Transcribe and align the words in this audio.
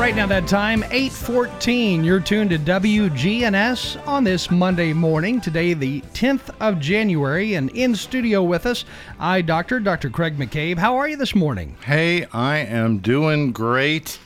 Right 0.00 0.16
now, 0.16 0.26
that 0.28 0.48
time, 0.48 0.82
814. 0.84 2.02
You're 2.02 2.20
tuned 2.20 2.48
to 2.50 2.58
WGNS 2.58 4.08
on 4.08 4.24
this 4.24 4.50
Monday 4.50 4.94
morning, 4.94 5.42
today, 5.42 5.74
the 5.74 6.00
10th 6.14 6.48
of 6.58 6.80
January. 6.80 7.52
And 7.52 7.68
in 7.76 7.94
studio 7.94 8.42
with 8.42 8.64
us, 8.64 8.86
I, 9.18 9.42
Doctor, 9.42 9.78
Dr. 9.78 10.08
Craig 10.08 10.38
McCabe. 10.38 10.78
How 10.78 10.96
are 10.96 11.06
you 11.06 11.18
this 11.18 11.34
morning? 11.34 11.76
Hey, 11.84 12.24
I 12.32 12.56
am 12.60 13.00
doing 13.00 13.52
great. 13.52 14.18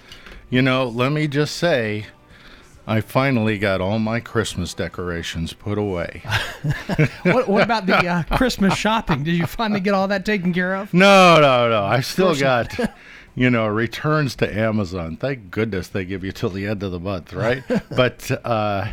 You 0.49 0.63
know, 0.63 0.87
let 0.87 1.11
me 1.11 1.27
just 1.27 1.57
say, 1.57 2.07
I 2.87 3.01
finally 3.01 3.59
got 3.59 3.81
all 3.81 3.99
my 3.99 4.21
Christmas 4.21 4.75
decorations 4.75 5.55
put 5.55 5.77
away. 5.77 6.23
what, 7.25 7.49
what, 7.49 7.65
about 7.65 7.87
the 7.87 7.97
uh, 7.97 8.23
Christmas 8.37 8.77
shopping? 8.77 9.25
Did 9.25 9.33
you 9.33 9.47
finally 9.47 9.81
get 9.81 9.93
all 9.93 10.07
that 10.07 10.25
taken 10.25 10.55
care 10.55 10.77
of? 10.77 10.95
No, 10.95 11.41
no, 11.41 11.69
no. 11.69 11.83
I 11.83 12.01
still 12.01 12.37
got 12.37 12.79
you 13.35 13.51
know, 13.51 13.67
returns 13.67 14.37
to 14.37 14.59
Amazon. 14.59 15.17
Thank 15.17 15.51
goodness 15.51 15.89
they 15.89 16.05
give 16.05 16.25
you 16.25 16.33
till 16.33 16.51
the 16.51 16.67
end 16.67 16.83
of 16.83 16.93
the 16.93 17.01
month, 17.01 17.33
right? 17.33 17.63
but 17.91 18.31
uh, 18.45 18.93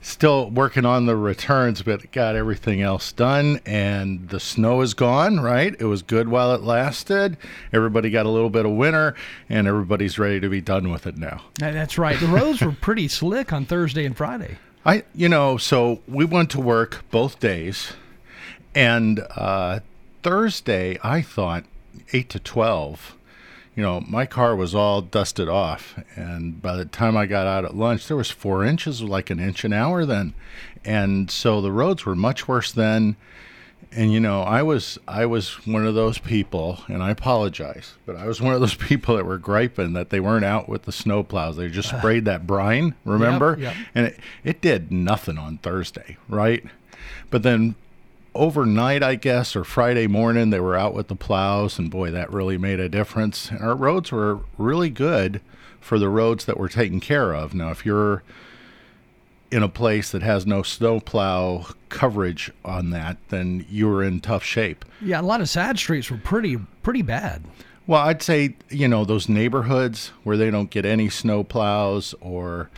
still 0.00 0.50
working 0.50 0.84
on 0.84 1.06
the 1.06 1.16
returns, 1.16 1.82
but 1.82 2.10
got 2.12 2.36
everything 2.36 2.82
else 2.82 3.12
done. 3.12 3.60
And 3.64 4.28
the 4.28 4.40
snow 4.40 4.82
is 4.82 4.94
gone, 4.94 5.40
right? 5.40 5.74
It 5.78 5.84
was 5.84 6.02
good 6.02 6.28
while 6.28 6.54
it 6.54 6.62
lasted. 6.62 7.36
Everybody 7.72 8.10
got 8.10 8.26
a 8.26 8.30
little 8.30 8.50
bit 8.50 8.66
of 8.66 8.72
winter, 8.72 9.14
and 9.48 9.66
everybody's 9.66 10.18
ready 10.18 10.40
to 10.40 10.48
be 10.48 10.60
done 10.60 10.90
with 10.90 11.06
it 11.06 11.16
now. 11.16 11.42
That's 11.58 11.98
right. 11.98 12.18
The 12.18 12.26
roads 12.26 12.60
were 12.60 12.72
pretty 12.72 13.08
slick 13.08 13.52
on 13.52 13.64
Thursday 13.64 14.04
and 14.04 14.16
Friday. 14.16 14.58
I, 14.84 15.04
you 15.14 15.28
know, 15.28 15.56
so 15.56 16.00
we 16.06 16.24
went 16.24 16.50
to 16.50 16.60
work 16.60 17.04
both 17.10 17.40
days, 17.40 17.92
and 18.74 19.20
uh, 19.34 19.80
Thursday 20.22 20.98
I 21.02 21.20
thought 21.20 21.64
eight 22.12 22.30
to 22.30 22.38
twelve 22.38 23.14
you 23.78 23.84
know, 23.84 24.00
my 24.08 24.26
car 24.26 24.56
was 24.56 24.74
all 24.74 25.00
dusted 25.00 25.48
off, 25.48 26.02
and 26.16 26.60
by 26.60 26.74
the 26.74 26.84
time 26.84 27.16
I 27.16 27.26
got 27.26 27.46
out 27.46 27.64
at 27.64 27.76
lunch, 27.76 28.08
there 28.08 28.16
was 28.16 28.28
four 28.28 28.64
inches, 28.64 29.02
like 29.02 29.30
an 29.30 29.38
inch 29.38 29.62
an 29.62 29.72
hour 29.72 30.04
then, 30.04 30.34
and 30.84 31.30
so 31.30 31.60
the 31.60 31.70
roads 31.70 32.04
were 32.04 32.16
much 32.16 32.48
worse 32.48 32.72
then. 32.72 33.14
And 33.92 34.12
you 34.12 34.18
know, 34.18 34.42
I 34.42 34.64
was 34.64 34.98
I 35.06 35.26
was 35.26 35.64
one 35.64 35.86
of 35.86 35.94
those 35.94 36.18
people, 36.18 36.80
and 36.88 37.04
I 37.04 37.10
apologize, 37.10 37.94
but 38.04 38.16
I 38.16 38.26
was 38.26 38.40
one 38.40 38.52
of 38.52 38.58
those 38.58 38.74
people 38.88 39.14
that 39.14 39.24
were 39.24 39.38
griping 39.38 39.92
that 39.92 40.10
they 40.10 40.18
weren't 40.18 40.44
out 40.44 40.68
with 40.68 40.82
the 40.82 40.90
snow 40.90 41.22
plows. 41.22 41.56
They 41.56 41.68
just 41.68 41.90
sprayed 41.96 42.24
that 42.24 42.48
brine, 42.48 42.96
remember? 43.04 43.56
Yep, 43.60 43.76
yep. 43.76 43.86
And 43.94 44.06
it, 44.06 44.18
it 44.42 44.60
did 44.60 44.90
nothing 44.90 45.38
on 45.38 45.58
Thursday, 45.58 46.16
right? 46.28 46.64
But 47.30 47.44
then 47.44 47.76
overnight, 48.38 49.02
I 49.02 49.16
guess, 49.16 49.54
or 49.54 49.64
Friday 49.64 50.06
morning, 50.06 50.50
they 50.50 50.60
were 50.60 50.76
out 50.76 50.94
with 50.94 51.08
the 51.08 51.16
plows, 51.16 51.78
and 51.78 51.90
boy, 51.90 52.10
that 52.12 52.32
really 52.32 52.56
made 52.56 52.80
a 52.80 52.88
difference. 52.88 53.50
And 53.50 53.60
our 53.60 53.74
roads 53.74 54.12
were 54.12 54.40
really 54.56 54.90
good 54.90 55.40
for 55.80 55.98
the 55.98 56.08
roads 56.08 56.44
that 56.46 56.58
were 56.58 56.68
taken 56.68 57.00
care 57.00 57.34
of. 57.34 57.54
Now, 57.54 57.70
if 57.70 57.84
you're 57.84 58.22
in 59.50 59.62
a 59.62 59.68
place 59.68 60.10
that 60.10 60.22
has 60.22 60.46
no 60.46 60.62
snowplow 60.62 61.66
coverage 61.88 62.52
on 62.64 62.90
that, 62.90 63.16
then 63.28 63.64
you're 63.68 64.02
in 64.02 64.20
tough 64.20 64.44
shape. 64.44 64.84
Yeah, 65.00 65.20
a 65.20 65.22
lot 65.22 65.40
of 65.40 65.48
sad 65.48 65.78
streets 65.78 66.10
were 66.10 66.18
pretty 66.18 66.56
pretty 66.82 67.02
bad. 67.02 67.42
Well, 67.86 68.02
I'd 68.02 68.22
say 68.22 68.56
you 68.68 68.88
know 68.88 69.04
those 69.04 69.28
neighborhoods 69.28 70.08
where 70.22 70.36
they 70.36 70.50
don't 70.50 70.70
get 70.70 70.84
any 70.84 71.08
snowplows, 71.08 72.14
or 72.20 72.68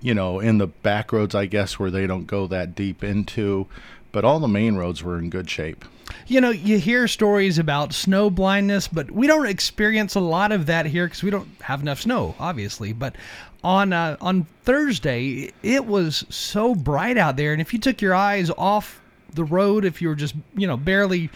you 0.00 0.14
know 0.14 0.40
in 0.40 0.58
the 0.58 0.66
back 0.66 1.12
roads, 1.12 1.34
I 1.34 1.46
guess 1.46 1.78
where 1.78 1.90
they 1.90 2.06
don't 2.06 2.26
go 2.26 2.46
that 2.46 2.74
deep 2.74 3.04
into 3.04 3.66
but 4.14 4.24
all 4.24 4.38
the 4.38 4.48
main 4.48 4.76
roads 4.76 5.02
were 5.02 5.18
in 5.18 5.28
good 5.28 5.50
shape. 5.50 5.84
You 6.28 6.40
know, 6.40 6.50
you 6.50 6.78
hear 6.78 7.08
stories 7.08 7.58
about 7.58 7.92
snow 7.92 8.30
blindness, 8.30 8.86
but 8.86 9.10
we 9.10 9.26
don't 9.26 9.46
experience 9.46 10.14
a 10.14 10.20
lot 10.20 10.52
of 10.52 10.66
that 10.66 10.86
here 10.86 11.06
because 11.06 11.24
we 11.24 11.30
don't 11.30 11.48
have 11.60 11.82
enough 11.82 12.02
snow, 12.02 12.36
obviously. 12.38 12.92
But 12.92 13.16
on 13.64 13.92
uh, 13.92 14.16
on 14.20 14.44
Thursday, 14.62 15.52
it 15.64 15.84
was 15.84 16.24
so 16.28 16.76
bright 16.76 17.18
out 17.18 17.36
there, 17.36 17.52
and 17.52 17.60
if 17.60 17.72
you 17.72 17.80
took 17.80 18.00
your 18.00 18.14
eyes 18.14 18.50
off 18.56 19.02
the 19.34 19.44
road, 19.44 19.84
if 19.84 20.00
you 20.00 20.08
were 20.08 20.14
just 20.14 20.36
you 20.54 20.68
know 20.68 20.76
barely 20.76 21.28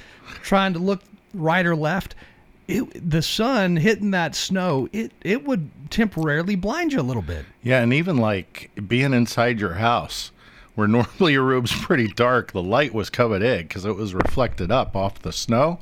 trying 0.42 0.72
to 0.74 0.78
look 0.78 1.02
right 1.34 1.66
or 1.66 1.74
left, 1.74 2.14
it, 2.68 3.10
the 3.10 3.22
sun 3.22 3.76
hitting 3.76 4.12
that 4.12 4.36
snow, 4.36 4.88
it 4.92 5.10
it 5.22 5.44
would 5.44 5.68
temporarily 5.90 6.54
blind 6.54 6.92
you 6.92 7.00
a 7.00 7.02
little 7.02 7.22
bit. 7.22 7.44
Yeah, 7.60 7.80
and 7.80 7.92
even 7.92 8.18
like 8.18 8.70
being 8.86 9.12
inside 9.12 9.58
your 9.58 9.74
house 9.74 10.30
where 10.78 10.86
normally 10.86 11.32
your 11.32 11.42
room's 11.42 11.72
pretty 11.72 12.06
dark, 12.06 12.52
the 12.52 12.62
light 12.62 12.94
was 12.94 13.10
coming 13.10 13.42
in 13.42 13.62
because 13.62 13.84
it 13.84 13.96
was 13.96 14.14
reflected 14.14 14.70
up 14.70 14.94
off 14.94 15.20
the 15.20 15.32
snow. 15.32 15.80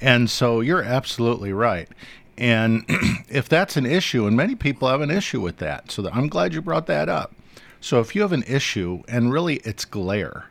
And 0.00 0.30
so 0.30 0.60
you're 0.60 0.80
absolutely 0.80 1.52
right. 1.52 1.88
And 2.36 2.84
if 3.28 3.48
that's 3.48 3.76
an 3.76 3.84
issue, 3.84 4.28
and 4.28 4.36
many 4.36 4.54
people 4.54 4.86
have 4.86 5.00
an 5.00 5.10
issue 5.10 5.40
with 5.40 5.56
that, 5.56 5.90
so 5.90 6.08
I'm 6.12 6.28
glad 6.28 6.54
you 6.54 6.62
brought 6.62 6.86
that 6.86 7.08
up. 7.08 7.34
So 7.80 7.98
if 7.98 8.14
you 8.14 8.22
have 8.22 8.30
an 8.30 8.44
issue, 8.44 9.02
and 9.08 9.32
really 9.32 9.56
it's 9.64 9.84
glare 9.84 10.50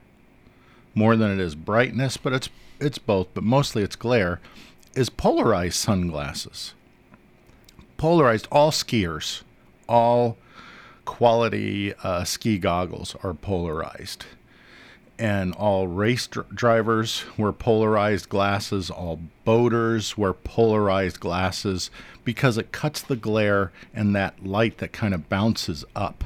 more 0.94 1.16
than 1.16 1.32
it 1.32 1.40
is 1.40 1.56
brightness, 1.56 2.18
but 2.18 2.34
it's 2.34 2.50
it's 2.82 2.98
both, 2.98 3.28
but 3.34 3.46
mostly 3.46 3.84
it's 3.84 3.96
glare, 3.96 4.42
is 4.96 5.10
polarized 5.10 5.76
sunglasses. 5.76 6.74
Polarized, 7.96 8.50
all 8.52 8.72
skiers, 8.72 9.44
all 9.88 10.36
quality 11.08 11.94
uh, 12.04 12.26
ski 12.26 12.60
goggles 12.60 13.16
are 13.24 13.34
polarized. 13.34 14.26
And 15.18 15.54
all 15.56 15.88
race 15.88 16.28
dr- 16.28 16.54
drivers 16.54 17.24
wear 17.38 17.54
polarized 17.54 18.30
glasses, 18.30 18.92
all 18.92 19.22
boaters 19.46 20.18
wear 20.18 20.34
polarized 20.34 21.20
glasses 21.20 21.90
because 22.24 22.58
it 22.58 22.72
cuts 22.72 23.02
the 23.02 23.16
glare 23.16 23.72
and 23.96 24.16
that 24.16 24.46
light 24.46 24.78
that 24.80 24.92
kind 24.92 25.14
of 25.14 25.30
bounces 25.30 25.86
up. 25.96 26.26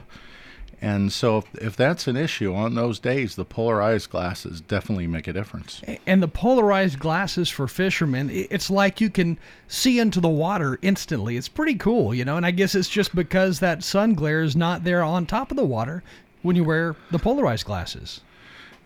And 0.82 1.14
so, 1.14 1.38
if, 1.38 1.56
if 1.56 1.76
that's 1.76 2.08
an 2.08 2.18
issue 2.18 2.56
on 2.56 2.74
those 2.74 3.00
days, 3.00 3.36
the 3.36 3.46
polarized 3.46 4.10
glasses 4.10 4.62
definitely 4.62 5.06
make 5.06 5.28
a 5.28 5.34
difference. 5.34 5.82
And 6.08 6.24
the 6.24 6.28
polarized 6.28 6.98
glasses 6.98 7.50
for 7.50 7.68
fishermen, 7.68 8.30
it's 8.32 8.70
like 8.70 9.00
you 9.00 9.12
can 9.12 9.38
see 9.68 10.00
into 10.00 10.20
the 10.20 10.30
water 10.30 10.80
instantly. 10.82 11.38
It's 11.38 11.48
pretty 11.48 11.76
cool, 11.76 12.16
you 12.16 12.26
know. 12.26 12.36
And 12.36 12.46
I 12.46 12.52
guess 12.52 12.74
it's 12.74 12.90
just 12.90 13.14
because 13.14 13.60
that 13.60 13.84
sun 13.84 14.16
glare 14.16 14.42
is 14.42 14.56
not 14.56 14.84
there 14.84 15.04
on 15.04 15.26
top 15.28 15.52
of 15.52 15.58
the 15.58 15.66
water 15.66 16.02
when 16.42 16.56
you 16.56 16.64
wear 16.64 16.96
the 17.12 17.20
polarized 17.20 17.66
glasses. 17.66 18.22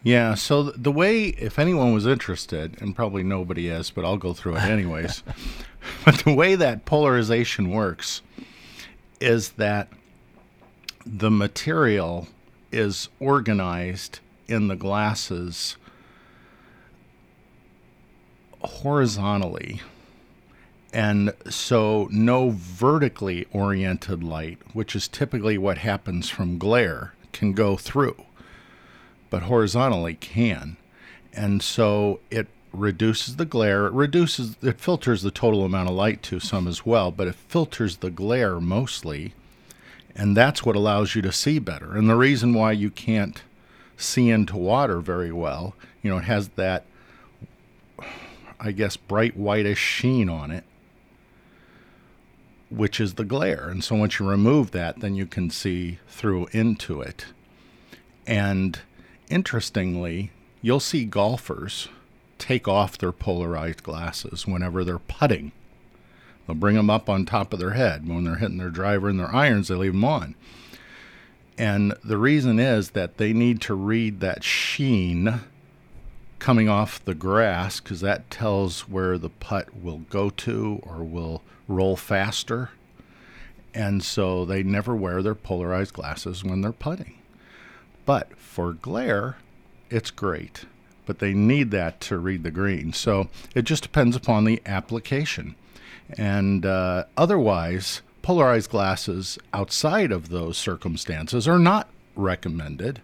Yeah, 0.04 0.36
so 0.36 0.64
the 0.64 0.92
way, 0.92 1.30
if 1.30 1.58
anyone 1.58 1.92
was 1.94 2.06
interested, 2.06 2.80
and 2.80 2.96
probably 2.96 3.24
nobody 3.24 3.70
is, 3.70 3.90
but 3.90 4.06
I'll 4.06 4.18
go 4.18 4.34
through 4.34 4.58
it 4.58 4.64
anyways. 4.64 5.24
but 6.06 6.16
the 6.20 6.34
way 6.34 6.56
that 6.56 6.86
polarization 6.86 7.70
works 7.70 8.22
is 9.20 9.52
that 9.52 9.88
the 11.06 11.30
material 11.30 12.28
is 12.72 13.10
organized 13.20 14.20
in 14.48 14.68
the 14.68 14.76
glasses 14.76 15.78
horizontally. 18.62 19.82
And 20.92 21.34
so, 21.50 22.08
no 22.10 22.52
vertically 22.52 23.46
oriented 23.52 24.24
light, 24.24 24.60
which 24.74 24.96
is 24.96 25.08
typically 25.08 25.58
what 25.58 25.80
happens 25.80 26.30
from 26.30 26.58
glare, 26.58 27.14
can 27.34 27.52
go 27.52 27.76
through, 27.76 28.24
but 29.30 29.44
horizontally 29.44 30.16
can. 30.16 30.78
And 31.34 31.62
so, 31.62 32.22
it 32.32 32.48
reduces 32.72 33.36
the 33.36 33.46
glare. 33.46 33.88
It 33.88 33.94
reduces, 33.94 34.56
it 34.62 34.80
filters 34.80 35.22
the 35.22 35.32
total 35.32 35.66
amount 35.66 35.90
of 35.90 35.96
light 35.96 36.24
to 36.24 36.40
some 36.40 36.66
as 36.66 36.86
well, 36.86 37.12
but 37.12 37.28
it 37.28 37.36
filters 37.36 37.98
the 37.98 38.10
glare 38.10 38.62
mostly 38.62 39.34
and 40.16 40.36
that's 40.36 40.66
what 40.66 40.76
allows 40.76 41.14
you 41.14 41.22
to 41.22 41.32
see 41.32 41.60
better. 41.60 41.96
And 41.96 42.10
the 42.10 42.16
reason 42.16 42.54
why 42.54 42.72
you 42.72 42.90
can't 42.90 43.42
see 43.98 44.30
into 44.30 44.58
water 44.58 45.00
very 45.00 45.32
well, 45.32 45.76
you 46.02 46.10
know, 46.10 46.18
it 46.18 46.24
has 46.24 46.50
that, 46.50 46.86
I 48.60 48.72
guess, 48.72 48.96
bright 48.96 49.36
whitish 49.36 49.80
sheen 49.80 50.30
on 50.30 50.52
it, 50.52 50.64
which 52.70 53.00
is 53.00 53.16
the 53.16 53.26
glare. 53.26 53.68
And 53.70 53.84
so 53.84 53.96
once 53.96 54.20
you 54.20 54.28
remove 54.28 54.72
that, 54.72 55.00
then 55.02 55.16
you 55.16 55.26
can 55.26 55.50
see 55.50 56.00
through 56.08 56.48
into 56.52 57.02
it. 57.02 57.26
And 58.26 58.80
interestingly, 59.30 60.32
you'll 60.62 60.80
see 60.80 61.06
golfers 61.06 61.90
take 62.38 62.68
off 62.68 62.98
their 62.98 63.12
polarized 63.12 63.84
glasses 63.84 64.48
whenever 64.48 64.84
they're 64.84 65.00
putting 65.00 65.52
They'll 66.46 66.56
bring 66.56 66.76
them 66.76 66.90
up 66.90 67.10
on 67.10 67.26
top 67.26 67.54
of 67.54 67.60
their 67.60 67.72
head. 67.72 68.08
When 68.08 68.24
they're 68.24 68.36
hitting 68.36 68.58
their 68.58 68.70
driver 68.70 69.10
and 69.10 69.20
their 69.20 69.34
irons, 69.34 69.68
they 69.68 69.76
leave 69.76 69.94
them 69.94 70.06
on. 70.06 70.36
And 71.58 71.94
the 72.04 72.18
reason 72.18 72.60
is 72.60 72.92
that 72.92 73.18
they 73.18 73.34
need 73.34 73.62
to 73.62 73.74
read 73.74 74.20
that 74.20 74.44
sheen 74.44 75.42
coming 76.40 76.70
off 76.70 77.04
the 77.04 77.16
grass 77.16 77.80
because 77.80 78.02
that 78.02 78.30
tells 78.30 78.88
where 78.88 79.18
the 79.18 79.30
putt 79.30 79.76
will 79.82 80.00
go 80.10 80.30
to 80.30 80.82
or 80.84 81.04
will 81.04 81.42
roll 81.68 81.96
faster. 81.96 82.72
And 83.74 84.04
so 84.04 84.46
they 84.46 84.64
never 84.64 84.96
wear 84.96 85.22
their 85.22 85.36
polarized 85.36 85.94
glasses 85.94 86.44
when 86.44 86.62
they're 86.62 86.72
putting. 86.72 87.16
But 88.06 88.38
for 88.38 88.74
glare, 88.74 89.38
it's 89.90 90.12
great. 90.12 90.66
But 91.06 91.20
they 91.20 91.34
need 91.34 91.72
that 91.72 92.00
to 92.02 92.18
read 92.18 92.44
the 92.44 92.52
green. 92.52 92.94
So 92.94 93.30
it 93.54 93.64
just 93.64 93.84
depends 93.84 94.16
upon 94.16 94.44
the 94.46 94.62
application. 94.66 95.56
And 96.18 96.66
uh, 96.66 97.06
otherwise, 97.18 98.02
polarized 98.22 98.70
glasses 98.70 99.38
outside 99.54 100.12
of 100.12 100.30
those 100.30 100.58
circumstances 100.58 101.48
are 101.48 101.60
not 101.60 101.90
recommended 102.16 103.02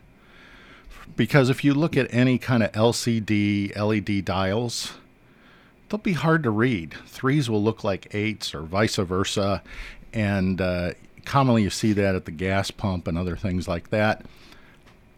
because 1.16 1.50
if 1.50 1.64
you 1.64 1.74
look 1.74 1.98
at 1.98 2.12
any 2.14 2.38
kind 2.38 2.64
of 2.64 2.72
LCD, 2.72 3.76
LED 3.76 4.26
dials, 4.26 4.94
they'll 5.90 6.00
be 6.00 6.14
hard 6.14 6.44
to 6.44 6.50
read. 6.50 6.96
Threes 7.06 7.50
will 7.50 7.64
look 7.64 7.84
like 7.84 8.14
eights 8.16 8.56
or 8.56 8.62
vice 8.62 8.96
versa. 8.96 9.62
And 10.14 10.62
uh, 10.62 10.92
commonly 11.26 11.64
you 11.64 11.70
see 11.70 11.94
that 11.94 12.16
at 12.16 12.26
the 12.26 12.32
gas 12.32 12.72
pump 12.72 13.08
and 13.08 13.18
other 13.18 13.36
things 13.36 13.68
like 13.68 13.90
that. 13.90 14.26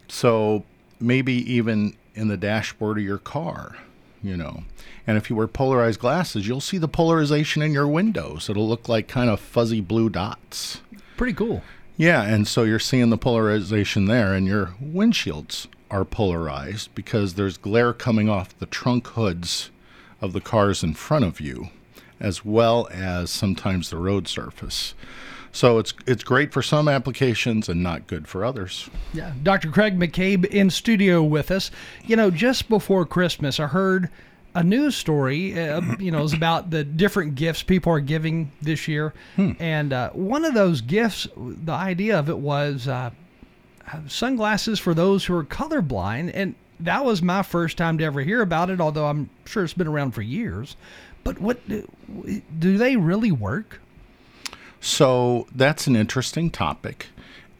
So 0.08 0.64
maybe 1.00 1.34
even 1.52 1.96
in 2.14 2.28
the 2.28 2.36
dashboard 2.36 2.98
of 2.98 3.04
your 3.04 3.18
car, 3.18 3.76
you 4.24 4.36
know. 4.36 4.64
And 5.06 5.16
if 5.16 5.28
you 5.28 5.36
wear 5.36 5.46
polarized 5.46 6.00
glasses, 6.00 6.48
you'll 6.48 6.60
see 6.60 6.78
the 6.78 6.88
polarization 6.88 7.62
in 7.62 7.72
your 7.72 7.86
windows. 7.86 8.48
It'll 8.48 8.68
look 8.68 8.88
like 8.88 9.06
kind 9.06 9.28
of 9.28 9.38
fuzzy 9.38 9.80
blue 9.80 10.08
dots. 10.08 10.80
Pretty 11.16 11.34
cool. 11.34 11.62
Yeah, 11.96 12.22
and 12.22 12.48
so 12.48 12.64
you're 12.64 12.80
seeing 12.80 13.10
the 13.10 13.18
polarization 13.18 14.06
there, 14.06 14.34
and 14.34 14.46
your 14.46 14.74
windshields 14.82 15.68
are 15.90 16.04
polarized 16.04 16.92
because 16.94 17.34
there's 17.34 17.56
glare 17.56 17.92
coming 17.92 18.28
off 18.28 18.58
the 18.58 18.66
trunk 18.66 19.06
hoods 19.08 19.70
of 20.20 20.32
the 20.32 20.40
cars 20.40 20.82
in 20.82 20.94
front 20.94 21.24
of 21.24 21.40
you, 21.40 21.68
as 22.18 22.44
well 22.44 22.88
as 22.90 23.30
sometimes 23.30 23.90
the 23.90 23.98
road 23.98 24.26
surface. 24.26 24.94
So 25.54 25.78
it's 25.78 25.94
it's 26.04 26.24
great 26.24 26.52
for 26.52 26.62
some 26.62 26.88
applications 26.88 27.68
and 27.68 27.80
not 27.80 28.08
good 28.08 28.26
for 28.26 28.44
others. 28.44 28.90
Yeah, 29.12 29.32
Dr. 29.44 29.70
Craig 29.70 29.96
McCabe 29.96 30.44
in 30.46 30.68
studio 30.68 31.22
with 31.22 31.52
us. 31.52 31.70
You 32.04 32.16
know, 32.16 32.32
just 32.32 32.68
before 32.68 33.06
Christmas, 33.06 33.60
I 33.60 33.68
heard 33.68 34.10
a 34.56 34.64
news 34.64 34.96
story. 34.96 35.56
Uh, 35.58 35.80
you 36.00 36.10
know, 36.10 36.22
was 36.22 36.32
about 36.32 36.70
the 36.70 36.82
different 36.82 37.36
gifts 37.36 37.62
people 37.62 37.92
are 37.92 38.00
giving 38.00 38.50
this 38.62 38.88
year, 38.88 39.14
and 39.60 39.92
uh, 39.92 40.10
one 40.10 40.44
of 40.44 40.54
those 40.54 40.80
gifts, 40.80 41.28
the 41.36 41.72
idea 41.72 42.18
of 42.18 42.28
it 42.28 42.38
was 42.38 42.88
uh, 42.88 43.10
sunglasses 44.08 44.80
for 44.80 44.92
those 44.92 45.24
who 45.24 45.36
are 45.36 45.44
colorblind, 45.44 46.32
and 46.34 46.56
that 46.80 47.04
was 47.04 47.22
my 47.22 47.44
first 47.44 47.78
time 47.78 47.96
to 47.98 48.04
ever 48.04 48.22
hear 48.22 48.42
about 48.42 48.70
it. 48.70 48.80
Although 48.80 49.06
I'm 49.06 49.30
sure 49.44 49.62
it's 49.62 49.72
been 49.72 49.86
around 49.86 50.16
for 50.16 50.22
years. 50.22 50.76
But 51.22 51.40
what 51.40 51.60
do 51.68 52.76
they 52.76 52.96
really 52.96 53.32
work? 53.32 53.80
So 54.84 55.46
that's 55.54 55.86
an 55.86 55.96
interesting 55.96 56.50
topic. 56.50 57.06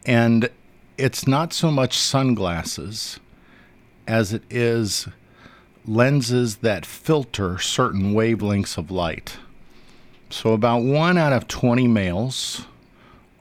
And 0.05 0.51
it's 0.99 1.27
not 1.27 1.55
so 1.55 1.71
much 1.71 1.97
sunglasses 1.97 3.19
as 4.07 4.35
it 4.35 4.43
is 4.51 5.09
lenses 5.87 6.57
that 6.57 6.85
filter 6.85 7.59
certain 7.59 8.13
wavelengths 8.13 8.77
of 8.77 8.91
light. 8.91 9.39
So 10.29 10.53
about 10.53 10.83
one 10.83 11.17
out 11.17 11.33
of 11.33 11.49
20 11.49 11.89
males 11.89 12.67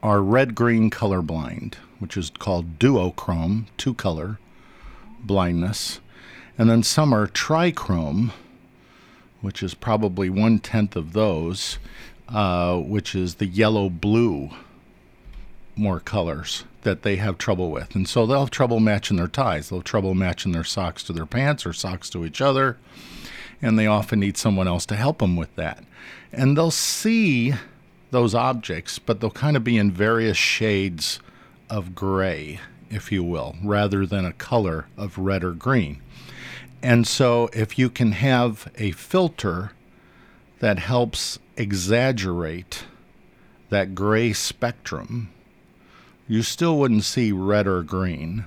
are 0.02 0.22
red 0.22 0.54
green 0.54 0.90
colorblind, 0.90 1.74
which 1.98 2.16
is 2.16 2.30
called 2.30 2.78
duochrome, 2.78 3.66
two 3.76 3.92
color 3.92 4.38
blindness. 5.20 6.00
And 6.56 6.70
then 6.70 6.84
some 6.84 7.12
are 7.12 7.26
trichrome, 7.26 8.30
which 9.42 9.62
is 9.62 9.74
probably 9.74 10.30
one 10.30 10.58
tenth 10.58 10.96
of 10.96 11.12
those, 11.12 11.78
uh, 12.28 12.78
which 12.78 13.14
is 13.14 13.36
the 13.36 13.46
yellow 13.46 13.88
blue 13.88 14.50
more 15.76 16.00
colors 16.00 16.64
that 16.82 17.02
they 17.02 17.16
have 17.16 17.38
trouble 17.38 17.70
with. 17.70 17.94
And 17.94 18.08
so 18.08 18.26
they'll 18.26 18.40
have 18.40 18.50
trouble 18.50 18.80
matching 18.80 19.16
their 19.16 19.28
ties. 19.28 19.68
They'll 19.68 19.80
have 19.80 19.84
trouble 19.84 20.14
matching 20.14 20.52
their 20.52 20.64
socks 20.64 21.02
to 21.04 21.12
their 21.12 21.26
pants 21.26 21.66
or 21.66 21.72
socks 21.72 22.08
to 22.10 22.24
each 22.24 22.40
other. 22.40 22.78
And 23.60 23.78
they 23.78 23.86
often 23.86 24.20
need 24.20 24.36
someone 24.36 24.68
else 24.68 24.86
to 24.86 24.96
help 24.96 25.18
them 25.18 25.36
with 25.36 25.54
that. 25.56 25.82
And 26.32 26.56
they'll 26.56 26.70
see 26.70 27.54
those 28.10 28.34
objects, 28.34 28.98
but 28.98 29.20
they'll 29.20 29.30
kind 29.30 29.56
of 29.56 29.64
be 29.64 29.78
in 29.78 29.90
various 29.90 30.36
shades 30.36 31.20
of 31.70 31.94
gray, 31.94 32.60
if 32.90 33.10
you 33.10 33.24
will, 33.24 33.56
rather 33.62 34.06
than 34.06 34.24
a 34.24 34.32
color 34.32 34.86
of 34.96 35.18
red 35.18 35.42
or 35.42 35.52
green. 35.52 36.00
And 36.82 37.06
so 37.06 37.48
if 37.52 37.78
you 37.78 37.88
can 37.88 38.12
have 38.12 38.70
a 38.76 38.90
filter 38.92 39.72
that 40.58 40.78
helps 40.78 41.38
exaggerate 41.56 42.84
that 43.70 43.94
gray 43.94 44.32
spectrum, 44.32 45.30
you 46.28 46.42
still 46.42 46.78
wouldn't 46.78 47.04
see 47.04 47.32
red 47.32 47.66
or 47.66 47.82
green, 47.82 48.46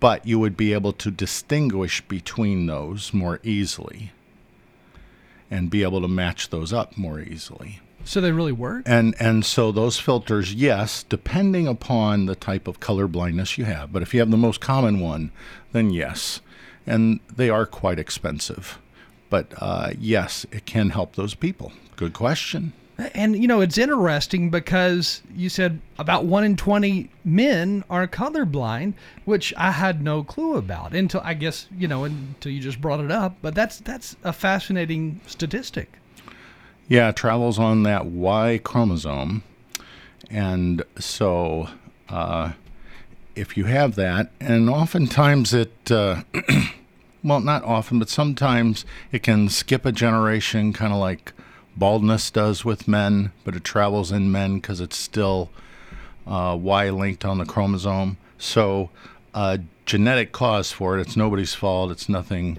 but 0.00 0.26
you 0.26 0.38
would 0.38 0.56
be 0.56 0.72
able 0.72 0.92
to 0.92 1.10
distinguish 1.10 2.00
between 2.02 2.66
those 2.66 3.14
more 3.14 3.40
easily 3.42 4.12
and 5.50 5.70
be 5.70 5.82
able 5.82 6.00
to 6.00 6.08
match 6.08 6.50
those 6.50 6.72
up 6.72 6.96
more 6.96 7.20
easily. 7.20 7.80
So 8.04 8.20
they 8.20 8.32
really 8.32 8.52
work? 8.52 8.82
And 8.86 9.14
and 9.20 9.44
so 9.44 9.72
those 9.72 9.98
filters, 9.98 10.54
yes, 10.54 11.02
depending 11.02 11.66
upon 11.66 12.26
the 12.26 12.34
type 12.34 12.66
of 12.66 12.80
color 12.80 13.06
blindness 13.06 13.58
you 13.58 13.64
have, 13.64 13.92
but 13.92 14.02
if 14.02 14.14
you 14.14 14.20
have 14.20 14.30
the 14.30 14.36
most 14.36 14.60
common 14.60 15.00
one, 15.00 15.32
then 15.72 15.90
yes. 15.90 16.40
And 16.86 17.20
they 17.34 17.50
are 17.50 17.66
quite 17.66 17.98
expensive. 17.98 18.78
But 19.28 19.52
uh, 19.58 19.90
yes, 19.98 20.46
it 20.50 20.66
can 20.66 20.90
help 20.90 21.14
those 21.14 21.34
people. 21.34 21.72
Good 22.00 22.14
question. 22.14 22.72
And 23.12 23.36
you 23.36 23.46
know, 23.46 23.60
it's 23.60 23.76
interesting 23.76 24.48
because 24.48 25.20
you 25.36 25.50
said 25.50 25.82
about 25.98 26.24
one 26.24 26.44
in 26.44 26.56
twenty 26.56 27.10
men 27.26 27.84
are 27.90 28.08
colorblind, 28.08 28.94
which 29.26 29.52
I 29.54 29.72
had 29.72 30.02
no 30.02 30.24
clue 30.24 30.56
about 30.56 30.94
until 30.94 31.20
I 31.22 31.34
guess 31.34 31.66
you 31.76 31.86
know 31.86 32.04
until 32.04 32.52
you 32.52 32.60
just 32.60 32.80
brought 32.80 33.00
it 33.00 33.10
up. 33.10 33.36
But 33.42 33.54
that's 33.54 33.80
that's 33.80 34.16
a 34.24 34.32
fascinating 34.32 35.20
statistic. 35.26 35.92
Yeah, 36.88 37.12
travels 37.12 37.58
on 37.58 37.82
that 37.82 38.06
Y 38.06 38.58
chromosome, 38.64 39.42
and 40.30 40.82
so 40.98 41.68
uh, 42.08 42.52
if 43.36 43.58
you 43.58 43.64
have 43.64 43.94
that, 43.96 44.30
and 44.40 44.70
oftentimes 44.70 45.52
it. 45.52 45.90
Uh, 45.90 46.22
well, 47.22 47.40
not 47.40 47.62
often, 47.62 47.98
but 47.98 48.08
sometimes 48.08 48.86
it 49.12 49.22
can 49.22 49.50
skip 49.50 49.84
a 49.84 49.92
generation, 49.92 50.72
kind 50.72 50.94
of 50.94 50.98
like 50.98 51.34
baldness 51.76 52.30
does 52.30 52.64
with 52.64 52.88
men, 52.88 53.32
but 53.44 53.56
it 53.56 53.64
travels 53.64 54.12
in 54.12 54.30
men 54.30 54.56
because 54.56 54.80
it's 54.80 54.96
still 54.96 55.50
uh, 56.26 56.56
Y 56.60 56.90
linked 56.90 57.24
on 57.24 57.38
the 57.38 57.44
chromosome. 57.44 58.16
So, 58.38 58.90
uh, 59.34 59.58
genetic 59.86 60.32
cause 60.32 60.72
for 60.72 60.98
it. 60.98 61.00
It's 61.02 61.16
nobody's 61.16 61.54
fault. 61.54 61.90
It's 61.90 62.08
nothing 62.08 62.58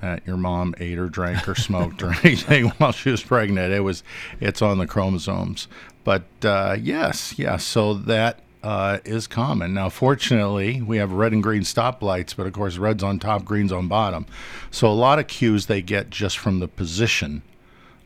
that 0.00 0.26
your 0.26 0.36
mom 0.36 0.74
ate 0.78 0.98
or 0.98 1.08
drank 1.08 1.48
or 1.48 1.54
smoked 1.54 2.02
or 2.02 2.14
anything 2.24 2.68
while 2.78 2.92
she 2.92 3.10
was 3.10 3.22
pregnant. 3.22 3.72
It 3.72 3.80
was, 3.80 4.02
it's 4.40 4.62
on 4.62 4.78
the 4.78 4.86
chromosomes. 4.86 5.68
But 6.04 6.24
uh, 6.42 6.76
yes, 6.78 7.38
yes. 7.38 7.64
So 7.64 7.94
that 7.94 8.40
uh, 8.62 8.98
is 9.04 9.26
common. 9.26 9.74
Now, 9.74 9.88
fortunately, 9.88 10.80
we 10.80 10.96
have 10.96 11.12
red 11.12 11.32
and 11.32 11.42
green 11.42 11.62
stoplights, 11.62 12.34
but 12.34 12.46
of 12.46 12.52
course, 12.52 12.78
red's 12.78 13.02
on 13.02 13.18
top, 13.18 13.44
green's 13.44 13.72
on 13.72 13.88
bottom. 13.88 14.26
So, 14.70 14.88
a 14.88 14.92
lot 14.92 15.18
of 15.18 15.26
cues 15.26 15.66
they 15.66 15.82
get 15.82 16.10
just 16.10 16.38
from 16.38 16.60
the 16.60 16.68
position 16.68 17.42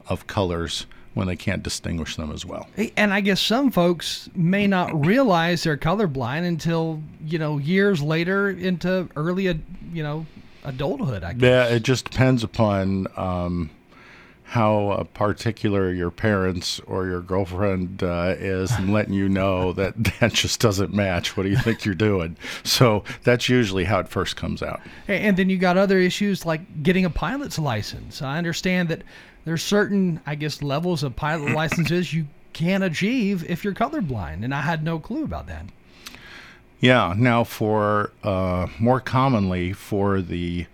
of 0.08 0.26
colors 0.26 0.86
when 1.14 1.26
they 1.26 1.36
can't 1.36 1.62
distinguish 1.62 2.16
them 2.16 2.30
as 2.30 2.46
well. 2.46 2.68
And 2.96 3.12
I 3.12 3.20
guess 3.20 3.40
some 3.40 3.70
folks 3.70 4.30
may 4.34 4.66
not 4.66 5.04
realize 5.04 5.64
they're 5.64 5.76
colorblind 5.76 6.46
until 6.46 7.02
you 7.24 7.38
know 7.38 7.58
years 7.58 8.00
later 8.00 8.50
into 8.50 9.08
early, 9.16 9.44
you 9.92 10.02
know, 10.02 10.26
adulthood. 10.64 11.24
I 11.24 11.32
guess. 11.32 11.42
Yeah, 11.42 11.74
it 11.74 11.82
just 11.82 12.10
depends 12.10 12.44
upon 12.44 13.08
um, 13.16 13.70
how 14.48 14.88
uh, 14.90 15.04
particular 15.04 15.92
your 15.92 16.10
parents 16.10 16.80
or 16.86 17.06
your 17.06 17.20
girlfriend 17.20 18.02
uh, 18.02 18.34
is 18.38 18.70
and 18.72 18.94
letting 18.94 19.12
you 19.12 19.28
know 19.28 19.74
that 19.74 19.94
that 20.20 20.32
just 20.32 20.58
doesn't 20.58 20.94
match. 20.94 21.36
What 21.36 21.42
do 21.42 21.50
you 21.50 21.58
think 21.58 21.84
you're 21.84 21.94
doing? 21.94 22.36
So 22.64 23.04
that's 23.24 23.48
usually 23.48 23.84
how 23.84 23.98
it 23.98 24.08
first 24.08 24.36
comes 24.36 24.62
out. 24.62 24.80
And 25.06 25.36
then 25.36 25.50
you 25.50 25.58
got 25.58 25.76
other 25.76 25.98
issues 25.98 26.46
like 26.46 26.82
getting 26.82 27.04
a 27.04 27.10
pilot's 27.10 27.58
license. 27.58 28.22
I 28.22 28.38
understand 28.38 28.88
that 28.88 29.02
there's 29.44 29.62
certain, 29.62 30.20
I 30.26 30.34
guess, 30.34 30.62
levels 30.62 31.02
of 31.02 31.16
pilot 31.16 31.52
licenses 31.54 32.12
you 32.12 32.26
can't 32.52 32.84
achieve 32.84 33.48
if 33.48 33.64
you're 33.64 33.74
colorblind, 33.74 34.44
and 34.44 34.54
I 34.54 34.62
had 34.62 34.82
no 34.82 34.98
clue 34.98 35.24
about 35.24 35.46
that. 35.46 35.66
Yeah. 36.80 37.14
Now, 37.16 37.44
for 37.44 38.12
uh, 38.22 38.68
more 38.78 39.00
commonly 39.00 39.72
for 39.72 40.20
the 40.20 40.66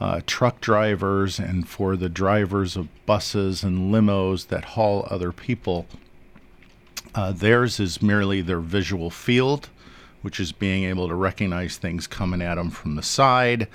uh, 0.00 0.20
truck 0.26 0.60
drivers 0.60 1.38
and 1.38 1.68
for 1.68 1.96
the 1.96 2.08
drivers 2.08 2.76
of 2.76 2.88
buses 3.06 3.62
and 3.62 3.92
limos 3.92 4.48
that 4.48 4.64
haul 4.64 5.06
other 5.10 5.32
people, 5.32 5.86
uh, 7.14 7.32
theirs 7.32 7.80
is 7.80 8.02
merely 8.02 8.42
their 8.42 8.60
visual 8.60 9.10
field, 9.10 9.68
which 10.22 10.38
is 10.38 10.52
being 10.52 10.84
able 10.84 11.08
to 11.08 11.14
recognize 11.14 11.76
things 11.76 12.06
coming 12.06 12.42
at 12.42 12.56
them 12.56 12.70
from 12.70 12.94
the 12.94 13.02
side, 13.02 13.68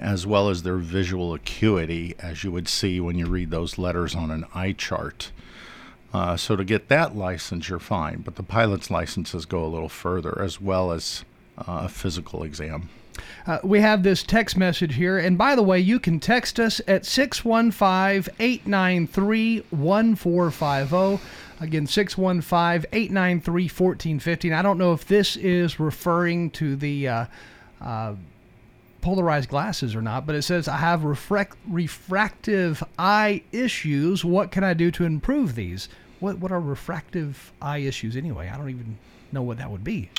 as 0.00 0.26
well 0.26 0.48
as 0.48 0.62
their 0.62 0.78
visual 0.78 1.34
acuity, 1.34 2.14
as 2.18 2.42
you 2.42 2.50
would 2.50 2.68
see 2.68 3.00
when 3.00 3.16
you 3.16 3.26
read 3.26 3.50
those 3.50 3.78
letters 3.78 4.14
on 4.14 4.30
an 4.30 4.44
eye 4.54 4.72
chart. 4.72 5.30
Uh, 6.12 6.36
so 6.36 6.56
to 6.56 6.64
get 6.64 6.88
that 6.88 7.14
license, 7.14 7.68
you're 7.68 7.78
fine, 7.78 8.22
but 8.22 8.34
the 8.34 8.42
pilot's 8.42 8.90
licenses 8.90 9.44
go 9.46 9.64
a 9.64 9.68
little 9.68 9.88
further, 9.88 10.40
as 10.42 10.60
well 10.60 10.90
as 10.90 11.24
uh, 11.58 11.82
a 11.84 11.88
physical 11.88 12.42
exam. 12.42 12.88
Uh, 13.46 13.58
we 13.62 13.80
have 13.80 14.02
this 14.02 14.22
text 14.22 14.56
message 14.56 14.94
here. 14.94 15.18
And 15.18 15.36
by 15.36 15.54
the 15.54 15.62
way, 15.62 15.78
you 15.78 16.00
can 16.00 16.20
text 16.20 16.58
us 16.58 16.80
at 16.88 17.04
615 17.04 18.34
893 18.38 19.60
1450. 19.70 21.24
Again, 21.60 21.86
615 21.86 22.88
893 22.92 23.62
1415. 23.64 24.52
I 24.52 24.62
don't 24.62 24.78
know 24.78 24.92
if 24.92 25.06
this 25.06 25.36
is 25.36 25.78
referring 25.78 26.50
to 26.52 26.76
the 26.76 27.08
uh, 27.08 27.26
uh, 27.80 28.14
polarized 29.00 29.48
glasses 29.48 29.94
or 29.94 30.02
not, 30.02 30.26
but 30.26 30.34
it 30.34 30.42
says, 30.42 30.68
I 30.68 30.76
have 30.78 31.04
refract- 31.04 31.56
refractive 31.68 32.82
eye 32.98 33.42
issues. 33.52 34.24
What 34.24 34.50
can 34.50 34.64
I 34.64 34.74
do 34.74 34.90
to 34.92 35.04
improve 35.04 35.54
these? 35.54 35.88
What, 36.20 36.38
what 36.38 36.52
are 36.52 36.60
refractive 36.60 37.52
eye 37.62 37.78
issues 37.78 38.16
anyway? 38.16 38.50
I 38.52 38.56
don't 38.56 38.70
even 38.70 38.98
know 39.32 39.42
what 39.42 39.58
that 39.58 39.70
would 39.70 39.84
be. 39.84 40.10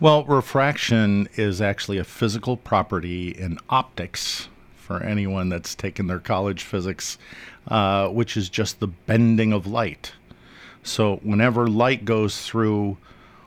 Well, 0.00 0.24
refraction 0.24 1.28
is 1.36 1.60
actually 1.60 1.98
a 1.98 2.04
physical 2.04 2.56
property 2.56 3.28
in 3.28 3.58
optics 3.68 4.48
for 4.76 5.02
anyone 5.02 5.48
that's 5.48 5.74
taken 5.74 6.08
their 6.08 6.18
college 6.18 6.62
physics, 6.62 7.16
uh, 7.68 8.08
which 8.08 8.36
is 8.36 8.48
just 8.48 8.80
the 8.80 8.88
bending 8.88 9.52
of 9.52 9.66
light. 9.66 10.12
So, 10.82 11.16
whenever 11.22 11.66
light 11.68 12.04
goes 12.04 12.44
through 12.46 12.98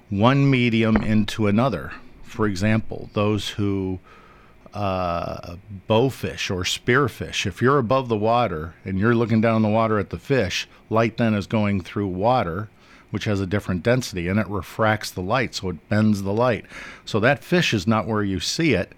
one 0.10 0.50
medium 0.50 0.98
into 0.98 1.48
another, 1.48 1.92
for 2.24 2.48
example, 2.48 3.10
those 3.14 3.50
who 3.50 4.00
uh, 4.78 5.56
bowfish 5.90 6.52
or 6.52 6.62
spearfish, 6.62 7.46
if 7.46 7.62
you're 7.62 7.80
above 7.80 8.10
the 8.10 8.18
water 8.18 8.76
and 8.86 9.00
you're 9.00 9.16
looking 9.16 9.42
down 9.42 9.64
the 9.64 9.70
water 9.70 9.98
at 9.98 10.12
the 10.12 10.20
fish, 10.20 10.68
light 10.90 11.18
then 11.18 11.34
is 11.34 11.48
going 11.48 11.82
through 11.82 12.08
water 12.08 12.70
which 13.10 13.26
has 13.26 13.40
a 13.40 13.48
different 13.48 13.84
density, 13.84 14.28
and 14.28 14.40
it 14.40 14.48
refracts 14.48 15.12
the 15.12 15.22
light, 15.22 15.56
so 15.56 15.70
it 15.70 15.90
bends 15.90 16.24
the 16.24 16.34
light. 16.34 16.66
So 17.06 17.20
that 17.22 17.44
fish 17.44 17.74
is 17.74 17.88
not 17.88 18.06
where 18.06 18.24
you 18.24 18.40
see 18.40 18.74
it. 18.74 18.94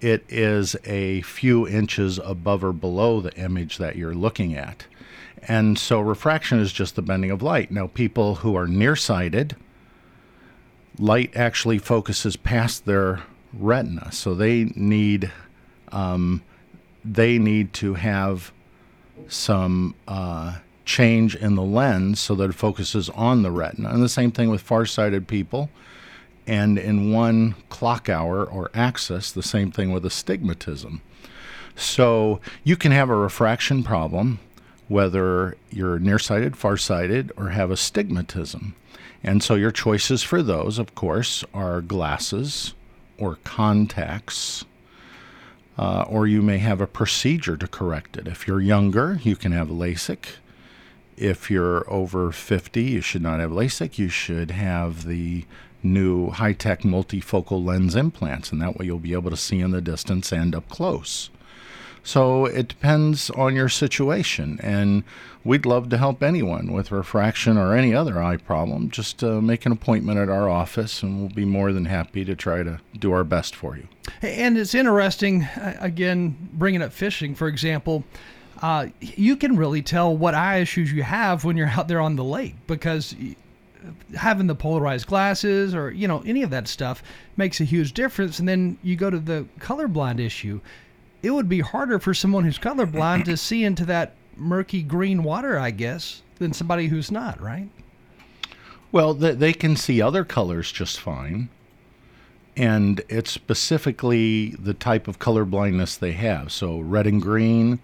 It 0.00 0.24
is 0.28 0.74
a 0.84 1.20
few 1.22 1.68
inches 1.68 2.18
above 2.18 2.64
or 2.64 2.72
below 2.72 3.20
the 3.20 3.34
image 3.34 3.78
that 3.78 3.96
you're 3.96 4.14
looking 4.14 4.54
at. 4.54 4.86
And 5.42 5.78
so 5.78 6.00
refraction 6.00 6.58
is 6.58 6.72
just 6.72 6.96
the 6.96 7.02
bending 7.02 7.30
of 7.30 7.42
light. 7.42 7.70
Now, 7.70 7.88
people 7.88 8.36
who 8.36 8.56
are 8.56 8.66
nearsighted, 8.66 9.54
light 10.98 11.36
actually 11.36 11.78
focuses 11.78 12.36
past 12.36 12.86
their 12.86 13.22
retina, 13.58 14.12
so 14.12 14.34
they 14.34 14.64
need 14.74 15.32
um, 15.92 16.42
they 17.04 17.38
need 17.38 17.72
to 17.74 17.94
have 17.94 18.52
some 19.28 19.94
uh, 20.08 20.58
change 20.84 21.34
in 21.36 21.54
the 21.54 21.62
lens 21.62 22.20
so 22.20 22.34
that 22.34 22.50
it 22.50 22.54
focuses 22.54 23.08
on 23.10 23.42
the 23.42 23.50
retina. 23.50 23.90
And 23.90 24.02
the 24.02 24.08
same 24.08 24.30
thing 24.30 24.50
with 24.50 24.62
farsighted 24.62 25.26
people. 25.26 25.70
And 26.46 26.78
in 26.78 27.12
one 27.12 27.54
clock 27.68 28.08
hour 28.08 28.44
or 28.44 28.70
axis, 28.74 29.32
the 29.32 29.42
same 29.42 29.72
thing 29.72 29.90
with 29.90 30.04
astigmatism. 30.04 31.02
So 31.74 32.40
you 32.62 32.76
can 32.76 32.92
have 32.92 33.10
a 33.10 33.16
refraction 33.16 33.82
problem 33.82 34.38
whether 34.88 35.56
you're 35.70 35.98
nearsighted, 35.98 36.56
farsighted, 36.56 37.32
or 37.36 37.48
have 37.48 37.72
astigmatism. 37.72 38.74
And 39.22 39.42
so 39.42 39.56
your 39.56 39.72
choices 39.72 40.22
for 40.22 40.42
those, 40.42 40.78
of 40.78 40.94
course, 40.94 41.44
are 41.52 41.80
glasses 41.80 42.74
or 43.18 43.38
contacts. 43.44 44.64
Uh, 45.78 46.06
or 46.08 46.26
you 46.26 46.40
may 46.40 46.56
have 46.56 46.80
a 46.80 46.86
procedure 46.86 47.56
to 47.56 47.66
correct 47.66 48.16
it. 48.16 48.26
If 48.26 48.48
you're 48.48 48.62
younger, 48.62 49.20
you 49.22 49.36
can 49.36 49.52
have 49.52 49.68
LASIK 49.68 50.36
if 51.16 51.50
you're 51.50 51.90
over 51.90 52.30
50, 52.30 52.82
you 52.82 53.00
should 53.00 53.22
not 53.22 53.40
have 53.40 53.50
LASIK. 53.50 53.98
You 53.98 54.08
should 54.08 54.50
have 54.50 55.04
the 55.06 55.44
new 55.82 56.30
high 56.30 56.52
tech 56.52 56.82
multifocal 56.82 57.64
lens 57.64 57.96
implants, 57.96 58.52
and 58.52 58.60
that 58.60 58.76
way 58.76 58.86
you'll 58.86 58.98
be 58.98 59.14
able 59.14 59.30
to 59.30 59.36
see 59.36 59.60
in 59.60 59.70
the 59.70 59.80
distance 59.80 60.32
and 60.32 60.54
up 60.54 60.68
close. 60.68 61.30
So 62.06 62.44
it 62.44 62.68
depends 62.68 63.30
on 63.30 63.56
your 63.56 63.68
situation, 63.68 64.60
and 64.62 65.02
we'd 65.42 65.66
love 65.66 65.88
to 65.88 65.98
help 65.98 66.22
anyone 66.22 66.72
with 66.72 66.92
refraction 66.92 67.58
or 67.58 67.74
any 67.74 67.92
other 67.92 68.22
eye 68.22 68.36
problem. 68.36 68.90
Just 68.90 69.24
uh, 69.24 69.40
make 69.40 69.66
an 69.66 69.72
appointment 69.72 70.20
at 70.20 70.28
our 70.28 70.48
office, 70.48 71.02
and 71.02 71.18
we'll 71.18 71.30
be 71.30 71.44
more 71.44 71.72
than 71.72 71.86
happy 71.86 72.24
to 72.24 72.36
try 72.36 72.62
to 72.62 72.78
do 72.96 73.10
our 73.10 73.24
best 73.24 73.56
for 73.56 73.76
you. 73.76 73.88
And 74.22 74.56
it's 74.56 74.72
interesting, 74.72 75.42
uh, 75.42 75.78
again, 75.80 76.36
bringing 76.52 76.80
up 76.80 76.92
fishing, 76.92 77.34
for 77.34 77.48
example 77.48 78.04
uh, 78.62 78.86
you 79.00 79.36
can 79.36 79.56
really 79.56 79.82
tell 79.82 80.16
what 80.16 80.32
eye 80.32 80.60
issues 80.60 80.90
you 80.90 81.02
have 81.02 81.44
when 81.44 81.56
you're 81.56 81.68
out 81.68 81.88
there 81.88 82.00
on 82.00 82.16
the 82.16 82.24
lake 82.24 82.54
because 82.66 83.14
having 84.16 84.46
the 84.46 84.54
polarized 84.54 85.06
glasses 85.06 85.74
or 85.74 85.90
you 85.90 86.08
know 86.08 86.22
any 86.24 86.42
of 86.42 86.50
that 86.50 86.66
stuff 86.66 87.02
makes 87.36 87.60
a 87.60 87.64
huge 87.64 87.92
difference 87.92 88.38
and 88.38 88.48
then 88.48 88.78
you 88.82 88.96
go 88.96 89.10
to 89.10 89.18
the 89.18 89.46
colorblind 89.60 90.18
issue 90.18 90.60
it 91.26 91.30
would 91.30 91.48
be 91.48 91.60
harder 91.60 91.98
for 91.98 92.14
someone 92.14 92.44
who's 92.44 92.58
colorblind 92.58 93.24
to 93.24 93.36
see 93.36 93.64
into 93.64 93.84
that 93.84 94.14
murky 94.36 94.82
green 94.82 95.22
water 95.22 95.58
i 95.58 95.70
guess 95.70 96.22
than 96.38 96.52
somebody 96.52 96.88
who's 96.88 97.10
not 97.10 97.40
right 97.40 97.68
well 98.92 99.12
they 99.14 99.52
can 99.52 99.76
see 99.76 100.00
other 100.00 100.24
colors 100.24 100.70
just 100.70 101.00
fine 101.00 101.48
and 102.56 103.02
it's 103.08 103.30
specifically 103.30 104.50
the 104.50 104.72
type 104.72 105.08
of 105.08 105.18
color 105.18 105.44
blindness 105.44 105.96
they 105.96 106.12
have 106.12 106.50
so 106.50 106.78
red 106.80 107.06
and 107.06 107.20
green 107.20 107.78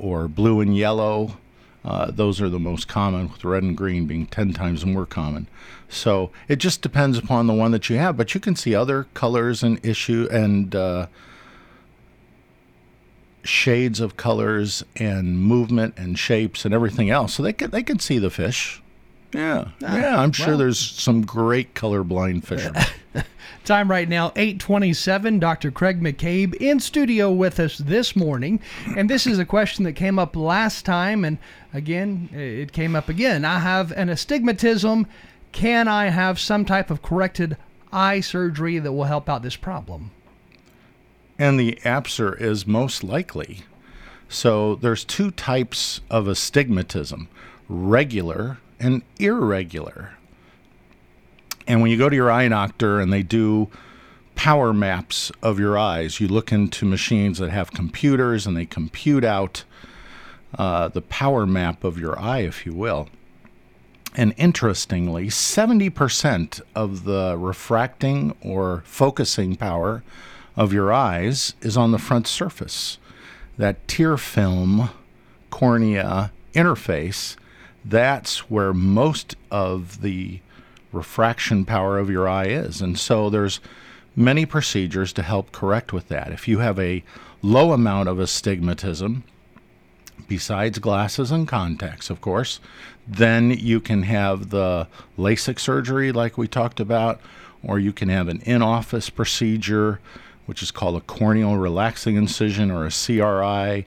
or 0.00 0.28
blue 0.28 0.60
and 0.60 0.76
yellow. 0.76 1.36
Uh, 1.84 2.10
those 2.10 2.40
are 2.40 2.48
the 2.48 2.58
most 2.58 2.88
common, 2.88 3.30
with 3.30 3.44
red 3.44 3.62
and 3.62 3.76
green 3.76 4.06
being 4.06 4.26
10 4.26 4.52
times 4.52 4.84
more 4.84 5.06
common. 5.06 5.46
So 5.88 6.30
it 6.48 6.56
just 6.56 6.82
depends 6.82 7.16
upon 7.16 7.46
the 7.46 7.54
one 7.54 7.70
that 7.70 7.88
you 7.88 7.96
have, 7.96 8.16
but 8.16 8.34
you 8.34 8.40
can 8.40 8.54
see 8.54 8.74
other 8.74 9.06
colors 9.14 9.62
and 9.62 9.84
issue 9.84 10.28
and 10.30 10.74
uh, 10.74 11.06
shades 13.42 14.00
of 14.00 14.16
colors 14.16 14.84
and 14.96 15.40
movement 15.40 15.94
and 15.96 16.18
shapes 16.18 16.64
and 16.64 16.74
everything 16.74 17.10
else. 17.10 17.34
So 17.34 17.42
they 17.42 17.52
can 17.52 17.70
they 17.70 17.82
can 17.82 17.98
see 17.98 18.18
the 18.18 18.30
fish. 18.30 18.82
Yeah, 19.32 19.68
ah, 19.84 19.96
yeah. 19.96 20.20
I'm 20.20 20.32
sure 20.32 20.48
well. 20.48 20.58
there's 20.58 20.78
some 20.78 21.22
great 21.22 21.74
colorblind 21.74 22.44
fishermen. 22.44 22.82
Time 23.64 23.90
right 23.90 24.08
now, 24.08 24.32
827. 24.34 25.38
Dr. 25.38 25.70
Craig 25.70 26.00
McCabe 26.00 26.54
in 26.54 26.80
studio 26.80 27.30
with 27.30 27.60
us 27.60 27.78
this 27.78 28.16
morning. 28.16 28.58
And 28.96 29.08
this 29.08 29.26
is 29.26 29.38
a 29.38 29.44
question 29.44 29.84
that 29.84 29.92
came 29.92 30.18
up 30.18 30.34
last 30.34 30.84
time. 30.84 31.24
And 31.24 31.38
again, 31.72 32.30
it 32.32 32.72
came 32.72 32.96
up 32.96 33.08
again. 33.08 33.44
I 33.44 33.60
have 33.60 33.92
an 33.92 34.08
astigmatism. 34.08 35.06
Can 35.52 35.86
I 35.88 36.06
have 36.06 36.40
some 36.40 36.64
type 36.64 36.90
of 36.90 37.02
corrected 37.02 37.56
eye 37.92 38.20
surgery 38.20 38.78
that 38.78 38.92
will 38.92 39.04
help 39.04 39.28
out 39.28 39.42
this 39.42 39.56
problem? 39.56 40.10
And 41.40 41.58
the 41.58 41.78
answer 41.84 42.34
is 42.34 42.66
most 42.66 43.02
likely. 43.02 43.62
So 44.28 44.74
there's 44.74 45.06
two 45.06 45.30
types 45.30 46.02
of 46.10 46.28
astigmatism 46.28 47.28
regular 47.66 48.58
and 48.78 49.00
irregular. 49.18 50.12
And 51.66 51.80
when 51.80 51.90
you 51.90 51.96
go 51.96 52.10
to 52.10 52.16
your 52.16 52.30
eye 52.30 52.46
doctor 52.48 53.00
and 53.00 53.10
they 53.10 53.22
do 53.22 53.70
power 54.34 54.74
maps 54.74 55.32
of 55.42 55.58
your 55.58 55.78
eyes, 55.78 56.20
you 56.20 56.28
look 56.28 56.52
into 56.52 56.84
machines 56.84 57.38
that 57.38 57.50
have 57.50 57.72
computers 57.72 58.46
and 58.46 58.54
they 58.54 58.66
compute 58.66 59.24
out 59.24 59.64
uh, 60.58 60.88
the 60.88 61.00
power 61.00 61.46
map 61.46 61.84
of 61.84 61.98
your 61.98 62.20
eye, 62.20 62.40
if 62.40 62.66
you 62.66 62.74
will. 62.74 63.08
And 64.14 64.34
interestingly, 64.36 65.28
70% 65.28 66.60
of 66.74 67.04
the 67.04 67.36
refracting 67.38 68.36
or 68.42 68.82
focusing 68.84 69.56
power 69.56 70.02
of 70.56 70.72
your 70.72 70.92
eyes 70.92 71.54
is 71.60 71.76
on 71.76 71.92
the 71.92 71.98
front 71.98 72.26
surface. 72.26 72.98
That 73.56 73.86
tear 73.88 74.16
film 74.16 74.90
cornea 75.50 76.32
interface, 76.54 77.36
that's 77.84 78.50
where 78.50 78.72
most 78.72 79.36
of 79.50 80.00
the 80.02 80.40
refraction 80.92 81.64
power 81.64 81.98
of 81.98 82.10
your 82.10 82.28
eye 82.28 82.46
is. 82.46 82.80
And 82.80 82.98
so 82.98 83.30
there's 83.30 83.60
many 84.16 84.44
procedures 84.44 85.12
to 85.14 85.22
help 85.22 85.52
correct 85.52 85.92
with 85.92 86.08
that. 86.08 86.32
If 86.32 86.48
you 86.48 86.58
have 86.58 86.78
a 86.78 87.04
low 87.42 87.72
amount 87.72 88.08
of 88.08 88.18
astigmatism, 88.18 89.24
besides 90.28 90.78
glasses 90.78 91.30
and 91.30 91.46
contacts, 91.46 92.10
of 92.10 92.20
course, 92.20 92.60
then 93.06 93.50
you 93.50 93.80
can 93.80 94.02
have 94.04 94.50
the 94.50 94.86
LASIK 95.18 95.58
surgery, 95.58 96.12
like 96.12 96.36
we 96.36 96.48
talked 96.48 96.80
about, 96.80 97.20
or 97.62 97.78
you 97.78 97.92
can 97.92 98.08
have 98.08 98.28
an 98.28 98.40
in 98.42 98.62
office 98.62 99.10
procedure, 99.10 100.00
which 100.50 100.64
is 100.64 100.72
called 100.72 100.96
a 100.96 101.00
corneal 101.02 101.56
relaxing 101.56 102.16
incision 102.16 102.72
or 102.72 102.84
a 102.84 102.90
CRI. 102.90 103.86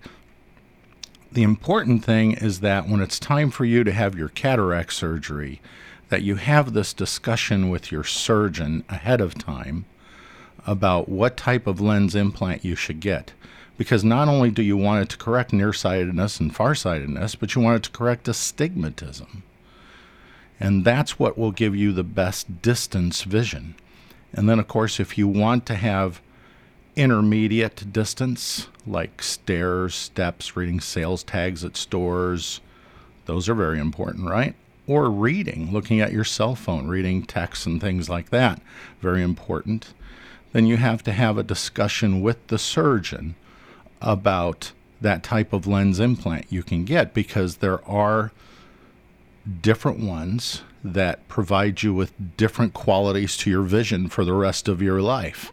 The 1.30 1.44
important 1.44 2.06
thing 2.06 2.32
is 2.32 2.62
that 2.62 2.88
when 2.88 3.02
it's 3.02 3.20
time 3.20 3.52
for 3.52 3.66
you 3.66 3.84
to 3.84 3.92
have 3.92 4.18
your 4.18 4.30
cataract 4.30 4.94
surgery, 4.94 5.60
that 6.08 6.22
you 6.22 6.38
have 6.38 6.72
this 6.72 6.94
discussion 6.94 7.70
with 7.70 7.92
your 7.92 8.06
surgeon 8.06 8.86
ahead 8.88 9.20
of 9.20 9.36
time 9.36 9.84
about 10.66 11.10
what 11.10 11.36
type 11.36 11.68
of 11.68 11.82
lens 11.82 12.16
implant 12.16 12.64
you 12.64 12.78
should 12.78 13.02
get. 13.02 13.34
Because 13.78 14.06
not 14.06 14.30
only 14.30 14.50
do 14.50 14.64
you 14.64 14.78
want 14.78 15.04
it 15.04 15.10
to 15.10 15.18
correct 15.18 15.52
nearsightedness 15.52 16.40
and 16.40 16.56
farsightedness, 16.56 17.36
but 17.36 17.56
you 17.56 17.62
want 17.62 17.76
it 17.76 17.84
to 17.84 17.90
correct 17.90 18.30
astigmatism. 18.30 19.44
And 20.62 20.86
that's 20.86 21.20
what 21.20 21.38
will 21.38 21.52
give 21.52 21.76
you 21.76 21.92
the 21.92 22.06
best 22.06 22.62
distance 22.62 23.24
vision. 23.24 23.76
And 24.32 24.48
then, 24.48 24.60
of 24.60 24.70
course, 24.70 25.02
if 25.02 25.18
you 25.18 25.28
want 25.28 25.66
to 25.66 25.76
have 25.76 26.22
intermediate 26.96 27.92
distance, 27.92 28.68
like 28.86 29.22
stairs, 29.22 29.96
steps, 29.96 30.56
reading 30.56 30.80
sales 30.80 31.24
tags 31.24 31.64
at 31.64 31.78
stores, 31.78 32.62
those 33.26 33.48
are 33.48 33.56
very 33.56 33.80
important, 33.80 34.30
right? 34.30 34.56
Or 34.86 35.10
reading, 35.10 35.72
looking 35.72 36.02
at 36.02 36.12
your 36.12 36.26
cell 36.26 36.56
phone, 36.56 36.88
reading 36.88 37.24
texts 37.24 37.66
and 37.66 37.80
things 37.80 38.10
like 38.10 38.30
that, 38.30 38.62
very 39.02 39.24
important. 39.24 39.94
Then 40.52 40.66
you 40.66 40.78
have 40.78 41.04
to 41.04 41.14
have 41.14 41.38
a 41.38 41.44
discussion 41.44 42.22
with 42.22 42.46
the 42.48 42.60
surgeon 42.60 43.36
about 44.02 44.74
that 45.02 45.24
type 45.24 45.54
of 45.54 45.66
lens 45.66 46.00
implant 46.00 46.46
you 46.50 46.64
can 46.64 46.86
get 46.86 47.14
because 47.14 47.58
there 47.58 47.84
are 47.88 48.32
different 49.62 50.00
ones 50.00 50.62
that 50.84 51.28
provide 51.28 51.82
you 51.82 51.94
with 51.94 52.38
different 52.38 52.74
qualities 52.74 53.38
to 53.38 53.50
your 53.50 53.64
vision 53.64 54.10
for 54.10 54.26
the 54.26 54.34
rest 54.34 54.68
of 54.68 54.82
your 54.82 55.02
life. 55.02 55.52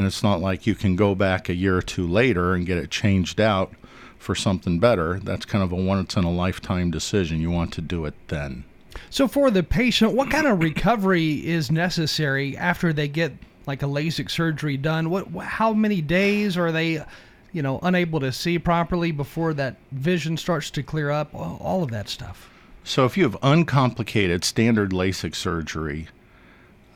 And 0.00 0.06
it's 0.06 0.22
not 0.22 0.40
like 0.40 0.66
you 0.66 0.74
can 0.74 0.96
go 0.96 1.14
back 1.14 1.50
a 1.50 1.54
year 1.54 1.76
or 1.76 1.82
two 1.82 2.08
later 2.08 2.54
and 2.54 2.64
get 2.64 2.78
it 2.78 2.90
changed 2.90 3.38
out 3.38 3.70
for 4.16 4.34
something 4.34 4.78
better. 4.78 5.20
That's 5.22 5.44
kind 5.44 5.62
of 5.62 5.72
a 5.72 5.76
once 5.76 6.16
in 6.16 6.24
a 6.24 6.32
lifetime 6.32 6.90
decision. 6.90 7.38
You 7.38 7.50
want 7.50 7.74
to 7.74 7.82
do 7.82 8.06
it 8.06 8.14
then. 8.28 8.64
So 9.10 9.28
for 9.28 9.50
the 9.50 9.62
patient, 9.62 10.14
what 10.14 10.30
kind 10.30 10.46
of 10.46 10.60
recovery 10.60 11.46
is 11.46 11.70
necessary 11.70 12.56
after 12.56 12.94
they 12.94 13.08
get 13.08 13.34
like 13.66 13.82
a 13.82 13.86
LASIK 13.86 14.30
surgery 14.30 14.78
done? 14.78 15.10
What 15.10 15.28
how 15.44 15.74
many 15.74 16.00
days 16.00 16.56
are 16.56 16.72
they 16.72 17.04
you 17.52 17.60
know, 17.60 17.78
unable 17.82 18.20
to 18.20 18.32
see 18.32 18.58
properly 18.58 19.12
before 19.12 19.52
that 19.52 19.76
vision 19.92 20.38
starts 20.38 20.70
to 20.70 20.82
clear 20.82 21.10
up, 21.10 21.34
all 21.34 21.82
of 21.82 21.90
that 21.90 22.08
stuff. 22.08 22.48
So, 22.84 23.04
if 23.04 23.18
you 23.18 23.24
have 23.24 23.36
uncomplicated 23.42 24.44
standard 24.44 24.92
LASIK 24.92 25.34
surgery, 25.34 26.08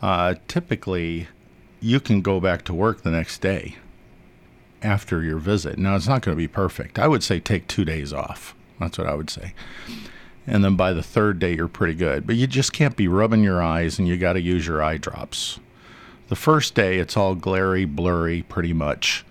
uh, 0.00 0.36
typically 0.48 1.28
you 1.84 2.00
can 2.00 2.22
go 2.22 2.40
back 2.40 2.64
to 2.64 2.72
work 2.72 3.02
the 3.02 3.10
next 3.10 3.42
day 3.42 3.76
after 4.82 5.22
your 5.22 5.36
visit. 5.36 5.78
Now, 5.78 5.96
it's 5.96 6.08
not 6.08 6.22
going 6.22 6.34
to 6.34 6.42
be 6.42 6.48
perfect. 6.48 6.98
I 6.98 7.06
would 7.06 7.22
say 7.22 7.40
take 7.40 7.68
two 7.68 7.84
days 7.84 8.10
off. 8.10 8.54
That's 8.80 8.96
what 8.96 9.06
I 9.06 9.14
would 9.14 9.28
say. 9.28 9.52
And 10.46 10.64
then 10.64 10.76
by 10.76 10.94
the 10.94 11.02
third 11.02 11.38
day, 11.38 11.54
you're 11.54 11.68
pretty 11.68 11.94
good. 11.94 12.26
But 12.26 12.36
you 12.36 12.46
just 12.46 12.72
can't 12.72 12.96
be 12.96 13.06
rubbing 13.06 13.44
your 13.44 13.62
eyes 13.62 13.98
and 13.98 14.08
you 14.08 14.16
got 14.16 14.32
to 14.32 14.40
use 14.40 14.66
your 14.66 14.82
eye 14.82 14.96
drops. 14.96 15.60
The 16.28 16.36
first 16.36 16.74
day, 16.74 16.98
it's 16.98 17.18
all 17.18 17.34
glary, 17.34 17.84
blurry, 17.84 18.42
pretty 18.42 18.72
much. 18.72 19.22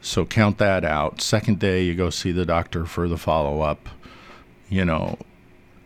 So 0.00 0.24
count 0.24 0.56
that 0.58 0.86
out. 0.86 1.20
Second 1.20 1.58
day, 1.58 1.84
you 1.84 1.94
go 1.94 2.08
see 2.08 2.32
the 2.32 2.46
doctor 2.46 2.86
for 2.86 3.06
the 3.06 3.18
follow 3.18 3.60
up. 3.60 3.90
You 4.70 4.86
know, 4.86 5.18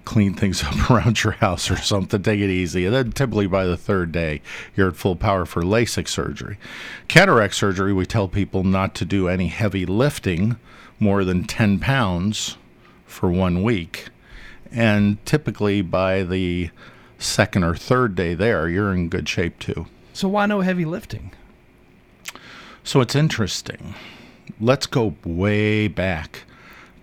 clean 0.06 0.32
things 0.32 0.62
up 0.64 0.90
around 0.90 1.22
your 1.22 1.34
house 1.34 1.70
or 1.70 1.76
something. 1.76 2.22
Take 2.22 2.40
it 2.40 2.48
easy. 2.48 2.86
And 2.86 2.94
then 2.94 3.12
typically 3.12 3.46
by 3.46 3.66
the 3.66 3.76
third 3.76 4.10
day, 4.10 4.40
you're 4.74 4.88
at 4.88 4.96
full 4.96 5.16
power 5.16 5.44
for 5.44 5.62
LASIK 5.62 6.08
surgery. 6.08 6.56
Cataract 7.08 7.54
surgery, 7.54 7.92
we 7.92 8.06
tell 8.06 8.28
people 8.28 8.64
not 8.64 8.94
to 8.94 9.04
do 9.04 9.28
any 9.28 9.48
heavy 9.48 9.84
lifting 9.84 10.56
more 10.98 11.24
than 11.24 11.44
10 11.44 11.78
pounds 11.78 12.56
for 13.04 13.30
one 13.30 13.62
week. 13.62 14.08
And 14.72 15.22
typically 15.26 15.82
by 15.82 16.22
the 16.22 16.70
second 17.18 17.64
or 17.64 17.76
third 17.76 18.14
day 18.14 18.34
there, 18.34 18.68
you're 18.68 18.92
in 18.92 19.08
good 19.08 19.28
shape 19.28 19.58
too. 19.58 19.86
So 20.12 20.28
why 20.28 20.46
no 20.46 20.60
heavy 20.60 20.86
lifting? 20.86 21.32
So 22.82 23.00
it's 23.00 23.14
interesting. 23.14 23.94
Let's 24.60 24.86
go 24.86 25.14
way 25.24 25.88
back 25.88 26.44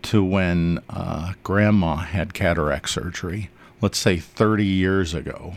to 0.03 0.24
when 0.24 0.79
uh, 0.89 1.33
grandma 1.43 1.98
had 1.98 2.33
cataract 2.33 2.89
surgery, 2.89 3.49
let's 3.82 3.97
say 3.97 4.17
30 4.17 4.65
years 4.65 5.13
ago. 5.13 5.56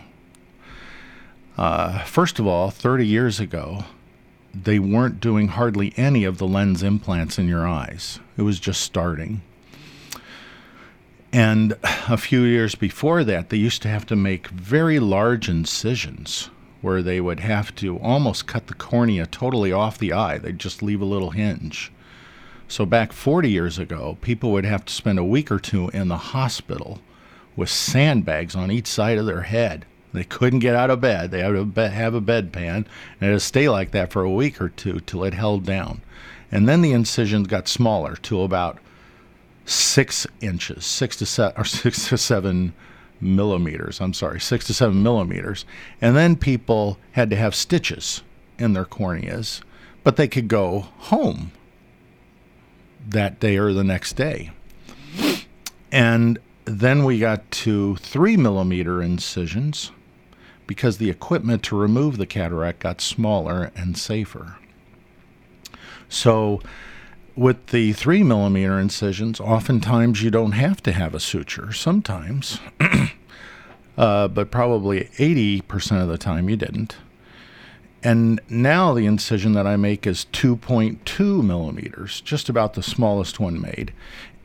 Uh, 1.57 2.05
first 2.05 2.39
of 2.39 2.47
all, 2.47 2.71
30 2.71 3.07
years 3.07 3.41
ago, 3.41 3.85
they 4.55 4.79
weren't 4.79 5.21
doing 5.21 5.49
hardly 5.49 5.93
any 5.97 6.25
of 6.25 6.39
the 6.39 6.47
lens 6.47 6.83
implants 6.83 7.39
in 7.39 7.49
your 7.49 7.67
eyes. 7.67 8.19
It 8.37 8.43
was 8.43 8.61
just 8.61 8.81
starting. 8.81 9.43
And 11.33 11.77
a 12.09 12.17
few 12.17 12.43
years 12.43 12.75
before 12.75 13.25
that, 13.25 13.51
they 13.51 13.57
used 13.57 13.83
to 13.83 13.89
have 13.89 14.07
to 14.07 14.17
make 14.17 14.49
very 14.49 14.99
large 14.99 15.49
incisions 15.49 16.51
where 16.81 17.03
they 17.03 17.21
would 17.21 17.41
have 17.41 17.75
to 17.75 17.99
almost 17.99 18.47
cut 18.47 18.69
the 18.69 18.75
cornea 18.75 19.27
totally 19.27 19.73
off 19.73 19.99
the 19.99 20.13
eye. 20.13 20.39
They'd 20.39 20.59
just 20.59 20.83
leave 20.83 21.01
a 21.01 21.07
little 21.07 21.31
hinge. 21.31 21.91
So 22.69 22.85
back 22.85 23.13
40 23.13 23.49
years 23.49 23.79
ago, 23.79 24.19
people 24.21 24.51
would 24.53 24.65
have 24.65 24.85
to 24.87 24.93
spend 24.93 25.19
a 25.19 25.25
week 25.25 25.53
or 25.53 25.59
two 25.59 25.89
in 25.91 26.09
the 26.09 26.17
hospital 26.17 27.01
with 27.55 27.71
sandbags 27.71 28.57
on 28.57 28.71
each 28.71 28.89
side 28.89 29.19
of 29.19 29.27
their 29.27 29.43
head. 29.43 29.87
They 30.13 30.25
couldn't 30.25 30.61
get 30.61 30.75
out 30.75 30.91
of 30.91 31.01
bed. 31.01 31.31
They 31.31 31.41
had 31.41 31.75
to 31.75 31.89
have 31.89 32.15
a 32.15 32.21
bedpan 32.21 32.77
and 32.77 32.87
it 33.21 33.27
had 33.27 33.33
to 33.33 33.41
stay 33.41 33.69
like 33.69 33.93
that 33.93 34.13
for 34.13 34.23
a 34.23 34.31
week 34.31 34.61
or 34.61 34.69
two 34.69 35.01
till 35.01 35.25
it 35.25 35.35
held 35.35 35.65
down. 35.65 36.03
And 36.51 36.69
then 36.69 36.83
the 36.83 36.93
incisions 36.93 37.47
got 37.47 37.69
smaller 37.69 38.17
to 38.17 38.43
about 38.43 38.79
six 39.65 40.27
inches, 40.41 40.85
six 40.85 41.17
to 41.17 41.27
seven, 41.27 41.55
or 41.57 41.65
six 41.65 42.09
to 42.09 42.19
seven 42.19 42.75
millimeters. 43.21 44.01
I'm 44.01 44.15
sorry, 44.15 44.41
six 44.41 44.67
to 44.67 44.75
seven 44.75 45.03
millimeters. 45.03 45.65
And 46.01 46.17
then 46.17 46.37
people 46.37 46.99
had 47.13 47.31
to 47.31 47.37
have 47.37 47.55
stitches 47.55 48.23
in 48.59 48.73
their 48.73 48.85
corneas, 48.85 49.61
but 50.03 50.17
they 50.17 50.29
could 50.29 50.49
go 50.49 50.89
home 50.99 51.53
that 53.07 53.41
day 53.41 53.57
or 53.57 53.73
the 53.73 53.85
next 53.85 54.15
day. 54.15 54.51
And 55.93 56.39
then 56.65 57.05
we 57.05 57.19
got 57.19 57.49
to 57.51 57.97
three 57.97 58.37
millimeter 58.37 59.03
incisions 59.03 59.93
because 60.67 60.99
the 60.99 61.11
equipment 61.11 61.63
to 61.65 61.77
remove 61.77 62.19
the 62.19 62.27
cataract 62.27 62.81
got 62.81 63.01
smaller 63.01 63.71
and 63.77 63.97
safer. 63.97 64.59
So, 66.09 66.61
with 67.37 67.67
the 67.69 67.93
three 67.93 68.23
millimeter 68.23 68.79
incisions, 68.79 69.41
oftentimes 69.41 70.23
you 70.23 70.31
don't 70.31 70.53
have 70.53 70.83
to 70.85 70.93
have 70.93 71.15
a 71.15 71.21
suture. 71.21 71.73
Sometimes, 71.73 72.59
uh, 73.99 74.29
but 74.29 74.51
probably 74.51 75.05
80% 75.19 76.03
of 76.03 76.09
the 76.09 76.19
time 76.19 76.49
you 76.49 76.57
didn't. 76.57 76.97
And 78.07 78.41
now 78.49 78.95
the 78.95 79.05
incision 79.05 79.55
that 79.55 79.67
I 79.67 79.75
make 79.75 80.07
is 80.07 80.27
2.2 80.33 81.43
millimeters, 81.43 82.21
just 82.21 82.49
about 82.49 82.75
the 82.75 82.83
smallest 82.83 83.41
one 83.41 83.61
made. 83.61 83.93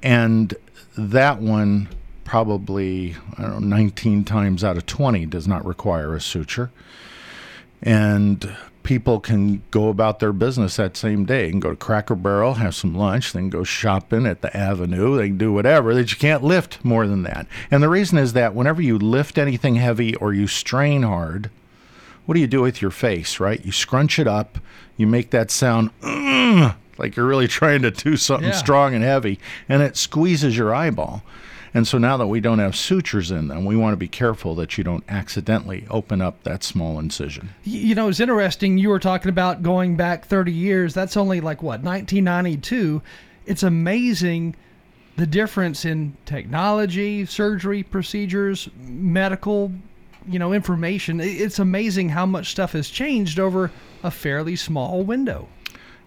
And 0.02 0.56
that 0.98 1.40
one, 1.40 1.88
probably, 2.24 3.18
I 3.38 3.44
don't 3.44 3.70
know, 3.70 3.76
19 3.78 4.24
times 4.24 4.64
out 4.64 4.78
of 4.78 4.88
20 4.88 5.28
does 5.28 5.48
not 5.48 5.64
require 5.64 6.16
a 6.16 6.20
suture. 6.20 6.72
And 7.84 8.52
people 8.82 9.20
can 9.20 9.62
go 9.70 9.90
about 9.90 10.18
their 10.18 10.34
business 10.34 10.78
that 10.78 10.98
same 10.98 11.24
day 11.26 11.52
and 11.52 11.62
go 11.62 11.70
to 11.70 11.76
Cracker 11.76 12.16
Barrel, 12.16 12.56
have 12.56 12.74
some 12.74 12.96
lunch, 12.96 13.32
then 13.32 13.50
go 13.50 13.64
shopping 13.64 14.26
at 14.26 14.42
the 14.42 14.58
Avenue. 14.58 15.18
They 15.18 15.28
can 15.28 15.38
do 15.38 15.54
whatever. 15.54 15.94
That 15.94 16.10
you 16.12 16.18
can't 16.18 16.44
lift 16.44 16.84
more 16.84 17.06
than 17.06 17.22
that. 17.24 17.46
And 17.70 17.84
the 17.84 17.90
reason 17.90 18.18
is 18.18 18.34
that 18.34 18.56
whenever 18.56 18.82
you 18.82 18.98
lift 18.98 19.38
anything 19.38 19.76
heavy 19.76 20.16
or 20.16 20.34
you 20.34 20.48
strain 20.48 21.04
hard, 21.04 21.52
what 22.32 22.36
do 22.36 22.40
you 22.40 22.48
do 22.48 22.62
with 22.62 22.82
your 22.82 22.92
face, 22.92 23.42
right? 23.42 23.66
You 23.66 23.74
scrunch 23.74 24.18
it 24.18 24.26
up, 24.26 24.58
you 24.96 25.06
make 25.06 25.32
that 25.32 25.52
sound 25.52 25.90
mm, 26.00 26.74
like 26.98 27.18
you're 27.18 27.26
really 27.28 27.48
trying 27.60 27.82
to 27.82 27.92
do 27.92 28.16
something 28.16 28.48
Yeah. 28.48 28.56
strong 28.56 28.94
and 28.94 29.04
heavy, 29.04 29.38
and 29.68 29.82
it 29.82 29.98
squeezes 29.98 30.56
your 30.56 30.74
eyeball. 30.74 31.24
And 31.74 31.86
so 31.86 31.98
now 31.98 32.16
that 32.16 32.28
we 32.28 32.40
don't 32.40 32.60
have 32.60 32.74
sutures 32.74 33.32
in 33.32 33.50
them, 33.50 33.66
we 33.66 33.76
want 33.76 33.92
to 33.92 33.98
be 33.98 34.08
careful 34.08 34.56
that 34.56 34.78
you 34.78 34.84
don't 34.86 35.04
accidentally 35.10 35.86
open 35.90 36.22
up 36.22 36.42
that 36.44 36.64
small 36.64 37.00
incision. 37.00 37.50
You 37.66 37.96
know, 37.96 38.08
it's 38.08 38.22
interesting. 38.22 38.78
You 38.78 38.88
were 38.88 39.00
talking 39.00 39.28
about 39.28 39.62
going 39.62 39.98
back 39.98 40.26
30 40.26 40.54
years. 40.54 40.94
That's 40.94 41.18
only 41.18 41.42
like 41.42 41.62
what 41.62 41.82
1992. 41.82 43.02
It's 43.46 43.62
amazing 43.64 44.56
the 45.18 45.28
difference 45.28 45.84
in 45.84 46.16
technology, 46.26 47.26
surgery 47.26 47.84
procedures, 47.84 48.70
medical, 48.80 49.74
you 50.28 50.40
know, 50.40 50.54
information. 50.54 51.20
It's 51.20 51.60
amazing 51.60 52.10
how 52.10 52.26
much 52.26 52.52
stuff 52.52 52.74
has 52.74 52.90
changed 52.90 53.40
over 53.40 53.72
a 54.04 54.12
fairly 54.12 54.56
small 54.56 55.04
window. 55.04 55.48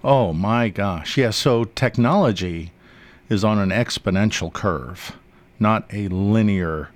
Oh 0.03 0.33
my 0.33 0.69
gosh. 0.69 1.17
Yeah, 1.17 1.31
so 1.31 1.65
technology 1.65 2.73
is 3.29 3.45
on 3.45 3.59
an 3.59 3.71
exponential 3.71 4.53
curve, 4.53 5.17
not 5.59 5.87
a 5.93 6.09
linear 6.09 6.91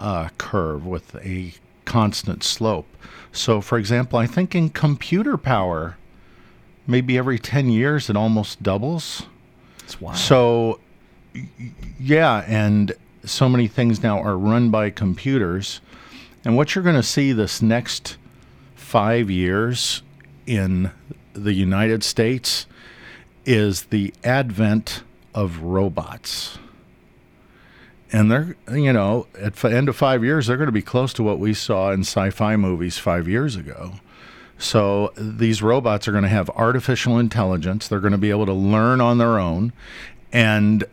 uh, 0.00 0.28
curve 0.38 0.84
with 0.86 1.14
a 1.24 1.54
constant 1.84 2.42
slope. 2.42 2.86
So, 3.32 3.60
for 3.60 3.78
example, 3.78 4.18
I 4.18 4.26
think 4.26 4.54
in 4.54 4.70
computer 4.70 5.36
power, 5.36 5.96
maybe 6.86 7.16
every 7.16 7.38
10 7.38 7.68
years 7.68 8.10
it 8.10 8.16
almost 8.16 8.62
doubles. 8.62 9.22
It's 9.84 10.00
wild. 10.00 10.16
So, 10.16 10.80
yeah, 11.98 12.44
and 12.46 12.92
so 13.24 13.48
many 13.48 13.68
things 13.68 14.02
now 14.02 14.20
are 14.20 14.36
run 14.36 14.70
by 14.70 14.90
computers. 14.90 15.80
And 16.44 16.56
what 16.56 16.74
you're 16.74 16.84
going 16.84 16.96
to 16.96 17.02
see 17.02 17.32
this 17.32 17.62
next 17.62 18.16
five 18.74 19.30
years 19.30 20.02
in 20.46 20.90
the 21.32 21.54
United 21.54 22.04
States 22.04 22.66
is 23.46 23.84
the 23.84 24.12
advent 24.22 25.02
of 25.34 25.62
robots. 25.62 26.58
And 28.12 28.30
they're, 28.30 28.56
you 28.70 28.92
know, 28.92 29.26
at 29.40 29.56
the 29.56 29.74
end 29.74 29.88
of 29.88 29.96
five 29.96 30.22
years, 30.22 30.46
they're 30.46 30.56
going 30.56 30.68
to 30.68 30.72
be 30.72 30.82
close 30.82 31.12
to 31.14 31.22
what 31.22 31.38
we 31.38 31.54
saw 31.54 31.90
in 31.90 32.00
sci 32.00 32.30
fi 32.30 32.56
movies 32.56 32.98
five 32.98 33.26
years 33.26 33.56
ago. 33.56 33.94
So 34.58 35.12
these 35.16 35.62
robots 35.62 36.06
are 36.06 36.12
going 36.12 36.22
to 36.22 36.28
have 36.28 36.48
artificial 36.50 37.18
intelligence. 37.18 37.88
They're 37.88 38.00
going 38.00 38.12
to 38.12 38.18
be 38.18 38.30
able 38.30 38.46
to 38.46 38.52
learn 38.52 39.00
on 39.00 39.18
their 39.18 39.38
own 39.38 39.72
and 40.32 40.84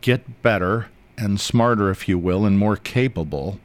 get 0.00 0.42
better 0.42 0.88
and 1.18 1.40
smarter, 1.40 1.90
if 1.90 2.08
you 2.08 2.18
will, 2.18 2.44
and 2.44 2.56
more 2.58 2.76
capable. 2.76 3.58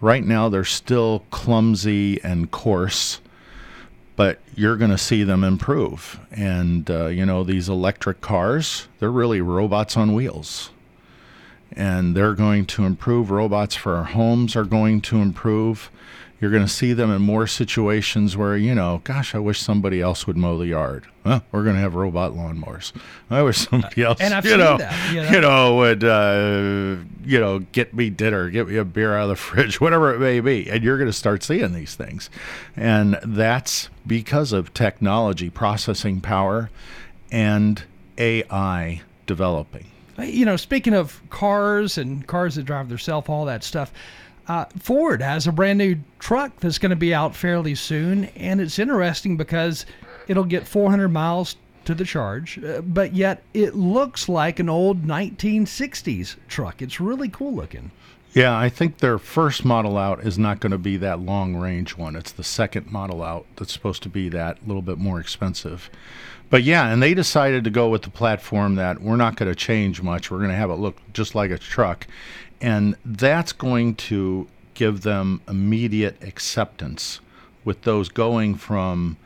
Right 0.00 0.24
now, 0.24 0.48
they're 0.48 0.64
still 0.64 1.24
clumsy 1.30 2.22
and 2.22 2.50
coarse, 2.50 3.20
but 4.14 4.40
you're 4.54 4.76
going 4.76 4.90
to 4.90 4.98
see 4.98 5.24
them 5.24 5.42
improve. 5.42 6.20
And, 6.30 6.90
uh, 6.90 7.06
you 7.06 7.24
know, 7.24 7.44
these 7.44 7.68
electric 7.68 8.20
cars, 8.20 8.88
they're 8.98 9.10
really 9.10 9.40
robots 9.40 9.96
on 9.96 10.14
wheels. 10.14 10.70
And 11.72 12.14
they're 12.14 12.34
going 12.34 12.66
to 12.66 12.84
improve. 12.84 13.30
Robots 13.30 13.74
for 13.74 13.96
our 13.96 14.04
homes 14.04 14.54
are 14.54 14.64
going 14.64 15.00
to 15.02 15.18
improve. 15.18 15.90
You're 16.40 16.50
going 16.50 16.64
to 16.64 16.68
see 16.68 16.92
them 16.92 17.10
in 17.10 17.22
more 17.22 17.46
situations 17.46 18.36
where, 18.36 18.56
you 18.56 18.74
know, 18.74 19.00
gosh, 19.04 19.34
I 19.34 19.38
wish 19.38 19.58
somebody 19.60 20.02
else 20.02 20.26
would 20.26 20.36
mow 20.36 20.58
the 20.58 20.66
yard. 20.66 21.06
Well, 21.24 21.42
we're 21.50 21.64
going 21.64 21.76
to 21.76 21.80
have 21.80 21.94
robot 21.94 22.32
lawnmowers. 22.32 22.92
I 23.30 23.42
wish 23.42 23.56
somebody 23.68 24.02
else, 24.02 24.20
And 24.20 24.34
I've 24.34 24.44
you 24.44 24.58
know, 24.58 24.76
that, 24.76 25.14
you 25.14 25.22
know. 25.22 25.30
you 25.30 25.40
know, 25.40 25.76
would, 25.76 26.04
uh, 26.04 26.96
you 27.24 27.40
know, 27.40 27.60
get 27.72 27.94
me 27.94 28.10
dinner, 28.10 28.50
get 28.50 28.68
me 28.68 28.76
a 28.76 28.84
beer 28.84 29.16
out 29.16 29.24
of 29.24 29.28
the 29.30 29.36
fridge, 29.36 29.80
whatever 29.80 30.14
it 30.14 30.18
may 30.18 30.40
be. 30.40 30.70
And 30.70 30.84
you're 30.84 30.98
going 30.98 31.08
to 31.08 31.12
start 31.12 31.42
seeing 31.42 31.72
these 31.72 31.94
things. 31.94 32.28
And 32.76 33.18
that's 33.24 33.88
because 34.06 34.52
of 34.52 34.74
technology, 34.74 35.48
processing 35.48 36.20
power, 36.20 36.70
and 37.32 37.82
AI 38.18 39.00
developing. 39.26 39.86
You 40.18 40.46
know, 40.46 40.56
speaking 40.56 40.94
of 40.94 41.20
cars 41.30 41.98
and 41.98 42.26
cars 42.26 42.54
that 42.54 42.64
drive 42.64 42.88
themselves, 42.88 43.28
all 43.28 43.44
that 43.46 43.62
stuff, 43.62 43.92
uh, 44.48 44.66
Ford 44.78 45.22
has 45.22 45.46
a 45.46 45.52
brand 45.52 45.78
new 45.78 45.96
truck 46.18 46.58
that's 46.60 46.78
going 46.78 46.90
to 46.90 46.96
be 46.96 47.12
out 47.12 47.34
fairly 47.34 47.74
soon, 47.74 48.26
and 48.36 48.60
it's 48.60 48.78
interesting 48.78 49.36
because 49.36 49.86
it'll 50.28 50.44
get 50.44 50.66
400 50.66 51.08
miles 51.08 51.56
to 51.84 51.94
the 51.94 52.04
charge, 52.04 52.62
uh, 52.62 52.80
but 52.82 53.14
yet 53.14 53.42
it 53.54 53.74
looks 53.74 54.28
like 54.28 54.58
an 54.58 54.68
old 54.68 55.04
1960s 55.04 56.36
truck. 56.48 56.82
It's 56.82 57.00
really 57.00 57.28
cool 57.28 57.54
looking. 57.54 57.90
Yeah, 58.32 58.56
I 58.56 58.68
think 58.68 58.98
their 58.98 59.18
first 59.18 59.64
model 59.64 59.96
out 59.96 60.20
is 60.20 60.38
not 60.38 60.60
going 60.60 60.72
to 60.72 60.78
be 60.78 60.98
that 60.98 61.20
long 61.20 61.56
range 61.56 61.96
one. 61.96 62.14
It's 62.16 62.32
the 62.32 62.44
second 62.44 62.92
model 62.92 63.22
out 63.22 63.46
that's 63.56 63.72
supposed 63.72 64.02
to 64.02 64.10
be 64.10 64.28
that 64.28 64.66
little 64.66 64.82
bit 64.82 64.98
more 64.98 65.18
expensive. 65.18 65.88
But 66.50 66.62
yeah, 66.62 66.92
and 66.92 67.02
they 67.02 67.14
decided 67.14 67.64
to 67.64 67.70
go 67.70 67.88
with 67.88 68.02
the 68.02 68.10
platform 68.10 68.74
that 68.74 69.00
we're 69.00 69.16
not 69.16 69.36
going 69.36 69.50
to 69.50 69.54
change 69.54 70.02
much. 70.02 70.30
We're 70.30 70.38
going 70.38 70.50
to 70.50 70.56
have 70.56 70.70
it 70.70 70.74
look 70.74 70.98
just 71.12 71.34
like 71.34 71.50
a 71.50 71.58
truck. 71.58 72.06
And 72.60 72.96
that's 73.04 73.52
going 73.52 73.96
to 73.96 74.48
give 74.74 75.02
them 75.02 75.40
immediate 75.48 76.22
acceptance 76.22 77.20
with 77.64 77.82
those 77.82 78.08
going 78.08 78.54
from 78.54 79.16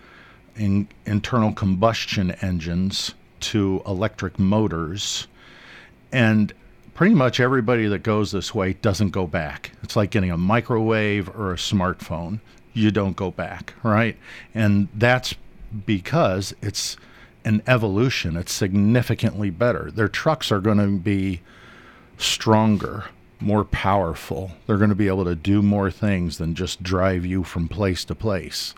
in, 0.57 0.89
internal 1.07 1.53
combustion 1.53 2.33
engines 2.43 3.15
to 3.41 3.83
electric 3.87 4.39
motors. 4.39 5.27
And 6.13 6.53
pretty 6.95 7.15
much 7.15 7.41
everybody 7.41 7.87
that 7.87 8.03
goes 8.03 8.33
this 8.33 8.55
way 8.55 8.75
doesn't 8.75 9.11
go 9.11 9.27
back. 9.27 9.73
It's 9.83 9.97
like 9.97 10.11
getting 10.11 10.31
a 10.31 10.37
microwave 10.37 11.29
or 11.29 11.53
a 11.53 11.57
smartphone. 11.57 12.41
You 12.73 12.91
don't 12.91 13.17
go 13.17 13.31
back, 13.31 13.75
right? 13.83 14.17
And 14.55 14.89
that's 14.95 15.35
because 15.87 16.55
it's 16.61 16.97
an 17.45 17.63
evolution. 17.67 18.37
It's 18.37 18.53
significantly 18.53 19.51
better. 19.51 19.91
Their 19.91 20.09
trucks 20.09 20.53
are 20.53 20.61
going 20.61 20.79
to 20.79 20.99
be 20.99 21.41
stronger, 22.19 23.07
more 23.41 23.65
powerful. 23.65 24.53
They're 24.67 24.77
going 24.77 24.91
to 24.91 24.97
be 24.97 25.09
able 25.09 25.25
to 25.25 25.35
do 25.35 25.63
more 25.63 25.91
things 25.91 26.39
than 26.39 26.55
just 26.55 26.83
drive 26.83 27.25
you 27.25 27.45
from 27.45 27.69
place 27.69 28.05
to 28.07 28.15
place. 28.15 28.75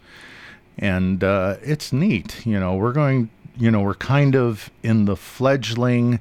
And 0.79 1.23
uh, 1.23 1.57
it's 1.63 1.93
neat. 1.93 2.47
You 2.47 2.59
know, 2.59 2.77
we're 2.77 2.93
going, 2.93 3.31
you 3.57 3.71
know, 3.71 3.81
we're 3.81 3.95
kind 3.95 4.35
of 4.35 4.71
in 4.83 5.05
the 5.05 5.17
fledgling, 5.17 6.21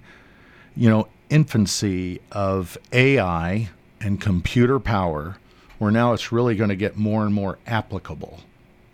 you 0.75 0.89
know, 0.89 1.07
infancy 1.29 2.19
of 2.31 2.77
AI 2.91 3.69
and 4.01 4.19
computer 4.19 4.79
power, 4.79 5.37
where 5.79 5.91
now 5.91 6.13
it's 6.13 6.31
really 6.31 6.55
going 6.55 6.69
to 6.69 6.75
get 6.75 6.97
more 6.97 7.23
and 7.23 7.33
more 7.33 7.57
applicable. 7.65 8.41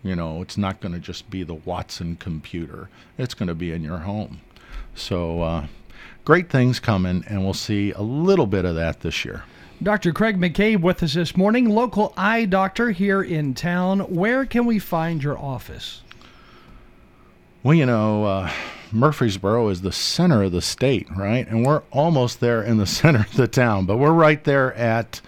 You 0.02 0.14
know, 0.14 0.42
it's 0.42 0.56
not 0.56 0.80
going 0.80 0.92
to 0.92 1.00
just 1.00 1.28
be 1.28 1.42
the 1.42 1.54
Watson 1.54 2.16
computer, 2.16 2.88
it's 3.16 3.34
going 3.34 3.48
to 3.48 3.54
be 3.54 3.72
in 3.72 3.82
your 3.82 3.98
home. 3.98 4.40
So, 4.94 5.42
uh, 5.42 5.66
great 6.28 6.50
things 6.50 6.78
coming, 6.78 7.24
and 7.26 7.42
we'll 7.42 7.54
see 7.54 7.90
a 7.92 8.02
little 8.02 8.46
bit 8.46 8.66
of 8.66 8.74
that 8.74 9.00
this 9.00 9.24
year. 9.24 9.44
Dr. 9.82 10.12
Craig 10.12 10.38
McCabe 10.38 10.82
with 10.82 11.02
us 11.02 11.14
this 11.14 11.34
morning, 11.34 11.70
local 11.70 12.12
eye 12.18 12.44
doctor 12.44 12.90
here 12.90 13.22
in 13.22 13.54
town. 13.54 14.00
Where 14.00 14.44
can 14.44 14.66
we 14.66 14.78
find 14.78 15.24
your 15.24 15.38
office? 15.38 16.02
Well, 17.62 17.72
you 17.72 17.86
know, 17.86 18.24
uh, 18.26 18.50
Murfreesboro 18.92 19.70
is 19.70 19.80
the 19.80 19.90
center 19.90 20.42
of 20.42 20.52
the 20.52 20.60
state, 20.60 21.08
right? 21.16 21.48
And 21.48 21.64
we're 21.64 21.80
almost 21.92 22.40
there 22.40 22.62
in 22.62 22.76
the 22.76 22.86
center 22.98 23.20
of 23.20 23.34
the 23.34 23.48
town, 23.48 23.86
but 23.86 23.96
we're 23.96 24.12
right 24.12 24.44
there 24.44 24.74
at 24.74 25.22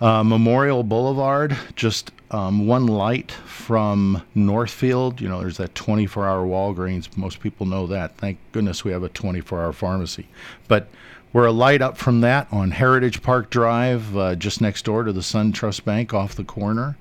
uh, 0.00 0.24
Memorial 0.24 0.82
Boulevard, 0.82 1.56
just 1.76 2.10
um, 2.34 2.66
one 2.66 2.88
light 2.88 3.30
from 3.30 4.20
Northfield. 4.34 5.20
You 5.20 5.28
know, 5.28 5.40
there's 5.40 5.58
that 5.58 5.74
24 5.76 6.26
hour 6.26 6.44
Walgreens. 6.44 7.16
Most 7.16 7.38
people 7.38 7.64
know 7.64 7.86
that. 7.86 8.16
Thank 8.16 8.38
goodness 8.50 8.84
we 8.84 8.90
have 8.90 9.04
a 9.04 9.08
24 9.08 9.62
hour 9.62 9.72
pharmacy. 9.72 10.26
But 10.66 10.88
we're 11.32 11.46
a 11.46 11.52
light 11.52 11.80
up 11.80 11.96
from 11.96 12.22
that 12.22 12.48
on 12.50 12.72
Heritage 12.72 13.22
Park 13.22 13.50
Drive, 13.50 14.16
uh, 14.16 14.34
just 14.34 14.60
next 14.60 14.84
door 14.84 15.04
to 15.04 15.12
the 15.12 15.22
Sun 15.22 15.52
Trust 15.52 15.84
Bank 15.84 16.12
off 16.12 16.34
the 16.34 16.42
corner. 16.42 16.96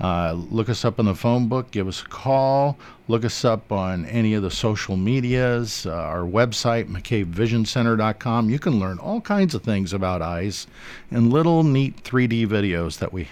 Uh, 0.00 0.32
look 0.32 0.70
us 0.70 0.86
up 0.86 0.98
in 0.98 1.04
the 1.04 1.14
phone 1.14 1.48
book, 1.48 1.70
give 1.70 1.86
us 1.86 2.00
a 2.00 2.06
call, 2.06 2.78
look 3.08 3.26
us 3.26 3.44
up 3.44 3.70
on 3.70 4.06
any 4.06 4.32
of 4.32 4.42
the 4.42 4.50
social 4.50 4.96
medias, 4.96 5.84
uh, 5.84 5.92
our 5.92 6.22
website, 6.22 6.88
McCabeVisionCenter.com. 6.88 8.48
You 8.48 8.58
can 8.58 8.80
learn 8.80 8.98
all 8.98 9.20
kinds 9.20 9.54
of 9.54 9.62
things 9.62 9.92
about 9.92 10.22
eyes 10.22 10.66
and 11.10 11.30
little 11.30 11.62
neat 11.62 12.02
3D 12.02 12.48
videos 12.48 12.98
that 12.98 13.12
we 13.12 13.28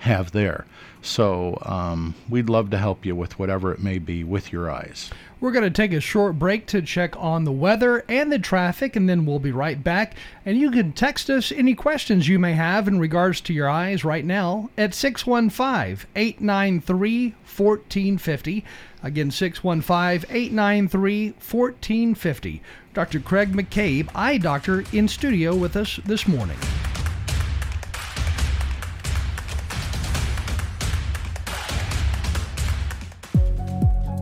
have 0.00 0.32
there. 0.32 0.66
So 1.02 1.58
um, 1.62 2.14
we'd 2.28 2.50
love 2.50 2.70
to 2.70 2.78
help 2.78 3.06
you 3.06 3.16
with 3.16 3.38
whatever 3.38 3.72
it 3.72 3.82
may 3.82 3.98
be 3.98 4.22
with 4.24 4.52
your 4.52 4.70
eyes. 4.70 5.10
We're 5.40 5.52
going 5.52 5.64
to 5.64 5.70
take 5.70 5.94
a 5.94 6.00
short 6.00 6.38
break 6.38 6.66
to 6.66 6.82
check 6.82 7.16
on 7.16 7.44
the 7.44 7.52
weather 7.52 8.04
and 8.08 8.30
the 8.30 8.38
traffic, 8.38 8.94
and 8.94 9.08
then 9.08 9.24
we'll 9.24 9.38
be 9.38 9.52
right 9.52 9.82
back. 9.82 10.14
And 10.44 10.58
you 10.58 10.70
can 10.70 10.92
text 10.92 11.30
us 11.30 11.50
any 11.50 11.74
questions 11.74 12.28
you 12.28 12.38
may 12.38 12.52
have 12.52 12.86
in 12.86 12.98
regards 12.98 13.40
to 13.42 13.54
your 13.54 13.68
eyes 13.68 14.04
right 14.04 14.24
now 14.24 14.68
at 14.76 14.92
615 14.92 16.06
893 16.14 17.30
1450. 17.30 18.64
Again, 19.02 19.30
615 19.30 20.30
893 20.30 21.30
1450. 21.30 22.62
Dr. 22.92 23.20
Craig 23.20 23.52
McCabe, 23.52 24.10
eye 24.14 24.36
doctor, 24.36 24.84
in 24.92 25.08
studio 25.08 25.54
with 25.54 25.76
us 25.76 25.98
this 26.04 26.28
morning. 26.28 26.58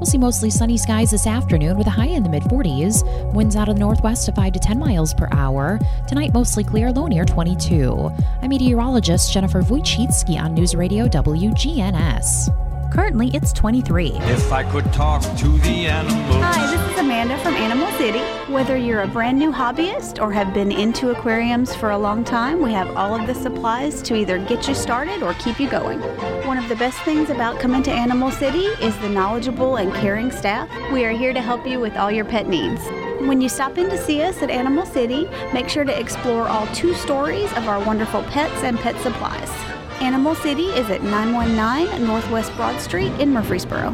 See 0.09 0.18
mostly 0.18 0.49
sunny 0.49 0.79
skies 0.79 1.11
this 1.11 1.27
afternoon 1.27 1.77
with 1.77 1.87
a 1.87 1.90
high 1.90 2.07
in 2.07 2.23
the 2.23 2.29
mid 2.29 2.42
40s. 2.44 3.05
Winds 3.35 3.57
out 3.57 3.68
of 3.68 3.75
the 3.75 3.81
northwest 3.81 4.25
to 4.27 4.33
5 4.33 4.53
to 4.55 4.59
10 4.59 4.79
miles 4.79 5.12
per 5.12 5.29
hour. 5.33 5.79
Tonight, 6.07 6.33
mostly 6.33 6.64
clear, 6.64 6.90
low 6.90 7.07
near 7.07 7.25
22. 7.25 8.11
I'm 8.42 8.49
meteorologist 8.49 9.33
Jennifer 9.33 9.62
Wojcicki 9.62 10.40
on 10.40 10.55
News 10.55 10.75
Radio 10.75 11.07
WGNS. 11.07 12.67
Currently, 12.90 13.31
it's 13.35 13.53
23. 13.53 14.12
If 14.14 14.51
I 14.51 14.64
could 14.64 14.90
talk 14.94 15.20
to 15.20 15.48
the 15.59 15.87
animals. 15.87 16.42
Hi, 16.42 16.74
this 16.74 16.92
is 16.92 16.98
Amanda 16.98 17.38
from 17.38 17.53
Animal 17.55 17.87
City. 17.98 18.20
Whether 18.51 18.79
you're 18.79 19.03
a 19.03 19.07
brand 19.07 19.38
new 19.38 19.53
hobbyist 19.53 20.22
or 20.22 20.33
have 20.33 20.55
been 20.55 20.72
into 20.72 21.11
aquariums 21.11 21.74
for 21.74 21.90
a 21.90 21.98
long 21.98 22.24
time, 22.24 22.62
we 22.62 22.72
have 22.72 22.88
all 22.96 23.14
of 23.14 23.27
the 23.27 23.35
supplies 23.35 24.01
to 24.03 24.14
either 24.14 24.38
get 24.38 24.66
you 24.66 24.74
started 24.74 25.22
or 25.22 25.35
keep 25.35 25.61
you 25.61 25.68
going. 25.68 26.01
One 26.46 26.57
of 26.57 26.68
the 26.70 26.77
best 26.77 26.98
things 27.01 27.29
about 27.29 27.61
coming 27.61 27.83
to 27.83 27.92
Animal 27.92 28.31
City 28.31 28.66
is 28.83 28.96
the 28.98 29.11
knowledgeable 29.11 29.77
and 29.77 29.92
caring 29.92 30.31
staff. 30.31 30.70
We 30.90 31.05
are 31.05 31.12
here 31.12 31.35
to 31.35 31.42
help 31.42 31.66
you 31.66 31.81
with 31.81 31.94
all 31.96 32.11
your 32.11 32.24
pet 32.24 32.48
needs. 32.48 32.83
When 33.20 33.42
you 33.42 33.51
stop 33.51 33.77
in 33.77 33.90
to 33.90 33.98
see 33.98 34.22
us 34.22 34.40
at 34.40 34.48
Animal 34.48 34.87
City, 34.87 35.29
make 35.53 35.68
sure 35.68 35.85
to 35.85 36.01
explore 36.01 36.48
all 36.48 36.66
two 36.68 36.94
stories 36.94 37.53
of 37.53 37.68
our 37.68 37.85
wonderful 37.85 38.22
pets 38.24 38.62
and 38.62 38.79
pet 38.79 38.96
supplies. 39.03 39.78
Animal 40.01 40.37
City 40.37 40.67
is 40.67 40.91
at 40.91 41.03
919 41.03 42.07
Northwest 42.07 42.55
Broad 42.55 42.81
Street 42.81 43.13
in 43.21 43.33
Murfreesboro. 43.33 43.93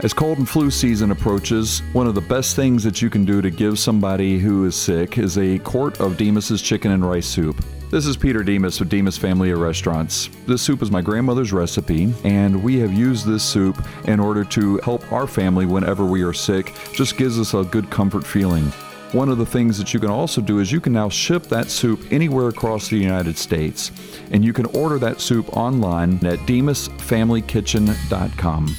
As 0.00 0.12
cold 0.12 0.36
and 0.36 0.46
flu 0.46 0.70
season 0.70 1.10
approaches, 1.10 1.80
one 1.94 2.06
of 2.06 2.14
the 2.14 2.20
best 2.20 2.54
things 2.54 2.84
that 2.84 3.00
you 3.00 3.08
can 3.08 3.24
do 3.24 3.40
to 3.40 3.48
give 3.48 3.78
somebody 3.78 4.38
who 4.38 4.66
is 4.66 4.76
sick 4.76 5.16
is 5.16 5.38
a 5.38 5.58
quart 5.60 5.98
of 5.98 6.18
Demos's 6.18 6.60
chicken 6.60 6.90
and 6.92 7.08
rice 7.08 7.26
soup. 7.26 7.64
This 7.90 8.04
is 8.04 8.18
Peter 8.18 8.42
Demos 8.42 8.78
with 8.78 8.90
Demos 8.90 9.16
Family 9.16 9.50
of 9.50 9.60
Restaurants. 9.60 10.28
This 10.46 10.60
soup 10.60 10.82
is 10.82 10.90
my 10.90 11.00
grandmother's 11.00 11.54
recipe, 11.54 12.12
and 12.24 12.62
we 12.62 12.78
have 12.80 12.92
used 12.92 13.26
this 13.26 13.42
soup 13.42 13.82
in 14.06 14.20
order 14.20 14.44
to 14.44 14.76
help 14.78 15.10
our 15.10 15.26
family 15.26 15.64
whenever 15.64 16.04
we 16.04 16.22
are 16.22 16.34
sick. 16.34 16.74
Just 16.92 17.16
gives 17.16 17.38
us 17.38 17.54
a 17.54 17.64
good 17.64 17.88
comfort 17.88 18.26
feeling. 18.26 18.70
One 19.12 19.28
of 19.28 19.38
the 19.38 19.46
things 19.46 19.78
that 19.78 19.94
you 19.94 20.00
can 20.00 20.10
also 20.10 20.40
do 20.40 20.58
is 20.58 20.72
you 20.72 20.80
can 20.80 20.92
now 20.92 21.08
ship 21.08 21.44
that 21.44 21.70
soup 21.70 22.00
anywhere 22.10 22.48
across 22.48 22.88
the 22.88 22.98
United 22.98 23.38
States, 23.38 23.92
and 24.30 24.44
you 24.44 24.52
can 24.52 24.66
order 24.66 24.98
that 24.98 25.20
soup 25.20 25.56
online 25.56 26.14
at 26.26 26.40
demosfamilykitchen.com. 26.40 28.76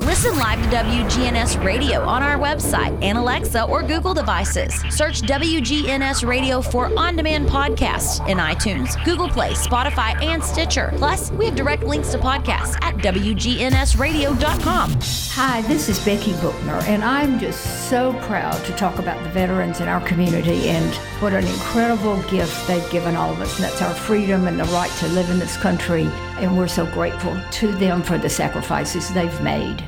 Listen 0.00 0.38
live 0.38 0.62
to 0.62 0.68
WGNS 0.76 1.62
Radio 1.64 2.02
on 2.02 2.22
our 2.22 2.38
website 2.38 2.96
and 3.02 3.18
Alexa 3.18 3.64
or 3.64 3.82
Google 3.82 4.14
devices. 4.14 4.72
Search 4.90 5.22
WGNS 5.22 6.24
Radio 6.26 6.62
for 6.62 6.96
on 6.96 7.16
demand 7.16 7.48
podcasts 7.48 8.26
in 8.28 8.38
iTunes, 8.38 9.02
Google 9.04 9.28
Play, 9.28 9.54
Spotify, 9.54 10.14
and 10.22 10.42
Stitcher. 10.42 10.92
Plus, 10.96 11.32
we 11.32 11.46
have 11.46 11.56
direct 11.56 11.82
links 11.82 12.12
to 12.12 12.18
podcasts 12.18 12.76
at 12.80 12.94
WGNSradio.com. 12.96 14.98
Hi, 15.32 15.62
this 15.62 15.88
is 15.88 16.04
Becky 16.04 16.32
Bookner, 16.34 16.80
and 16.88 17.02
I'm 17.04 17.38
just 17.38 17.88
so 17.88 18.12
proud 18.22 18.64
to 18.64 18.72
talk 18.72 18.98
about 18.98 19.22
the 19.22 19.30
veterans 19.30 19.80
in 19.80 19.86
our 19.88 20.00
community 20.06 20.68
and 20.68 20.94
what 21.22 21.32
an 21.32 21.46
incredible 21.46 22.20
gift 22.22 22.66
they've 22.66 22.90
given 22.90 23.14
all 23.16 23.30
of 23.30 23.40
us. 23.40 23.54
And 23.56 23.64
that's 23.64 23.82
our 23.82 23.94
freedom 23.94 24.48
and 24.48 24.58
the 24.58 24.64
right 24.64 24.90
to 24.98 25.08
live 25.08 25.30
in 25.30 25.38
this 25.38 25.56
country. 25.56 26.08
And 26.38 26.56
we're 26.56 26.68
so 26.68 26.86
grateful 26.86 27.36
to 27.52 27.72
them 27.74 28.02
for 28.02 28.18
the 28.18 28.28
sacrifices 28.28 29.12
they've 29.12 29.40
made. 29.42 29.87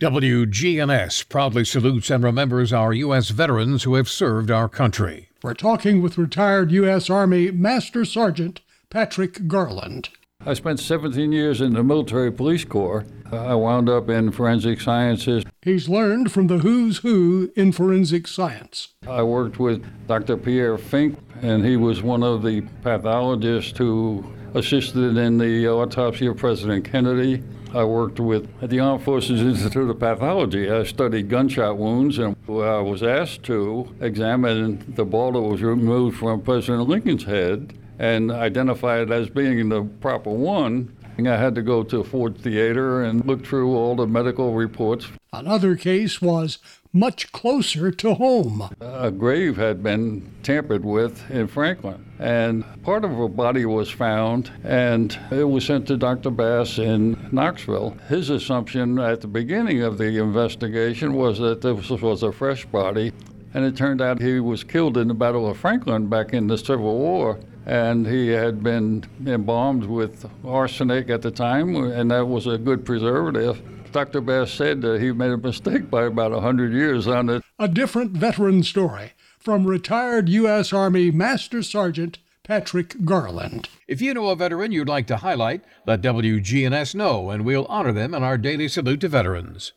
WGNS 0.00 1.28
proudly 1.28 1.64
salutes 1.64 2.10
and 2.10 2.22
remembers 2.22 2.72
our 2.72 2.92
U.S. 2.92 3.30
veterans 3.30 3.82
who 3.82 3.94
have 3.94 4.08
served 4.08 4.50
our 4.50 4.68
country. 4.68 5.28
We're 5.42 5.54
talking 5.54 6.02
with 6.02 6.18
retired 6.18 6.70
U.S. 6.72 7.08
Army 7.08 7.50
Master 7.50 8.04
Sergeant 8.04 8.60
Patrick 8.90 9.48
Garland. 9.48 10.10
I 10.44 10.54
spent 10.54 10.80
17 10.80 11.32
years 11.32 11.60
in 11.60 11.74
the 11.74 11.82
military 11.82 12.32
police 12.32 12.64
corps. 12.64 13.04
I 13.30 13.54
wound 13.54 13.88
up 13.90 14.08
in 14.08 14.32
forensic 14.32 14.80
sciences. 14.80 15.44
He's 15.62 15.88
learned 15.88 16.32
from 16.32 16.46
the 16.46 16.58
who's 16.58 16.98
who 16.98 17.52
in 17.56 17.72
forensic 17.72 18.26
science. 18.26 18.88
I 19.06 19.22
worked 19.22 19.58
with 19.58 19.84
Dr. 20.06 20.38
Pierre 20.38 20.78
Finck, 20.78 21.18
and 21.42 21.64
he 21.64 21.76
was 21.76 22.02
one 22.02 22.22
of 22.22 22.42
the 22.42 22.62
pathologists 22.82 23.76
who 23.76 24.24
assisted 24.54 25.16
in 25.16 25.38
the 25.38 25.68
autopsy 25.68 26.26
of 26.26 26.38
President 26.38 26.84
Kennedy. 26.86 27.42
I 27.72 27.84
worked 27.84 28.18
with 28.18 28.48
at 28.60 28.70
the 28.70 28.80
Armed 28.80 29.04
Forces 29.04 29.40
Institute 29.40 29.88
of 29.88 29.98
Pathology. 30.00 30.70
I 30.70 30.82
studied 30.82 31.28
gunshot 31.28 31.78
wounds, 31.78 32.18
and 32.18 32.34
I 32.48 32.80
was 32.80 33.02
asked 33.02 33.44
to 33.44 33.94
examine 34.00 34.92
the 34.96 35.04
ball 35.04 35.32
that 35.32 35.40
was 35.40 35.62
removed 35.62 36.18
from 36.18 36.42
President 36.42 36.88
Lincoln's 36.88 37.24
head 37.24 37.74
and 37.98 38.32
identify 38.32 39.00
it 39.00 39.10
as 39.10 39.28
being 39.28 39.68
the 39.68 39.82
proper 39.82 40.30
one. 40.30 40.96
I 41.18 41.36
had 41.36 41.54
to 41.56 41.62
go 41.62 41.82
to 41.82 42.02
Ford 42.02 42.38
Theater 42.38 43.02
and 43.02 43.24
look 43.26 43.44
through 43.44 43.76
all 43.76 43.94
the 43.94 44.06
medical 44.06 44.54
reports. 44.54 45.06
Another 45.34 45.76
case 45.76 46.22
was 46.22 46.58
much 46.92 47.30
closer 47.32 47.90
to 47.90 48.14
home. 48.14 48.68
A 48.80 49.10
grave 49.10 49.56
had 49.56 49.82
been 49.82 50.32
tampered 50.42 50.84
with 50.84 51.30
in 51.30 51.46
Franklin, 51.46 52.04
and 52.18 52.64
part 52.82 53.04
of 53.04 53.12
her 53.12 53.28
body 53.28 53.64
was 53.64 53.90
found, 53.90 54.50
and 54.64 55.16
it 55.30 55.44
was 55.44 55.64
sent 55.64 55.86
to 55.86 55.96
Dr. 55.96 56.30
Bass 56.30 56.78
in 56.78 57.28
Knoxville. 57.30 57.96
His 58.08 58.30
assumption 58.30 58.98
at 58.98 59.20
the 59.20 59.28
beginning 59.28 59.82
of 59.82 59.98
the 59.98 60.18
investigation 60.18 61.14
was 61.14 61.38
that 61.38 61.60
this 61.60 61.90
was 61.90 62.22
a 62.22 62.32
fresh 62.32 62.64
body, 62.66 63.12
and 63.54 63.64
it 63.64 63.76
turned 63.76 64.00
out 64.00 64.20
he 64.20 64.40
was 64.40 64.64
killed 64.64 64.96
in 64.96 65.08
the 65.08 65.14
Battle 65.14 65.48
of 65.48 65.58
Franklin 65.58 66.08
back 66.08 66.32
in 66.32 66.46
the 66.46 66.58
Civil 66.58 66.98
War. 66.98 67.38
And 67.66 68.06
he 68.06 68.28
had 68.28 68.62
been 68.62 69.04
embalmed 69.24 69.84
with 69.84 70.28
arsenic 70.44 71.10
at 71.10 71.22
the 71.22 71.30
time, 71.30 71.76
and 71.76 72.10
that 72.10 72.26
was 72.26 72.46
a 72.46 72.58
good 72.58 72.84
preservative. 72.84 73.60
Dr. 73.92 74.20
Bass 74.20 74.52
said 74.52 74.82
that 74.82 75.00
he 75.00 75.12
made 75.12 75.32
a 75.32 75.36
mistake 75.36 75.90
by 75.90 76.04
about 76.04 76.30
100 76.30 76.72
years 76.72 77.06
on 77.08 77.28
it. 77.28 77.42
A 77.58 77.68
different 77.68 78.12
veteran 78.12 78.62
story 78.62 79.12
from 79.38 79.66
retired 79.66 80.28
U.S. 80.28 80.72
Army 80.72 81.10
Master 81.10 81.62
Sergeant 81.62 82.18
Patrick 82.44 83.04
Garland. 83.04 83.68
If 83.88 84.00
you 84.00 84.14
know 84.14 84.28
a 84.28 84.36
veteran 84.36 84.72
you'd 84.72 84.88
like 84.88 85.06
to 85.08 85.18
highlight, 85.18 85.62
let 85.86 86.02
WGNS 86.02 86.94
know, 86.94 87.30
and 87.30 87.44
we'll 87.44 87.66
honor 87.66 87.92
them 87.92 88.14
in 88.14 88.22
our 88.22 88.38
daily 88.38 88.68
salute 88.68 89.00
to 89.00 89.08
veterans. 89.08 89.72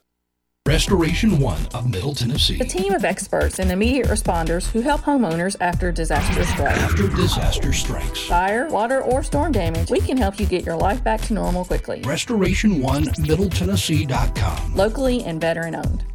Restoration 0.66 1.40
One 1.40 1.68
of 1.74 1.90
Middle 1.90 2.16
Tennessee. 2.16 2.58
A 2.62 2.64
team 2.64 2.94
of 2.94 3.04
experts 3.04 3.60
and 3.60 3.70
immediate 3.70 4.08
responders 4.08 4.66
who 4.72 4.80
help 4.80 5.02
homeowners 5.02 5.58
after 5.60 5.92
disaster 5.92 6.46
strikes. 6.46 6.80
After 6.80 7.10
disaster 7.10 7.74
strikes. 7.74 8.28
Fire, 8.28 8.70
water, 8.70 9.02
or 9.02 9.24
storm 9.24 9.52
damage, 9.52 9.92
we 9.92 10.00
can 10.00 10.16
help 10.16 10.40
you 10.40 10.46
get 10.46 10.66
your 10.66 10.78
life 10.78 11.04
back 11.04 11.20
to 11.24 11.34
normal 11.34 11.66
quickly. 11.66 12.02
Restoration 12.06 12.82
One 12.82 13.04
Middle 13.20 13.50
MiddleTennessee.com. 13.50 14.74
Locally 14.74 15.22
and 15.26 15.42
veteran 15.42 15.76
owned. 15.76 16.06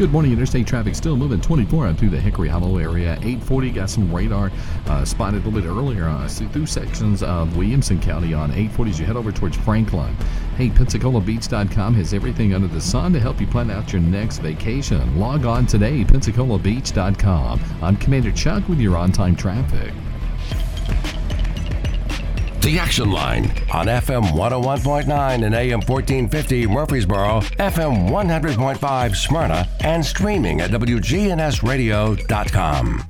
Good 0.00 0.12
morning. 0.12 0.32
Interstate 0.32 0.66
traffic 0.66 0.94
still 0.94 1.14
moving 1.14 1.42
24 1.42 1.88
on 1.88 1.94
through 1.94 2.08
the 2.08 2.18
Hickory 2.18 2.48
Hollow 2.48 2.78
area. 2.78 3.12
840 3.16 3.70
got 3.70 3.90
some 3.90 4.10
radar 4.10 4.50
uh, 4.86 5.04
spotted 5.04 5.42
a 5.42 5.44
little 5.46 5.60
bit 5.60 5.68
earlier 5.68 6.08
uh, 6.08 6.26
through 6.26 6.64
sections 6.64 7.22
of 7.22 7.54
Williamson 7.54 8.00
County 8.00 8.32
on 8.32 8.50
840 8.50 8.90
as 8.92 8.98
you 8.98 9.04
head 9.04 9.16
over 9.16 9.30
towards 9.30 9.58
Franklin. 9.58 10.16
Hey, 10.56 10.70
PensacolaBeach.com 10.70 11.92
has 11.92 12.14
everything 12.14 12.54
under 12.54 12.66
the 12.66 12.80
sun 12.80 13.12
to 13.12 13.20
help 13.20 13.42
you 13.42 13.46
plan 13.46 13.70
out 13.70 13.92
your 13.92 14.00
next 14.00 14.38
vacation. 14.38 15.20
Log 15.20 15.44
on 15.44 15.66
today, 15.66 16.02
PensacolaBeach.com. 16.02 17.60
I'm 17.82 17.96
Commander 17.98 18.32
Chuck 18.32 18.66
with 18.70 18.80
your 18.80 18.96
on 18.96 19.12
time 19.12 19.36
traffic. 19.36 19.92
The 22.62 22.78
Action 22.78 23.10
Line 23.10 23.44
on 23.72 23.86
FM 23.86 24.32
101.9 24.32 25.46
and 25.46 25.54
AM 25.54 25.80
1450 25.80 26.66
Murfreesboro, 26.66 27.40
FM 27.40 28.10
100.5 28.10 29.16
Smyrna, 29.16 29.66
and 29.82 30.04
streaming 30.04 30.60
at 30.60 30.70
WGNSradio.com. 30.70 33.04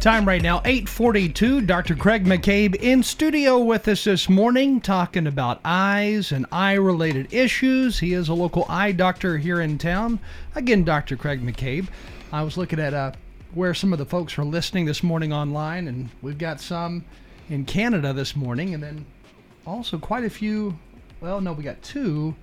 Time 0.00 0.28
right 0.28 0.42
now, 0.42 0.58
842. 0.58 1.62
Dr. 1.62 1.96
Craig 1.96 2.26
McCabe 2.26 2.74
in 2.74 3.02
studio 3.02 3.58
with 3.58 3.88
us 3.88 4.04
this 4.04 4.28
morning 4.28 4.82
talking 4.82 5.26
about 5.26 5.58
eyes 5.64 6.30
and 6.30 6.44
eye-related 6.52 7.32
issues. 7.32 7.98
He 7.98 8.12
is 8.12 8.28
a 8.28 8.34
local 8.34 8.66
eye 8.68 8.92
doctor 8.92 9.38
here 9.38 9.62
in 9.62 9.78
town. 9.78 10.20
Again, 10.54 10.84
Dr. 10.84 11.16
Craig 11.16 11.40
McCabe. 11.40 11.88
I 12.32 12.42
was 12.42 12.58
looking 12.58 12.80
at 12.80 12.92
uh, 12.92 13.12
where 13.54 13.72
some 13.72 13.94
of 13.94 13.98
the 13.98 14.04
folks 14.04 14.36
are 14.36 14.44
listening 14.44 14.84
this 14.84 15.02
morning 15.02 15.32
online, 15.32 15.88
and 15.88 16.10
we've 16.20 16.36
got 16.36 16.60
some 16.60 17.06
in 17.48 17.64
Canada 17.64 18.12
this 18.12 18.36
morning, 18.36 18.74
and 18.74 18.82
then 18.82 19.06
also 19.66 19.98
quite 19.98 20.24
a 20.24 20.30
few. 20.30 20.78
Well, 21.20 21.40
no, 21.40 21.52
we 21.52 21.64
got 21.64 21.82
two 21.82 22.34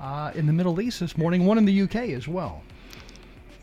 uh, 0.00 0.32
in 0.34 0.46
the 0.46 0.52
Middle 0.52 0.80
East 0.80 1.00
this 1.00 1.16
morning, 1.16 1.46
one 1.46 1.58
in 1.58 1.64
the 1.64 1.82
UK 1.82 1.96
as 2.10 2.26
well. 2.26 2.62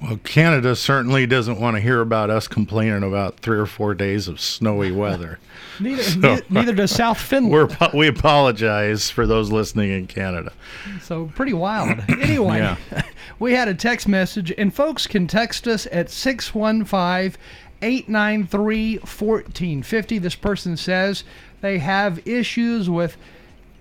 Well, 0.02 0.20
Canada 0.24 0.76
certainly 0.76 1.26
doesn't 1.26 1.60
want 1.60 1.76
to 1.76 1.82
hear 1.82 2.02
about 2.02 2.30
us 2.30 2.48
complaining 2.48 3.02
about 3.02 3.40
three 3.40 3.58
or 3.58 3.66
four 3.66 3.96
days 3.96 4.28
of 4.28 4.40
snowy 4.40 4.92
weather. 4.92 5.40
neither, 5.80 6.04
so, 6.04 6.20
neither, 6.20 6.44
neither, 6.52 6.74
does 6.74 6.92
South 6.92 7.20
Finland. 7.22 7.76
we 7.96 8.08
apologize 8.08 9.10
for 9.10 9.26
those 9.26 9.52
listening 9.52 9.90
in 9.90 10.06
Canada. 10.06 10.54
So 11.02 11.32
pretty 11.36 11.54
wild. 11.54 12.04
Anyway, 12.28 12.58
yeah. 12.58 12.78
we 13.40 13.54
had 13.54 13.68
a 13.68 13.74
text 13.74 14.08
message, 14.08 14.52
and 14.58 14.74
folks 14.74 15.08
can 15.08 15.28
text 15.28 15.68
us 15.68 15.88
at 15.92 16.10
615 16.10 17.40
893 17.82 18.98
1450. 18.98 20.18
This 20.18 20.36
person 20.36 20.78
says 20.78 21.24
they 21.62 21.78
have 21.80 22.26
issues 22.28 22.90
with 22.90 23.18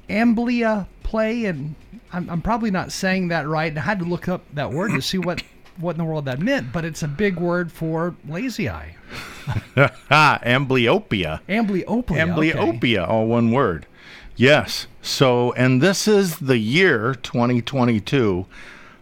amblia 0.09 0.87
play, 1.03 1.45
and 1.47 1.75
I'm, 2.13 2.29
I'm 2.31 2.43
probably 2.43 2.71
not 2.71 2.93
saying 2.93 3.29
that 3.29 3.47
right. 3.47 3.77
I 3.77 3.81
had 3.81 3.99
to 4.01 4.05
look 4.05 4.29
up 4.29 4.43
that 4.55 4.73
word 4.73 4.93
to 4.93 5.03
see 5.03 5.19
what 5.19 5.43
what 5.79 5.93
in 5.93 5.99
the 5.99 6.05
world 6.05 6.25
that 6.25 6.41
meant, 6.41 6.73
but 6.73 6.85
it's 6.85 7.03
a 7.03 7.09
big 7.09 7.37
word 7.37 7.71
for 7.71 8.15
lazy 8.29 8.69
eye. 8.69 8.97
amblyopia. 10.11 11.41
Amblyopia. 11.49 12.17
Amblyopia, 12.17 12.83
okay. 12.83 12.97
all 12.97 13.27
one 13.27 13.51
word. 13.51 13.87
Yes. 14.37 14.87
So, 15.01 15.53
and 15.53 15.81
this 15.81 16.09
is 16.09 16.39
the 16.39 16.59
year 16.59 17.15
2022. 17.15 18.47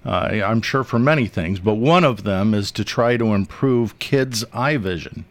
Uh, 0.04 0.42
I'm 0.44 0.60
sure 0.60 0.84
for 0.84 0.98
many 0.98 1.26
things, 1.26 1.60
but 1.60 1.74
one 1.74 2.04
of 2.04 2.24
them 2.24 2.52
is 2.52 2.70
to 2.72 2.84
try 2.84 3.16
to 3.16 3.32
improve 3.32 3.98
kids' 3.98 4.44
eye 4.52 4.76
vision. 4.76 5.24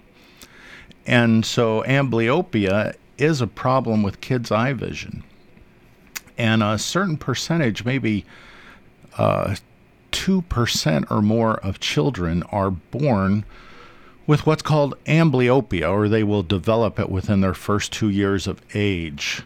And 1.05 1.45
so 1.45 1.83
amblyopia 1.83 2.95
is 3.17 3.41
a 3.41 3.47
problem 3.47 4.01
with 4.01 4.21
kids' 4.21 4.51
eye 4.51 4.73
vision. 4.73 5.23
And 6.37 6.63
a 6.63 6.79
certain 6.79 7.17
percentage, 7.17 7.85
maybe 7.85 8.25
uh, 9.17 9.55
2% 10.11 11.11
or 11.11 11.21
more 11.21 11.55
of 11.55 11.79
children 11.79 12.43
are 12.43 12.71
born 12.71 13.45
with 14.25 14.45
what's 14.45 14.61
called 14.61 14.95
amblyopia, 15.05 15.91
or 15.91 16.07
they 16.07 16.23
will 16.23 16.43
develop 16.43 16.99
it 16.99 17.09
within 17.09 17.41
their 17.41 17.53
first 17.53 17.91
two 17.91 18.09
years 18.09 18.47
of 18.47 18.61
age. 18.73 19.43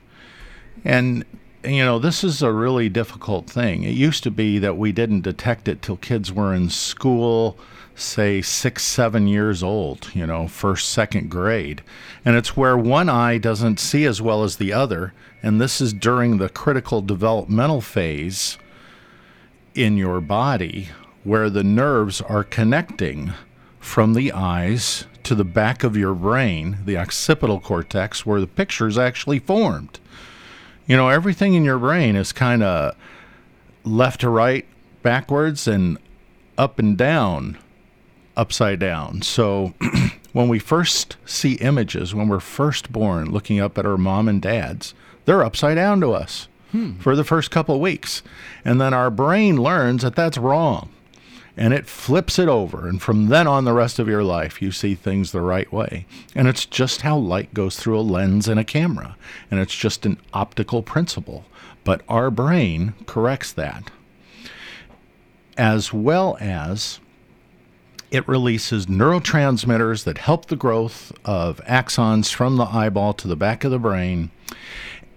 And, 0.85 1.25
you 1.63 1.83
know, 1.83 1.99
this 1.99 2.23
is 2.23 2.41
a 2.41 2.51
really 2.51 2.89
difficult 2.89 3.49
thing. 3.49 3.83
It 3.83 3.91
used 3.95 4.23
to 4.23 4.31
be 4.31 4.59
that 4.59 4.77
we 4.77 4.91
didn't 4.91 5.21
detect 5.21 5.67
it 5.67 5.81
till 5.81 5.97
kids 5.97 6.31
were 6.31 6.53
in 6.53 6.69
school, 6.69 7.57
say 7.95 8.41
six, 8.41 8.83
seven 8.83 9.27
years 9.27 9.63
old, 9.63 10.09
you 10.13 10.25
know, 10.25 10.47
first, 10.47 10.89
second 10.89 11.29
grade. 11.29 11.81
And 12.23 12.35
it's 12.35 12.55
where 12.55 12.77
one 12.77 13.09
eye 13.09 13.37
doesn't 13.37 13.79
see 13.79 14.05
as 14.05 14.21
well 14.21 14.43
as 14.43 14.57
the 14.57 14.71
other. 14.71 15.13
And 15.41 15.59
this 15.59 15.81
is 15.81 15.93
during 15.93 16.37
the 16.37 16.49
critical 16.49 17.01
developmental 17.01 17.81
phase 17.81 18.57
in 19.73 19.97
your 19.97 20.21
body 20.21 20.89
where 21.23 21.49
the 21.49 21.63
nerves 21.63 22.21
are 22.21 22.43
connecting 22.43 23.33
from 23.79 24.13
the 24.13 24.31
eyes 24.31 25.05
to 25.23 25.35
the 25.35 25.43
back 25.43 25.83
of 25.83 25.97
your 25.97 26.13
brain, 26.13 26.77
the 26.85 26.97
occipital 26.97 27.59
cortex, 27.59 28.25
where 28.25 28.39
the 28.39 28.47
picture 28.47 28.87
is 28.87 28.97
actually 28.97 29.39
formed. 29.39 29.99
You 30.87 30.95
know, 30.97 31.09
everything 31.09 31.53
in 31.53 31.63
your 31.65 31.77
brain 31.77 32.15
is 32.15 32.31
kind 32.31 32.63
of 32.63 32.95
left 33.83 34.21
to 34.21 34.29
right, 34.29 34.65
backwards, 35.03 35.67
and 35.67 35.97
up 36.57 36.79
and 36.79 36.97
down, 36.97 37.57
upside 38.35 38.79
down. 38.79 39.21
So 39.21 39.73
when 40.33 40.47
we 40.47 40.59
first 40.59 41.17
see 41.25 41.53
images, 41.55 42.15
when 42.15 42.27
we're 42.29 42.39
first 42.39 42.91
born, 42.91 43.31
looking 43.31 43.59
up 43.59 43.77
at 43.77 43.85
our 43.85 43.97
mom 43.97 44.27
and 44.27 44.41
dads, 44.41 44.93
they're 45.25 45.43
upside 45.43 45.75
down 45.75 46.01
to 46.01 46.13
us 46.13 46.47
Hmm. 46.73 46.99
for 46.99 47.15
the 47.15 47.23
first 47.23 47.49
couple 47.49 47.75
of 47.75 47.81
weeks. 47.81 48.21
And 48.65 48.79
then 48.81 48.93
our 48.93 49.09
brain 49.09 49.55
learns 49.55 50.01
that 50.03 50.15
that's 50.17 50.37
wrong 50.37 50.89
and 51.57 51.73
it 51.73 51.87
flips 51.87 52.37
it 52.37 52.47
over. 52.47 52.87
And 52.87 53.01
from 53.01 53.27
then 53.27 53.47
on, 53.47 53.65
the 53.65 53.73
rest 53.73 53.97
of 53.97 54.07
your 54.07 54.23
life, 54.23 54.61
you 54.61 54.71
see 54.71 54.93
things 54.93 55.31
the 55.31 55.41
right 55.41 55.71
way. 55.73 56.05
And 56.35 56.47
it's 56.47 56.67
just 56.67 57.01
how 57.01 57.17
light 57.17 57.53
goes 57.53 57.77
through 57.77 57.99
a 57.99 58.01
lens 58.01 58.47
in 58.47 58.59
a 58.59 58.63
camera. 58.63 59.17
And 59.49 59.59
it's 59.59 59.75
just 59.75 60.05
an 60.05 60.19
optical 60.33 60.83
principle. 60.83 61.45
But 61.83 62.03
our 62.07 62.29
brain 62.29 62.93
corrects 63.07 63.51
that, 63.53 63.89
as 65.57 65.91
well 65.91 66.37
as 66.39 66.99
it 68.11 68.27
releases 68.27 68.85
neurotransmitters 68.85 70.03
that 70.03 70.19
help 70.19 70.45
the 70.45 70.55
growth 70.55 71.11
of 71.25 71.59
axons 71.65 72.31
from 72.31 72.57
the 72.57 72.65
eyeball 72.65 73.13
to 73.15 73.27
the 73.27 73.35
back 73.35 73.63
of 73.63 73.71
the 73.71 73.79
brain. 73.79 74.29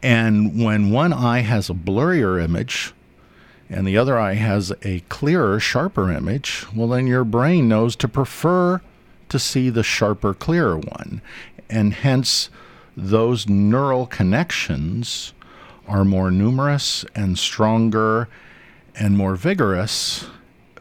And 0.02 0.64
when 0.64 0.90
one 0.90 1.12
eye 1.12 1.40
has 1.40 1.68
a 1.68 1.74
blurrier 1.74 2.42
image, 2.42 2.94
and 3.70 3.86
the 3.86 3.96
other 3.96 4.18
eye 4.18 4.34
has 4.34 4.72
a 4.82 5.00
clearer, 5.08 5.60
sharper 5.60 6.10
image, 6.10 6.66
well, 6.74 6.88
then 6.88 7.06
your 7.06 7.24
brain 7.24 7.68
knows 7.68 7.94
to 7.96 8.08
prefer 8.08 8.80
to 9.28 9.38
see 9.38 9.70
the 9.70 9.84
sharper, 9.84 10.34
clearer 10.34 10.76
one. 10.76 11.22
And 11.70 11.94
hence, 11.94 12.50
those 12.96 13.48
neural 13.48 14.06
connections 14.06 15.32
are 15.86 16.04
more 16.04 16.32
numerous 16.32 17.04
and 17.14 17.38
stronger 17.38 18.28
and 18.96 19.16
more 19.16 19.36
vigorous 19.36 20.26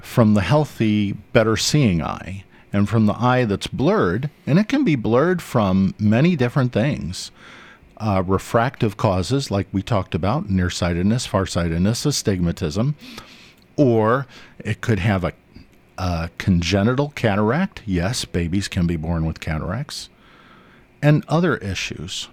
from 0.02 0.34
the 0.34 0.42
healthy, 0.42 1.12
better 1.12 1.56
seeing 1.56 2.02
eye. 2.02 2.44
And 2.74 2.90
from 2.90 3.06
the 3.06 3.14
eye 3.14 3.46
that's 3.46 3.68
blurred, 3.68 4.30
and 4.46 4.60
it 4.60 4.68
can 4.68 4.84
be 4.84 4.96
blurred 4.96 5.42
from 5.42 5.96
many 6.00 6.36
different 6.36 6.72
things 6.72 7.32
uh, 8.00 8.24
refractive 8.26 8.98
causes, 8.98 9.52
like 9.52 9.68
we 9.72 9.82
talked 9.82 10.16
about, 10.16 10.50
nearsightedness, 10.50 11.26
farsightedness, 11.26 12.06
astigmatism, 12.06 12.96
or 13.76 14.26
it 14.60 14.82
could 14.82 15.00
have 15.00 15.24
a, 15.24 15.34
a 15.98 16.30
congenital 16.38 17.10
cataract. 17.10 17.82
Yes, 17.86 18.26
babies 18.26 18.68
can 18.68 18.88
be 18.88 18.96
born 18.96 19.26
with 19.26 19.40
cataracts, 19.40 20.10
and 21.02 21.24
other 21.28 21.58
issues. 21.58 22.30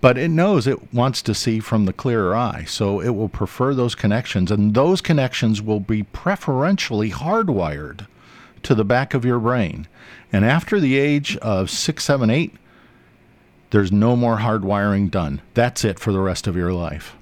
But 0.00 0.18
it 0.18 0.28
knows 0.28 0.66
it 0.66 0.92
wants 0.92 1.22
to 1.22 1.34
see 1.34 1.60
from 1.60 1.86
the 1.86 1.92
clearer 1.94 2.36
eye, 2.36 2.64
so 2.66 3.00
it 3.00 3.10
will 3.10 3.30
prefer 3.30 3.72
those 3.72 3.94
connections, 3.94 4.50
and 4.50 4.74
those 4.74 5.00
connections 5.00 5.62
will 5.62 5.80
be 5.80 6.02
preferentially 6.02 7.10
hardwired 7.10 8.06
to 8.64 8.74
the 8.74 8.84
back 8.84 9.14
of 9.14 9.24
your 9.24 9.38
brain. 9.38 9.88
And 10.30 10.44
after 10.44 10.78
the 10.78 10.98
age 10.98 11.38
of 11.38 11.70
six, 11.70 12.04
seven, 12.04 12.28
eight, 12.28 12.54
there's 13.74 13.90
no 13.90 14.14
more 14.14 14.36
hardwiring 14.36 15.10
done. 15.10 15.42
That's 15.54 15.84
it 15.84 15.98
for 15.98 16.12
the 16.12 16.20
rest 16.20 16.46
of 16.46 16.54
your 16.54 16.72
life. 16.72 17.16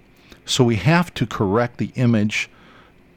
So 0.45 0.65
we 0.65 0.77
have 0.77 1.15
to 1.15 1.27
correct 1.27 1.79
the 1.79 1.93
image 1.95 2.51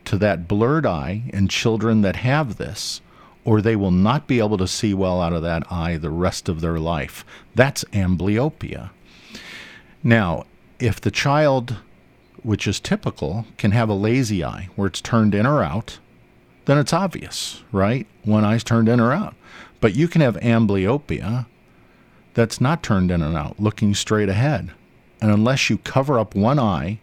to 0.06 0.18
that 0.20 0.48
blurred 0.48 0.86
eye 0.86 1.24
in 1.34 1.50
children 1.50 2.00
that 2.02 2.16
have 2.16 2.56
this, 2.56 3.02
or 3.44 3.62
they 3.62 3.76
will 3.76 3.92
not 3.92 4.26
be 4.26 4.40
able 4.40 4.58
to 4.60 4.70
see 4.70 4.94
well 4.94 5.20
out 5.20 5.34
of 5.34 5.42
that 5.42 5.70
eye 5.70 5.98
the 5.98 6.12
rest 6.12 6.48
of 6.48 6.62
their 6.62 6.80
life. 6.80 7.26
That's 7.54 7.84
amblyopia. 7.92 8.92
Now, 10.02 10.46
if 10.80 11.02
the 11.02 11.12
child, 11.12 11.76
which 12.42 12.66
is 12.66 12.80
typical, 12.80 13.48
can 13.58 13.72
have 13.72 13.90
a 13.90 13.96
lazy 13.96 14.46
eye 14.46 14.70
where 14.78 14.88
it's 14.88 15.02
turned 15.02 15.36
in 15.36 15.46
or 15.46 15.62
out, 15.62 16.00
then 16.68 16.78
it's 16.78 16.94
obvious, 16.94 17.64
right? 17.74 18.08
One 18.24 18.46
eye's 18.46 18.64
turned 18.64 18.88
in 18.88 19.02
or 19.02 19.12
out. 19.12 19.36
But 19.82 19.94
you 19.94 20.08
can 20.08 20.22
have 20.22 20.38
amblyopia 20.38 21.48
that's 22.36 22.62
not 22.62 22.84
turned 22.84 23.10
in 23.10 23.24
and 23.24 23.36
out, 23.36 23.60
looking 23.60 23.96
straight 23.96 24.30
ahead. 24.30 24.72
And 25.22 25.32
unless 25.32 25.70
you 25.70 25.80
cover 25.80 26.20
up 26.20 26.36
one 26.36 26.60
eye 26.60 27.00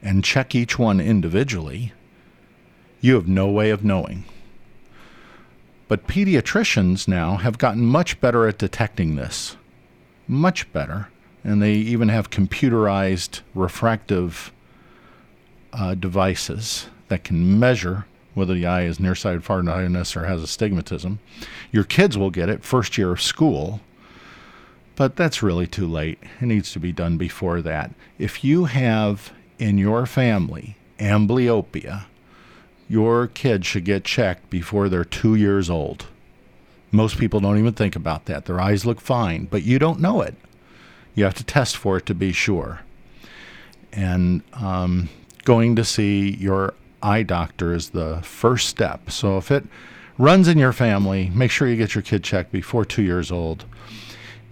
and 0.00 0.24
check 0.24 0.54
each 0.54 0.78
one 0.78 1.00
individually, 1.00 1.92
you 3.00 3.14
have 3.16 3.28
no 3.28 3.50
way 3.50 3.70
of 3.70 3.84
knowing. 3.84 4.24
But 5.88 6.06
pediatricians 6.06 7.06
now 7.06 7.36
have 7.36 7.58
gotten 7.58 7.84
much 7.84 8.20
better 8.20 8.46
at 8.48 8.56
detecting 8.56 9.16
this. 9.16 9.56
Much 10.26 10.72
better. 10.72 11.08
And 11.44 11.60
they 11.60 11.74
even 11.74 12.08
have 12.08 12.30
computerized 12.30 13.40
refractive 13.54 14.52
uh, 15.72 15.94
devices 15.96 16.88
that 17.08 17.24
can 17.24 17.58
measure 17.58 18.06
whether 18.34 18.54
the 18.54 18.64
eye 18.64 18.84
is 18.84 19.00
nearsighted, 19.00 19.42
farsightedness, 19.44 20.16
or 20.16 20.24
has 20.24 20.42
astigmatism. 20.42 21.18
Your 21.72 21.84
kids 21.84 22.16
will 22.16 22.30
get 22.30 22.48
it 22.48 22.64
first 22.64 22.96
year 22.96 23.10
of 23.10 23.20
school 23.20 23.80
but 24.96 25.16
that's 25.16 25.42
really 25.42 25.66
too 25.66 25.86
late. 25.86 26.18
It 26.40 26.46
needs 26.46 26.72
to 26.72 26.80
be 26.80 26.92
done 26.92 27.16
before 27.16 27.62
that. 27.62 27.92
If 28.18 28.44
you 28.44 28.66
have 28.66 29.32
in 29.58 29.78
your 29.78 30.06
family 30.06 30.76
amblyopia, 30.98 32.04
your 32.88 33.26
kid 33.26 33.64
should 33.64 33.84
get 33.84 34.04
checked 34.04 34.50
before 34.50 34.88
they're 34.88 35.04
two 35.04 35.34
years 35.34 35.70
old. 35.70 36.06
Most 36.90 37.18
people 37.18 37.40
don't 37.40 37.58
even 37.58 37.72
think 37.72 37.96
about 37.96 38.26
that. 38.26 38.44
Their 38.44 38.60
eyes 38.60 38.84
look 38.84 39.00
fine, 39.00 39.46
but 39.46 39.62
you 39.62 39.78
don't 39.78 40.00
know 40.00 40.20
it. 40.20 40.34
You 41.14 41.24
have 41.24 41.34
to 41.34 41.44
test 41.44 41.76
for 41.76 41.96
it 41.96 42.06
to 42.06 42.14
be 42.14 42.32
sure. 42.32 42.80
And 43.92 44.42
um, 44.52 45.08
going 45.44 45.74
to 45.76 45.84
see 45.84 46.36
your 46.36 46.74
eye 47.02 47.22
doctor 47.22 47.74
is 47.74 47.90
the 47.90 48.20
first 48.22 48.68
step. 48.68 49.10
So 49.10 49.38
if 49.38 49.50
it 49.50 49.64
runs 50.18 50.48
in 50.48 50.58
your 50.58 50.72
family, 50.72 51.30
make 51.34 51.50
sure 51.50 51.66
you 51.68 51.76
get 51.76 51.94
your 51.94 52.02
kid 52.02 52.22
checked 52.22 52.52
before 52.52 52.84
two 52.84 53.02
years 53.02 53.32
old 53.32 53.64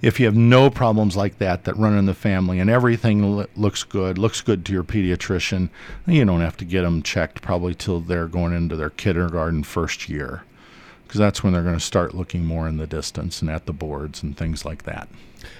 if 0.02 0.18
you 0.18 0.26
have 0.26 0.36
no 0.36 0.70
problems 0.70 1.16
like 1.16 1.38
that 1.38 1.64
that 1.64 1.76
run 1.76 1.96
in 1.96 2.06
the 2.06 2.14
family 2.14 2.58
and 2.58 2.70
everything 2.70 3.36
lo- 3.36 3.46
looks 3.56 3.84
good, 3.84 4.18
looks 4.18 4.40
good 4.40 4.64
to 4.66 4.72
your 4.72 4.84
pediatrician, 4.84 5.68
you 6.06 6.24
don't 6.24 6.40
have 6.40 6.56
to 6.58 6.64
get 6.64 6.82
them 6.82 7.02
checked 7.02 7.42
probably 7.42 7.74
till 7.74 8.00
they're 8.00 8.26
going 8.26 8.52
into 8.52 8.76
their 8.76 8.90
kindergarten 8.90 9.62
first 9.62 10.08
year. 10.08 10.42
Because 11.04 11.18
that's 11.18 11.42
when 11.42 11.52
they're 11.52 11.62
going 11.62 11.74
to 11.74 11.80
start 11.80 12.14
looking 12.14 12.44
more 12.44 12.68
in 12.68 12.76
the 12.76 12.86
distance 12.86 13.42
and 13.42 13.50
at 13.50 13.66
the 13.66 13.72
boards 13.72 14.22
and 14.22 14.36
things 14.36 14.64
like 14.64 14.84
that. 14.84 15.08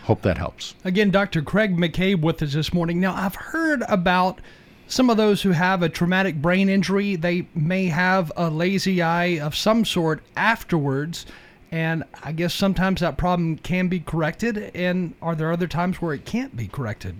Hope 0.04 0.22
that 0.22 0.38
helps. 0.38 0.74
Again, 0.84 1.10
Dr. 1.10 1.42
Craig 1.42 1.76
McCabe 1.76 2.20
with 2.20 2.40
us 2.42 2.52
this 2.52 2.72
morning. 2.72 3.00
Now, 3.00 3.14
I've 3.14 3.34
heard 3.34 3.82
about 3.88 4.40
some 4.86 5.10
of 5.10 5.16
those 5.16 5.42
who 5.42 5.50
have 5.50 5.82
a 5.82 5.88
traumatic 5.88 6.42
brain 6.42 6.68
injury, 6.68 7.16
they 7.16 7.46
may 7.54 7.86
have 7.86 8.32
a 8.36 8.50
lazy 8.50 9.00
eye 9.02 9.38
of 9.38 9.56
some 9.56 9.84
sort 9.84 10.22
afterwards. 10.36 11.26
And 11.70 12.04
I 12.22 12.32
guess 12.32 12.52
sometimes 12.52 13.00
that 13.00 13.16
problem 13.16 13.56
can 13.58 13.88
be 13.88 14.00
corrected. 14.00 14.72
And 14.74 15.14
are 15.22 15.34
there 15.34 15.52
other 15.52 15.68
times 15.68 16.02
where 16.02 16.12
it 16.14 16.24
can't 16.24 16.56
be 16.56 16.66
corrected? 16.66 17.16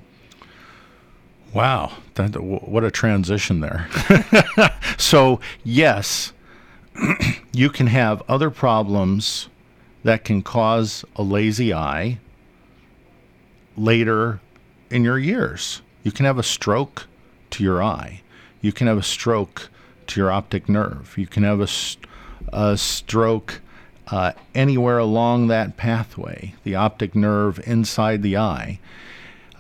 Wow, 1.53 1.93
that, 2.15 2.41
what 2.41 2.85
a 2.85 2.91
transition 2.91 3.61
there. 3.61 3.89
so, 4.99 5.41
yes, 5.65 6.33
you 7.53 7.71
can 7.71 7.89
have 7.89 8.23
other 8.29 8.51
problems 8.51 9.49
that 10.05 10.25
can 10.25 10.43
cause 10.43 11.05
a 11.17 11.23
lazy 11.23 11.75
eye 11.75 12.19
later 13.77 14.41
in 14.91 15.05
your 15.05 15.19
years. 15.19 15.83
You 16.03 16.13
can 16.13 16.25
have 16.25 16.39
a 16.39 16.43
stroke 16.43 17.07
to 17.51 17.65
your 17.65 17.83
eye. 17.83 18.23
You 18.61 18.73
can 18.73 18.87
have 18.87 18.99
a 18.99 19.03
stroke 19.03 19.71
to 20.09 20.21
your 20.21 20.31
optic 20.31 20.69
nerve. 20.69 21.15
You 21.17 21.27
can 21.27 21.43
have 21.43 21.61
a, 21.61 21.69
a 22.53 22.77
stroke 22.77 23.61
uh, 24.11 24.33
anywhere 24.55 24.99
along 24.99 25.47
that 25.47 25.77
pathway, 25.77 26.55
the 26.65 26.75
optic 26.75 27.15
nerve 27.15 27.61
inside 27.67 28.23
the 28.23 28.37
eye, 28.37 28.79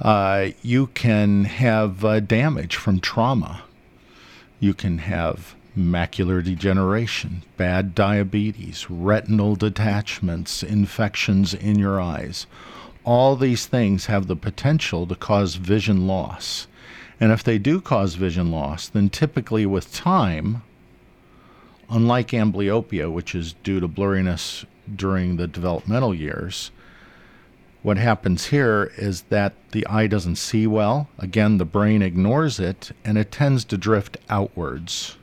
uh, 0.00 0.48
you 0.62 0.88
can 0.88 1.44
have 1.44 2.04
uh, 2.04 2.20
damage 2.20 2.76
from 2.76 3.00
trauma. 3.00 3.62
You 4.58 4.74
can 4.74 4.98
have 4.98 5.54
macular 5.76 6.42
degeneration, 6.42 7.42
bad 7.56 7.94
diabetes, 7.94 8.90
retinal 8.90 9.56
detachments, 9.56 10.62
infections 10.62 11.54
in 11.54 11.78
your 11.78 12.00
eyes. 12.00 12.46
All 13.04 13.36
these 13.36 13.66
things 13.66 14.06
have 14.06 14.26
the 14.26 14.36
potential 14.36 15.06
to 15.06 15.14
cause 15.14 15.54
vision 15.54 16.06
loss. 16.06 16.66
And 17.18 17.32
if 17.32 17.44
they 17.44 17.58
do 17.58 17.80
cause 17.80 18.14
vision 18.14 18.50
loss, 18.50 18.88
then 18.88 19.10
typically 19.10 19.66
with 19.66 19.94
time, 19.94 20.62
unlike 21.90 22.28
amblyopia, 22.28 23.12
which 23.12 23.34
is 23.34 23.54
due 23.64 23.80
to 23.80 23.88
blurriness 23.88 24.64
during 24.94 25.36
the 25.36 25.46
developmental 25.46 26.14
years, 26.14 26.70
what 27.82 27.96
happens 27.96 28.46
here 28.46 28.92
is 28.96 29.22
that 29.30 29.54
the 29.72 29.86
eye 29.86 30.06
doesn't 30.06 30.36
see 30.36 30.66
well. 30.66 31.08
Again, 31.18 31.58
the 31.58 31.64
brain 31.64 32.02
ignores 32.02 32.60
it 32.60 32.92
and 33.04 33.16
it 33.16 33.32
tends 33.32 33.64
to 33.66 33.78
drift 33.78 34.18
outwards. 34.28 35.16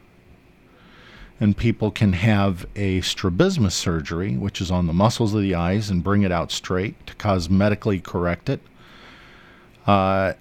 And 1.40 1.56
people 1.56 1.92
can 1.92 2.14
have 2.14 2.66
a 2.76 3.02
strabismus 3.02 3.76
surgery, 3.76 4.36
which 4.38 4.60
is 4.60 4.72
on 4.72 4.88
the 4.88 4.94
muscles 4.94 5.36
of 5.36 5.42
the 5.42 5.54
eyes, 5.54 5.92
and 5.92 6.04
bring 6.04 6.24
it 6.24 6.32
out 6.32 6.52
straight 6.52 7.06
to 7.06 7.14
cosmetically 7.14 8.02
correct 8.02 8.50
it. 8.50 8.60
Uh, 9.86 10.34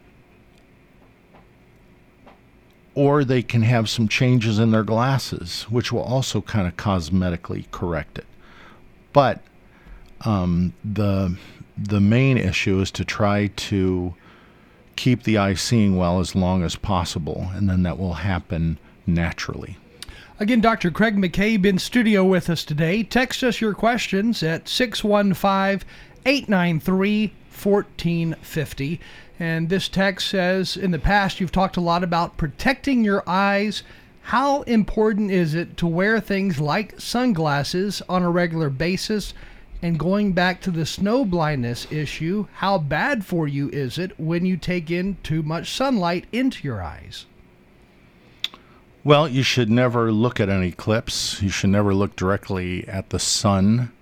or 2.97 3.25
they 3.25 3.43
can 3.43 3.63
have 3.63 3.89
some 3.89 4.09
changes 4.09 4.59
in 4.59 4.73
their 4.73 4.83
glasses, 4.83 5.65
which 5.69 5.93
will 5.93 6.03
also 6.03 6.41
kind 6.41 6.67
of 6.67 6.77
cosmetically 6.77 7.71
correct 7.71 8.19
it. 8.19 8.27
But 9.13 9.43
um, 10.23 10.73
the 10.83 11.37
the 11.79 12.01
main 12.01 12.39
issue 12.39 12.81
is 12.81 12.91
to 12.93 13.05
try 13.05 13.49
to 13.49 14.15
keep 14.97 15.25
the 15.25 15.37
eye 15.37 15.53
seeing 15.53 15.97
well 15.97 16.21
as 16.21 16.35
long 16.35 16.63
as 16.63 16.75
possible, 16.75 17.51
and 17.55 17.69
then 17.69 17.83
that 17.83 17.99
will 17.99 18.15
happen 18.15 18.79
naturally. 19.07 19.77
Again, 20.41 20.63
Dr. 20.63 20.91
Craig 20.91 21.17
McCabe 21.17 21.67
in 21.67 21.79
studio 21.79 22.25
with 22.25 22.49
us 22.49 22.65
today. 22.65 23.03
Text 23.03 23.43
us 23.43 23.61
your 23.61 23.75
questions 23.75 24.43
at 24.43 24.69
615 24.69 25.87
893 26.25 27.33
1450. 27.63 29.01
And 29.39 29.69
this 29.69 29.89
text 29.89 30.29
says 30.29 30.77
In 30.77 30.91
the 30.91 30.99
past, 30.99 31.41
you've 31.41 31.53
talked 31.53 31.77
a 31.77 31.81
lot 31.83 32.03
about 32.03 32.37
protecting 32.37 33.05
your 33.05 33.23
eyes. 33.27 33.83
How 34.23 34.63
important 34.63 35.31
is 35.31 35.55
it 35.55 35.77
to 35.77 35.87
wear 35.87 36.21
things 36.21 36.59
like 36.59 37.01
sunglasses 37.01 38.03
on 38.09 38.23
a 38.23 38.31
regular 38.31 38.71
basis? 38.71 39.35
And 39.83 39.99
going 39.99 40.33
back 40.33 40.61
to 40.63 40.71
the 40.71 40.87
snow 40.87 41.25
blindness 41.25 41.87
issue, 41.93 42.47
how 42.55 42.79
bad 42.79 43.25
for 43.25 43.47
you 43.47 43.69
is 43.71 43.99
it 43.99 44.19
when 44.19 44.47
you 44.47 44.57
take 44.57 44.91
in 44.91 45.19
too 45.23 45.43
much 45.43 45.71
sunlight 45.71 46.25
into 46.33 46.65
your 46.65 46.83
eyes? 46.83 47.27
Well, 49.05 49.29
you 49.29 49.45
should 49.45 49.71
never 49.71 50.11
look 50.11 50.41
at 50.41 50.49
an 50.49 50.65
eclipse. 50.65 51.41
You 51.41 51.51
should 51.51 51.71
never 51.71 51.95
look 51.95 52.17
directly 52.17 52.89
at 52.89 53.11
the 53.11 53.21
sun. 53.21 53.93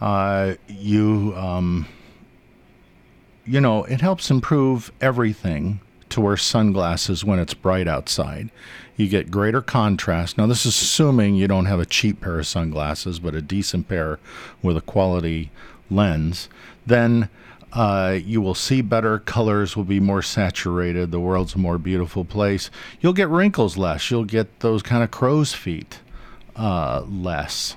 Uh, 0.00 0.54
you, 0.68 1.32
um, 1.36 1.86
you 3.44 3.60
know, 3.60 3.84
it 3.84 4.00
helps 4.00 4.30
improve 4.30 4.92
everything 5.00 5.80
to 6.10 6.20
wear 6.20 6.36
sunglasses 6.36 7.24
when 7.24 7.38
it's 7.38 7.54
bright 7.54 7.88
outside. 7.88 8.50
You 8.96 9.08
get 9.08 9.30
greater 9.30 9.62
contrast. 9.62 10.36
Now, 10.36 10.46
this 10.46 10.66
is 10.66 10.80
assuming 10.80 11.34
you 11.34 11.48
don't 11.48 11.66
have 11.66 11.80
a 11.80 11.86
cheap 11.86 12.20
pair 12.20 12.38
of 12.38 12.46
sunglasses, 12.46 13.18
but 13.18 13.34
a 13.34 13.42
decent 13.42 13.88
pair 13.88 14.18
with 14.62 14.76
a 14.76 14.82
quality 14.82 15.50
lens. 15.90 16.48
Then 16.86 17.30
uh, 17.72 18.18
you 18.22 18.42
will 18.42 18.54
see 18.54 18.82
better. 18.82 19.18
Colors 19.18 19.76
will 19.76 19.84
be 19.84 20.00
more 20.00 20.22
saturated. 20.22 21.10
The 21.10 21.20
world's 21.20 21.54
a 21.54 21.58
more 21.58 21.78
beautiful 21.78 22.24
place. 22.24 22.70
You'll 23.00 23.14
get 23.14 23.28
wrinkles 23.28 23.78
less. 23.78 24.10
You'll 24.10 24.24
get 24.24 24.60
those 24.60 24.82
kind 24.82 25.02
of 25.02 25.10
crow's 25.10 25.54
feet 25.54 26.00
uh, 26.54 27.02
less. 27.08 27.76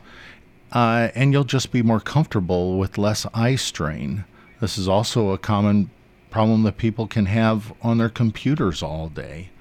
Uh, 0.74 1.10
and 1.16 1.32
you'll 1.32 1.46
just 1.46 1.72
be 1.72 1.82
more 1.82 2.02
comfortable 2.02 2.78
with 2.78 2.98
less 2.98 3.26
eye 3.34 3.56
strain. 3.56 4.26
This 4.66 4.80
is 4.80 4.88
also 4.88 5.30
a 5.30 5.38
common 5.38 5.92
problem 6.32 6.64
that 6.64 6.78
people 6.78 7.06
can 7.06 7.28
have 7.28 7.72
on 7.84 8.00
their 8.00 8.10
computers 8.10 8.82
all 8.82 9.10
day. 9.10 9.52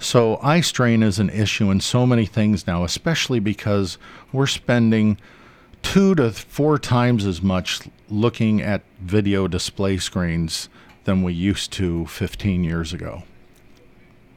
So, 0.00 0.40
eye 0.42 0.60
strain 0.60 1.04
is 1.04 1.20
an 1.20 1.30
issue 1.30 1.70
in 1.70 1.78
so 1.78 2.04
many 2.04 2.26
things 2.26 2.66
now, 2.66 2.82
especially 2.82 3.38
because 3.38 3.96
we're 4.32 4.48
spending 4.48 5.18
two 5.82 6.16
to 6.16 6.32
four 6.32 6.80
times 6.80 7.24
as 7.26 7.42
much 7.42 7.82
looking 8.08 8.60
at 8.60 8.82
video 9.00 9.46
display 9.46 9.98
screens 9.98 10.68
than 11.04 11.22
we 11.22 11.32
used 11.32 11.70
to 11.74 12.04
15 12.06 12.64
years 12.64 12.92
ago. 12.92 13.22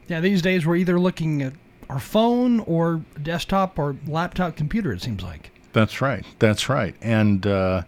Yeah, 0.06 0.20
these 0.20 0.42
days 0.42 0.64
we're 0.64 0.76
either 0.76 1.00
looking 1.00 1.42
at 1.42 1.54
our 1.90 1.98
phone 1.98 2.60
or 2.60 3.02
desktop 3.20 3.80
or 3.80 3.96
laptop 4.06 4.54
computer, 4.54 4.92
it 4.92 5.02
seems 5.02 5.24
like. 5.24 5.50
That's 5.72 6.00
right. 6.00 6.24
That's 6.38 6.68
right. 6.68 6.94
And 7.02 7.44
uh, 7.44 7.82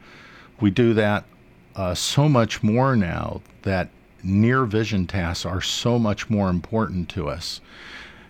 we 0.59 0.73
do 0.73 0.93
that 0.95 1.25
uh, 1.81 1.95
so 1.95 2.29
much 2.29 2.63
more 2.63 2.95
now 2.95 3.41
that 3.63 3.89
near 4.23 4.67
vision 4.67 5.07
tasks 5.07 5.47
are 5.47 5.63
so 5.63 5.99
much 5.99 6.29
more 6.29 6.51
important 6.51 7.09
to 7.09 7.27
us. 7.27 7.63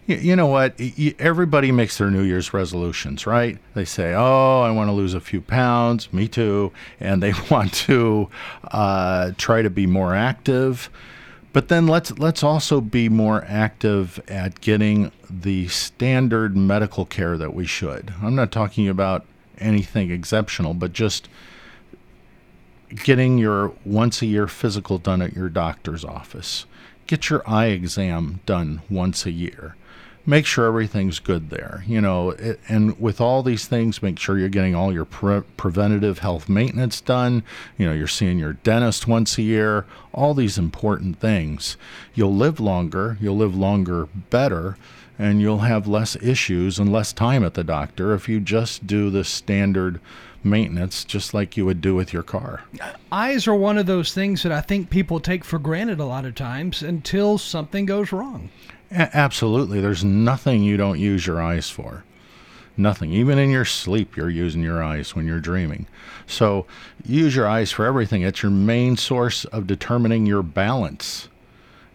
You, 0.06 0.16
you 0.16 0.36
know 0.36 0.46
what? 0.46 0.80
Everybody 1.18 1.72
makes 1.72 1.98
their 1.98 2.12
New 2.12 2.22
Year's 2.22 2.54
resolutions, 2.54 3.26
right? 3.26 3.58
They 3.74 3.84
say, 3.84 4.14
"Oh, 4.14 4.60
I 4.60 4.70
want 4.70 4.86
to 4.86 4.92
lose 4.92 5.14
a 5.14 5.20
few 5.20 5.40
pounds." 5.40 6.12
Me 6.12 6.28
too, 6.28 6.70
and 7.00 7.20
they 7.20 7.32
want 7.50 7.74
to 7.74 8.28
uh, 8.70 9.32
try 9.36 9.62
to 9.62 9.70
be 9.70 9.84
more 9.84 10.14
active. 10.14 10.88
But 11.52 11.66
then 11.66 11.88
let's 11.88 12.16
let's 12.20 12.44
also 12.44 12.80
be 12.80 13.08
more 13.08 13.44
active 13.48 14.22
at 14.28 14.60
getting 14.60 15.10
the 15.28 15.66
standard 15.66 16.56
medical 16.56 17.04
care 17.04 17.36
that 17.36 17.52
we 17.52 17.66
should. 17.66 18.14
I'm 18.22 18.36
not 18.36 18.52
talking 18.52 18.88
about 18.88 19.26
anything 19.58 20.12
exceptional, 20.12 20.72
but 20.72 20.92
just 20.92 21.28
getting 22.94 23.38
your 23.38 23.72
once 23.84 24.22
a 24.22 24.26
year 24.26 24.46
physical 24.46 24.98
done 24.98 25.22
at 25.22 25.34
your 25.34 25.48
doctor's 25.48 26.04
office. 26.04 26.66
Get 27.06 27.30
your 27.30 27.42
eye 27.48 27.66
exam 27.66 28.40
done 28.46 28.82
once 28.88 29.26
a 29.26 29.30
year. 29.30 29.76
Make 30.26 30.44
sure 30.44 30.66
everything's 30.66 31.18
good 31.18 31.50
there. 31.50 31.82
You 31.86 32.00
know, 32.00 32.30
it, 32.30 32.60
and 32.68 33.00
with 33.00 33.20
all 33.20 33.42
these 33.42 33.66
things, 33.66 34.02
make 34.02 34.18
sure 34.18 34.38
you're 34.38 34.48
getting 34.48 34.74
all 34.74 34.92
your 34.92 35.06
pre- 35.06 35.40
preventative 35.56 36.18
health 36.18 36.48
maintenance 36.48 37.00
done. 37.00 37.42
You 37.78 37.86
know, 37.86 37.92
you're 37.92 38.06
seeing 38.06 38.38
your 38.38 38.52
dentist 38.52 39.08
once 39.08 39.38
a 39.38 39.42
year. 39.42 39.86
All 40.12 40.34
these 40.34 40.58
important 40.58 41.18
things. 41.18 41.76
You'll 42.14 42.34
live 42.34 42.60
longer. 42.60 43.16
You'll 43.20 43.38
live 43.38 43.56
longer 43.56 44.06
better 44.28 44.76
and 45.20 45.38
you'll 45.42 45.58
have 45.58 45.86
less 45.86 46.16
issues 46.16 46.78
and 46.78 46.90
less 46.90 47.12
time 47.12 47.44
at 47.44 47.52
the 47.52 47.62
doctor 47.62 48.14
if 48.14 48.26
you 48.26 48.40
just 48.40 48.86
do 48.86 49.10
the 49.10 49.22
standard 49.22 50.00
maintenance 50.42 51.04
just 51.04 51.34
like 51.34 51.56
you 51.56 51.66
would 51.66 51.80
do 51.80 51.94
with 51.94 52.12
your 52.12 52.22
car. 52.22 52.62
Eyes 53.12 53.46
are 53.46 53.54
one 53.54 53.78
of 53.78 53.86
those 53.86 54.12
things 54.12 54.42
that 54.42 54.52
I 54.52 54.60
think 54.60 54.90
people 54.90 55.20
take 55.20 55.44
for 55.44 55.58
granted 55.58 56.00
a 56.00 56.04
lot 56.04 56.24
of 56.24 56.34
times 56.34 56.82
until 56.82 57.38
something 57.38 57.86
goes 57.86 58.12
wrong. 58.12 58.50
A- 58.90 59.16
absolutely. 59.16 59.80
There's 59.80 60.04
nothing 60.04 60.62
you 60.62 60.76
don't 60.76 60.98
use 60.98 61.26
your 61.26 61.40
eyes 61.40 61.70
for. 61.70 62.04
Nothing. 62.76 63.12
Even 63.12 63.38
in 63.38 63.50
your 63.50 63.64
sleep, 63.64 64.16
you're 64.16 64.30
using 64.30 64.62
your 64.62 64.82
eyes 64.82 65.14
when 65.14 65.26
you're 65.26 65.40
dreaming. 65.40 65.86
So 66.26 66.66
use 67.04 67.36
your 67.36 67.46
eyes 67.46 67.70
for 67.70 67.84
everything. 67.84 68.22
It's 68.22 68.42
your 68.42 68.52
main 68.52 68.96
source 68.96 69.44
of 69.46 69.66
determining 69.66 70.24
your 70.24 70.42
balance. 70.42 71.28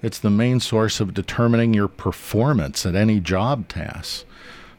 It's 0.03 0.19
the 0.19 0.29
main 0.29 0.59
source 0.59 0.99
of 0.99 1.15
determining 1.15 1.73
your 1.73 1.87
performance 1.87 2.85
at 2.85 2.93
any 2.95 3.19
job 3.19 3.67
task. 3.67 4.25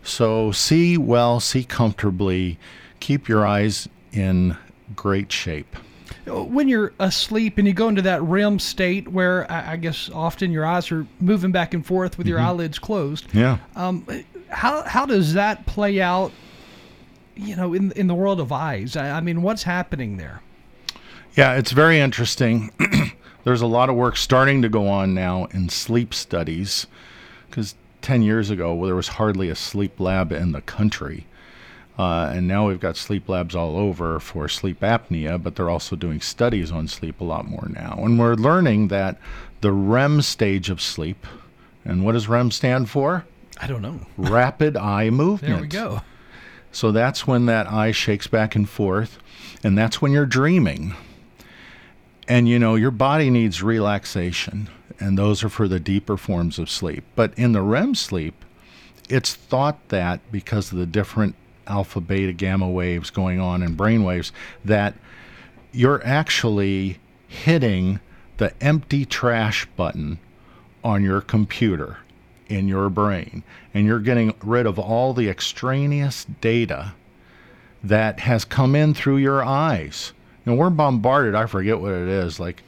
So 0.05 0.53
see 0.53 0.97
well, 0.97 1.41
see 1.41 1.65
comfortably, 1.65 2.59
keep 3.01 3.29
your 3.29 3.47
eyes 3.47 3.89
in 4.13 4.57
great 4.95 5.31
shape. 5.33 5.77
When 6.27 6.69
you're 6.69 6.93
asleep 6.99 7.59
and 7.59 7.67
you 7.69 7.75
go 7.75 7.89
into 7.89 8.03
that 8.03 8.23
REM 8.23 8.59
state 8.59 9.09
where 9.09 9.51
I 9.51 9.77
guess 9.77 10.11
often 10.13 10.51
your 10.51 10.67
eyes 10.67 10.91
are 10.91 11.07
moving 11.21 11.53
back 11.53 11.73
and 11.75 11.85
forth 11.87 12.19
with 12.19 12.27
your 12.27 12.39
Mhm. 12.39 12.45
eyelids 12.45 12.79
closed. 12.79 13.27
Yeah. 13.33 13.59
Um, 13.77 14.05
how 14.49 14.83
how 14.83 15.07
does 15.07 15.35
that 15.35 15.67
play 15.67 16.01
out? 16.01 16.33
You 17.37 17.55
know, 17.55 17.75
in 17.75 17.93
in 17.93 18.07
the 18.07 18.15
world 18.15 18.41
of 18.41 18.51
eyes. 18.51 18.97
I, 18.97 19.19
I 19.19 19.21
mean, 19.21 19.43
what's 19.43 19.65
happening 19.65 20.17
there? 20.17 20.41
Yeah, 21.37 21.55
it's 21.55 21.73
very 21.73 22.01
interesting. 22.01 22.71
There's 23.45 23.61
a 23.63 23.67
lot 23.67 23.89
of 23.89 23.95
work 23.95 24.17
starting 24.17 24.63
to 24.63 24.69
go 24.69 24.89
on 24.89 25.15
now 25.15 25.45
in 25.53 25.69
sleep 25.69 26.13
studies 26.15 26.87
because 27.49 27.75
10 28.03 28.23
years 28.23 28.51
ago 28.51 28.75
well, 28.75 28.87
there 28.87 28.97
was 28.97 29.09
hardly 29.09 29.49
a 29.49 29.55
sleep 29.55 30.01
lab 30.01 30.33
in 30.33 30.51
the 30.53 30.63
country. 30.63 31.27
Uh, 31.99 32.31
and 32.35 32.47
now 32.47 32.69
we've 32.69 32.81
got 32.81 32.97
sleep 32.97 33.29
labs 33.29 33.55
all 33.55 33.77
over 33.77 34.21
for 34.21 34.49
sleep 34.49 34.81
apnea, 34.81 35.43
but 35.43 35.57
they're 35.57 35.71
also 35.71 35.97
doing 35.97 36.21
studies 36.21 36.71
on 36.71 36.87
sleep 36.87 37.21
a 37.21 37.25
lot 37.25 37.47
more 37.47 37.69
now. 37.71 37.99
And 38.03 38.19
we're 38.19 38.35
learning 38.35 38.89
that 38.89 39.19
the 39.63 39.73
REM 39.73 40.21
stage 40.21 40.69
of 40.69 40.83
sleep, 40.83 41.27
and 41.85 42.05
what 42.05 42.13
does 42.13 42.29
REM 42.29 42.51
stand 42.51 42.91
for? 42.91 43.25
I 43.59 43.67
don't 43.67 43.81
know. 43.81 44.01
Rapid 44.19 44.77
eye 44.77 45.09
movement. 45.09 45.55
There 45.55 45.63
we 45.63 45.69
go. 45.69 46.03
So 46.71 46.93
that's 46.93 47.27
when 47.27 47.47
that 47.47 47.67
eye 47.73 47.93
shakes 47.93 48.27
back 48.27 48.55
and 48.55 48.69
forth, 48.69 49.19
and 49.65 49.79
that's 49.79 50.03
when 50.03 50.13
you're 50.13 50.27
dreaming. 50.27 50.95
And 52.29 52.47
you 52.47 52.59
know, 52.59 52.75
your 52.75 52.91
body 52.91 53.31
needs 53.31 53.63
relaxation, 53.63 54.69
and 55.01 55.17
those 55.17 55.43
are 55.43 55.49
for 55.49 55.69
the 55.69 55.81
deeper 55.81 56.19
forms 56.19 56.59
of 56.59 56.69
sleep. 56.69 57.05
But 57.15 57.33
in 57.39 57.53
the 57.53 57.63
REM 57.63 57.95
sleep, 57.95 58.45
it's 59.09 59.33
thought 59.33 59.89
that 59.89 60.21
because 60.31 60.71
of 60.71 60.77
the 60.77 60.85
different 60.85 61.35
alpha, 61.67 62.01
beta, 62.01 62.33
gamma 62.33 62.69
waves 62.69 63.11
going 63.11 63.41
on 63.41 63.63
in 63.63 63.75
brain 63.75 64.05
waves, 64.05 64.33
that 64.65 64.95
you're 65.73 66.05
actually 66.05 66.99
hitting 67.29 68.01
the 68.39 68.53
empty 68.63 69.05
trash 69.05 69.67
button 69.77 70.19
on 70.85 71.03
your 71.03 71.21
computer 71.21 71.99
in 72.49 72.69
your 72.69 72.89
brain 72.89 73.43
and 73.75 73.87
you're 73.87 73.99
getting 73.99 74.33
rid 74.43 74.67
of 74.67 74.79
all 74.79 75.13
the 75.13 75.29
extraneous 75.29 76.27
data 76.41 76.95
that 77.83 78.21
has 78.21 78.45
come 78.45 78.75
in 78.75 78.95
through 78.95 79.17
your 79.17 79.45
eyes. 79.45 80.13
And 80.45 80.57
we're 80.57 80.71
bombarded, 80.71 81.35
I 81.35 81.47
forget 81.47 81.81
what 81.81 81.93
it 81.93 82.09
is, 82.09 82.39
like 82.39 82.63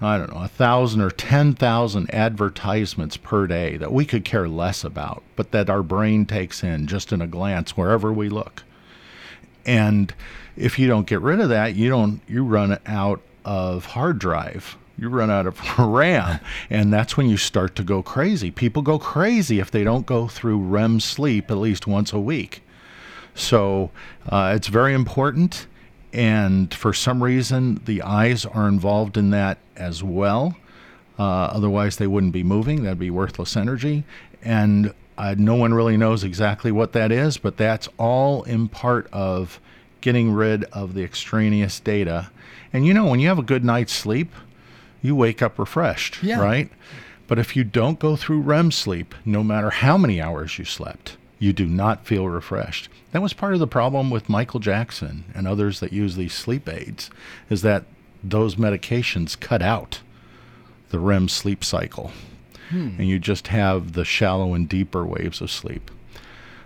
I 0.00 0.18
don't 0.18 0.32
know, 0.32 0.42
a 0.42 0.48
thousand 0.48 1.00
or 1.00 1.10
ten 1.10 1.54
thousand 1.54 2.12
advertisements 2.14 3.16
per 3.16 3.46
day 3.46 3.76
that 3.76 3.92
we 3.92 4.04
could 4.04 4.24
care 4.24 4.48
less 4.48 4.84
about, 4.84 5.22
but 5.36 5.50
that 5.52 5.68
our 5.70 5.82
brain 5.82 6.26
takes 6.26 6.62
in 6.62 6.86
just 6.86 7.12
in 7.12 7.20
a 7.20 7.26
glance 7.26 7.76
wherever 7.76 8.12
we 8.12 8.28
look. 8.28 8.62
And 9.66 10.14
if 10.56 10.78
you 10.78 10.88
don't 10.88 11.06
get 11.06 11.20
rid 11.20 11.40
of 11.40 11.48
that, 11.50 11.74
you 11.74 11.88
don't 11.88 12.20
you 12.26 12.44
run 12.44 12.78
out 12.86 13.20
of 13.44 13.86
hard 13.86 14.18
drive. 14.18 14.76
You 14.98 15.08
run 15.08 15.30
out 15.30 15.46
of 15.46 15.58
RAM, 15.78 16.40
and 16.68 16.92
that's 16.92 17.16
when 17.16 17.28
you 17.28 17.36
start 17.36 17.74
to 17.76 17.82
go 17.82 18.02
crazy. 18.02 18.50
People 18.50 18.82
go 18.82 18.98
crazy 18.98 19.58
if 19.58 19.70
they 19.70 19.82
don't 19.82 20.04
go 20.04 20.28
through 20.28 20.58
REM 20.58 21.00
sleep 21.00 21.50
at 21.50 21.56
least 21.56 21.86
once 21.86 22.12
a 22.12 22.20
week. 22.20 22.62
So 23.34 23.90
uh, 24.28 24.52
it's 24.54 24.68
very 24.68 24.92
important, 24.92 25.66
and 26.12 26.72
for 26.74 26.92
some 26.92 27.22
reason, 27.22 27.80
the 27.84 28.02
eyes 28.02 28.44
are 28.46 28.66
involved 28.68 29.16
in 29.16 29.30
that 29.30 29.58
as 29.76 30.02
well. 30.02 30.56
Uh, 31.18 31.22
otherwise, 31.22 31.96
they 31.96 32.06
wouldn't 32.06 32.32
be 32.32 32.42
moving. 32.42 32.82
That'd 32.82 32.98
be 32.98 33.10
worthless 33.10 33.56
energy. 33.56 34.04
And 34.42 34.94
uh, 35.18 35.34
no 35.36 35.54
one 35.54 35.74
really 35.74 35.96
knows 35.96 36.24
exactly 36.24 36.72
what 36.72 36.92
that 36.92 37.12
is, 37.12 37.36
but 37.36 37.56
that's 37.58 37.88
all 37.98 38.42
in 38.44 38.68
part 38.68 39.06
of 39.12 39.60
getting 40.00 40.32
rid 40.32 40.64
of 40.64 40.94
the 40.94 41.04
extraneous 41.04 41.78
data. 41.78 42.30
And 42.72 42.86
you 42.86 42.94
know, 42.94 43.06
when 43.06 43.20
you 43.20 43.28
have 43.28 43.38
a 43.38 43.42
good 43.42 43.64
night's 43.64 43.92
sleep, 43.92 44.32
you 45.02 45.14
wake 45.14 45.42
up 45.42 45.58
refreshed, 45.58 46.22
Yeah. 46.22 46.40
right? 46.40 46.70
But 47.28 47.38
if 47.38 47.54
you 47.54 47.64
don't 47.64 47.98
go 47.98 48.16
through 48.16 48.40
REM 48.40 48.70
sleep, 48.72 49.14
no 49.24 49.44
matter 49.44 49.70
how 49.70 49.96
many 49.98 50.20
hours 50.20 50.58
you 50.58 50.64
slept, 50.64 51.16
you 51.40 51.52
do 51.52 51.66
not 51.66 52.06
feel 52.06 52.28
refreshed. 52.28 52.88
That 53.10 53.22
was 53.22 53.32
part 53.32 53.54
of 53.54 53.60
the 53.60 53.66
problem 53.66 54.10
with 54.10 54.28
Michael 54.28 54.60
Jackson 54.60 55.24
and 55.34 55.48
others 55.48 55.80
that 55.80 55.92
use 55.92 56.14
these 56.14 56.32
sleep 56.32 56.68
aids, 56.68 57.10
is 57.48 57.62
that 57.62 57.84
those 58.22 58.54
medications 58.54 59.40
cut 59.40 59.62
out 59.62 60.00
the 60.90 61.00
REM 61.00 61.28
sleep 61.28 61.64
cycle. 61.64 62.12
Hmm. 62.68 62.90
And 62.98 63.08
you 63.08 63.18
just 63.18 63.48
have 63.48 63.94
the 63.94 64.04
shallow 64.04 64.54
and 64.54 64.68
deeper 64.68 65.04
waves 65.04 65.40
of 65.40 65.50
sleep. 65.50 65.90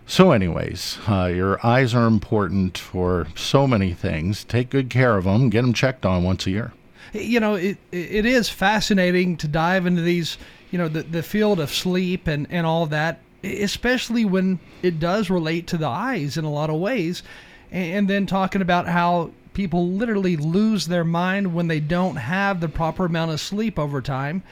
So, 0.07 0.33
anyways, 0.33 0.99
uh, 1.09 1.33
your 1.35 1.65
eyes 1.65 1.95
are 1.95 2.07
important 2.07 2.77
for 2.77 3.27
so 3.35 3.67
many 3.67 3.95
things. 3.95 4.45
Take 4.45 4.69
good 4.69 4.91
care 4.91 5.17
of 5.17 5.25
them. 5.25 5.49
Get 5.49 5.63
them 5.63 5.73
checked 5.73 6.05
on 6.05 6.25
once 6.25 6.47
a 6.47 6.51
year. 6.51 6.73
you 7.15 7.39
know 7.39 7.55
it 7.55 7.79
it 7.93 8.27
is 8.27 8.49
fascinating 8.49 9.37
to 9.37 9.47
dive 9.47 9.87
into 9.87 10.03
these 10.03 10.37
you 10.71 10.79
know 10.79 10.89
the, 10.89 11.03
the 11.03 11.23
field 11.23 11.61
of 11.61 11.73
sleep 11.73 12.27
and 12.27 12.47
and 12.51 12.67
all 12.67 12.87
that 12.87 13.21
especially 13.45 14.25
when 14.25 14.59
it 14.83 14.99
does 14.99 15.31
relate 15.31 15.67
to 15.69 15.77
the 15.77 15.87
eyes 15.87 16.37
in 16.37 16.45
a 16.45 16.51
lot 16.51 16.71
of 16.71 16.77
ways 16.77 17.23
and, 17.71 18.09
then 18.09 18.25
talking 18.27 18.63
about 18.63 18.87
how 18.87 19.31
people 19.53 19.89
literally 19.89 20.37
lose 20.37 20.87
their 20.87 21.05
mind 21.05 21.55
when 21.55 21.67
they 21.69 21.81
don't 21.81 22.17
have 22.17 22.61
the 22.61 22.69
proper 22.69 23.07
amount 23.07 23.31
of 23.31 23.41
sleep 23.41 23.79
over 23.79 24.01
time 24.01 24.43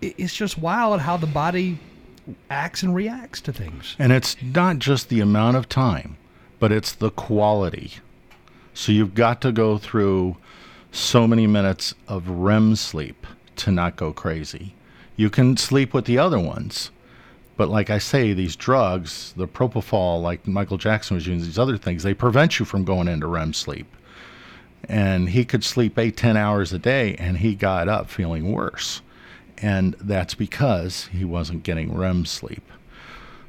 it's 0.00 0.34
just 0.34 0.58
wild 0.58 1.00
how 1.00 1.16
the 1.16 1.26
body 1.26 1.78
acts 2.50 2.82
and 2.82 2.94
reacts 2.94 3.40
to 3.40 3.52
things 3.52 3.96
And 3.98 4.12
it's 4.12 4.36
not 4.42 4.78
just 4.78 5.08
the 5.08 5.20
amount 5.20 5.56
of 5.56 5.68
time, 5.68 6.16
but 6.58 6.72
it's 6.72 6.92
the 6.92 7.10
quality. 7.10 7.94
So 8.74 8.92
you've 8.92 9.14
got 9.14 9.40
to 9.42 9.52
go 9.52 9.78
through 9.78 10.36
so 10.90 11.26
many 11.26 11.46
minutes 11.46 11.94
of 12.08 12.28
REM 12.28 12.76
sleep 12.76 13.26
to 13.56 13.70
not 13.70 13.96
go 13.96 14.12
crazy. 14.12 14.74
You 15.16 15.30
can 15.30 15.56
sleep 15.56 15.94
with 15.94 16.04
the 16.04 16.18
other 16.18 16.38
ones, 16.38 16.90
but 17.56 17.68
like 17.68 17.90
I 17.90 17.98
say, 17.98 18.32
these 18.32 18.56
drugs, 18.56 19.32
the 19.36 19.48
propofol, 19.48 20.22
like 20.22 20.46
Michael 20.46 20.78
Jackson 20.78 21.14
was 21.14 21.26
using, 21.26 21.46
these 21.46 21.58
other 21.58 21.76
things, 21.78 22.02
they 22.02 22.14
prevent 22.14 22.58
you 22.58 22.64
from 22.64 22.84
going 22.84 23.08
into 23.08 23.26
REM 23.26 23.52
sleep. 23.52 23.86
And 24.88 25.30
he 25.30 25.44
could 25.44 25.64
sleep 25.64 25.98
eight, 25.98 26.16
ten 26.16 26.36
hours 26.36 26.72
a 26.72 26.78
day, 26.78 27.14
and 27.16 27.38
he 27.38 27.54
got 27.54 27.88
up 27.88 28.08
feeling 28.08 28.52
worse. 28.52 29.00
And 29.58 29.96
that's 30.00 30.34
because 30.34 31.06
he 31.06 31.24
wasn't 31.24 31.62
getting 31.62 31.96
REM 31.96 32.26
sleep. 32.26 32.62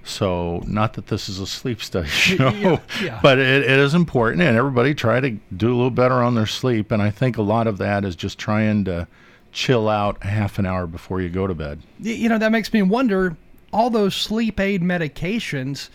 So, 0.04 0.64
not 0.66 0.94
that 0.94 1.08
this 1.08 1.28
is 1.28 1.40
a 1.40 1.46
sleep 1.46 1.82
study 1.82 2.08
show, 2.08 2.50
Yeah, 2.52 2.80
yeah. 3.04 3.20
but 3.22 3.38
it, 3.40 3.64
it 3.64 3.70
is 3.80 3.94
important, 3.94 4.42
and 4.42 4.56
everybody 4.58 4.96
try 4.96 5.20
to 5.20 5.32
do 5.56 5.68
a 5.68 5.76
little 5.76 5.92
better 5.92 6.16
on 6.24 6.34
their 6.34 6.46
sleep. 6.46 6.92
And 6.92 7.02
I 7.02 7.10
think 7.10 7.38
a 7.38 7.42
lot 7.42 7.68
of 7.68 7.78
that 7.80 8.06
is 8.06 8.16
just 8.16 8.38
trying 8.40 8.86
to 8.86 9.06
chill 9.52 9.90
out 9.90 10.18
a 10.22 10.28
half 10.28 10.60
an 10.60 10.66
hour 10.66 10.88
before 10.88 11.20
you 11.22 11.28
go 11.30 11.46
to 11.46 11.54
bed. 11.54 11.82
You 12.00 12.30
know 12.30 12.38
that 12.38 12.52
makes 12.54 12.72
me 12.72 12.82
wonder 12.84 13.36
all 13.74 13.90
those 13.90 14.16
sleep 14.16 14.60
aid 14.60 14.82
medications 14.82 15.90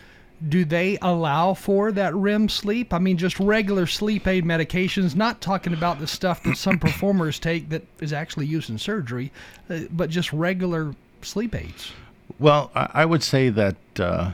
do 0.49 0.65
they 0.65 0.99
allow 1.03 1.55
for 1.55 1.93
that 1.93 2.15
REM 2.15 2.49
sleep? 2.49 2.93
I 2.93 2.99
mean, 2.99 3.17
just 3.17 3.39
regular 3.39 3.87
sleep 3.87 4.27
aid 4.27 4.45
medications, 4.45 5.15
not 5.15 5.41
talking 5.41 5.73
about 5.73 6.01
the 6.01 6.07
stuff 6.07 6.43
that 6.45 6.57
some 6.57 6.79
performers 6.81 7.39
take 7.39 7.69
that 7.69 7.83
is 8.01 8.13
actually 8.13 8.47
used 8.47 8.71
in 8.71 8.79
surgery, 8.79 9.31
uh, 9.71 9.81
but 9.91 10.11
just 10.11 10.33
regular 10.33 10.95
sleep 11.23 11.55
aids. 11.55 11.93
Well, 12.39 12.71
I, 12.75 12.91
I 12.95 13.05
would 13.05 13.23
say 13.23 13.51
that 13.51 13.77
uh, 13.99 14.33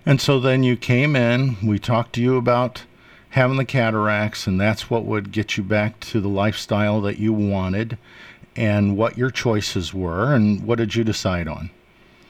And 0.06 0.20
so 0.20 0.38
then 0.38 0.62
you 0.62 0.76
came 0.76 1.16
in. 1.16 1.56
We 1.62 1.78
talked 1.78 2.14
to 2.14 2.20
you 2.20 2.36
about 2.36 2.84
having 3.30 3.56
the 3.56 3.64
cataracts, 3.64 4.46
and 4.46 4.60
that's 4.60 4.88
what 4.90 5.04
would 5.04 5.32
get 5.32 5.56
you 5.56 5.64
back 5.64 5.98
to 5.98 6.20
the 6.20 6.28
lifestyle 6.28 7.00
that 7.00 7.18
you 7.18 7.32
wanted, 7.32 7.98
and 8.54 8.96
what 8.96 9.18
your 9.18 9.30
choices 9.30 9.92
were, 9.92 10.34
and 10.34 10.64
what 10.64 10.78
did 10.78 10.94
you 10.94 11.02
decide 11.02 11.48
on? 11.48 11.70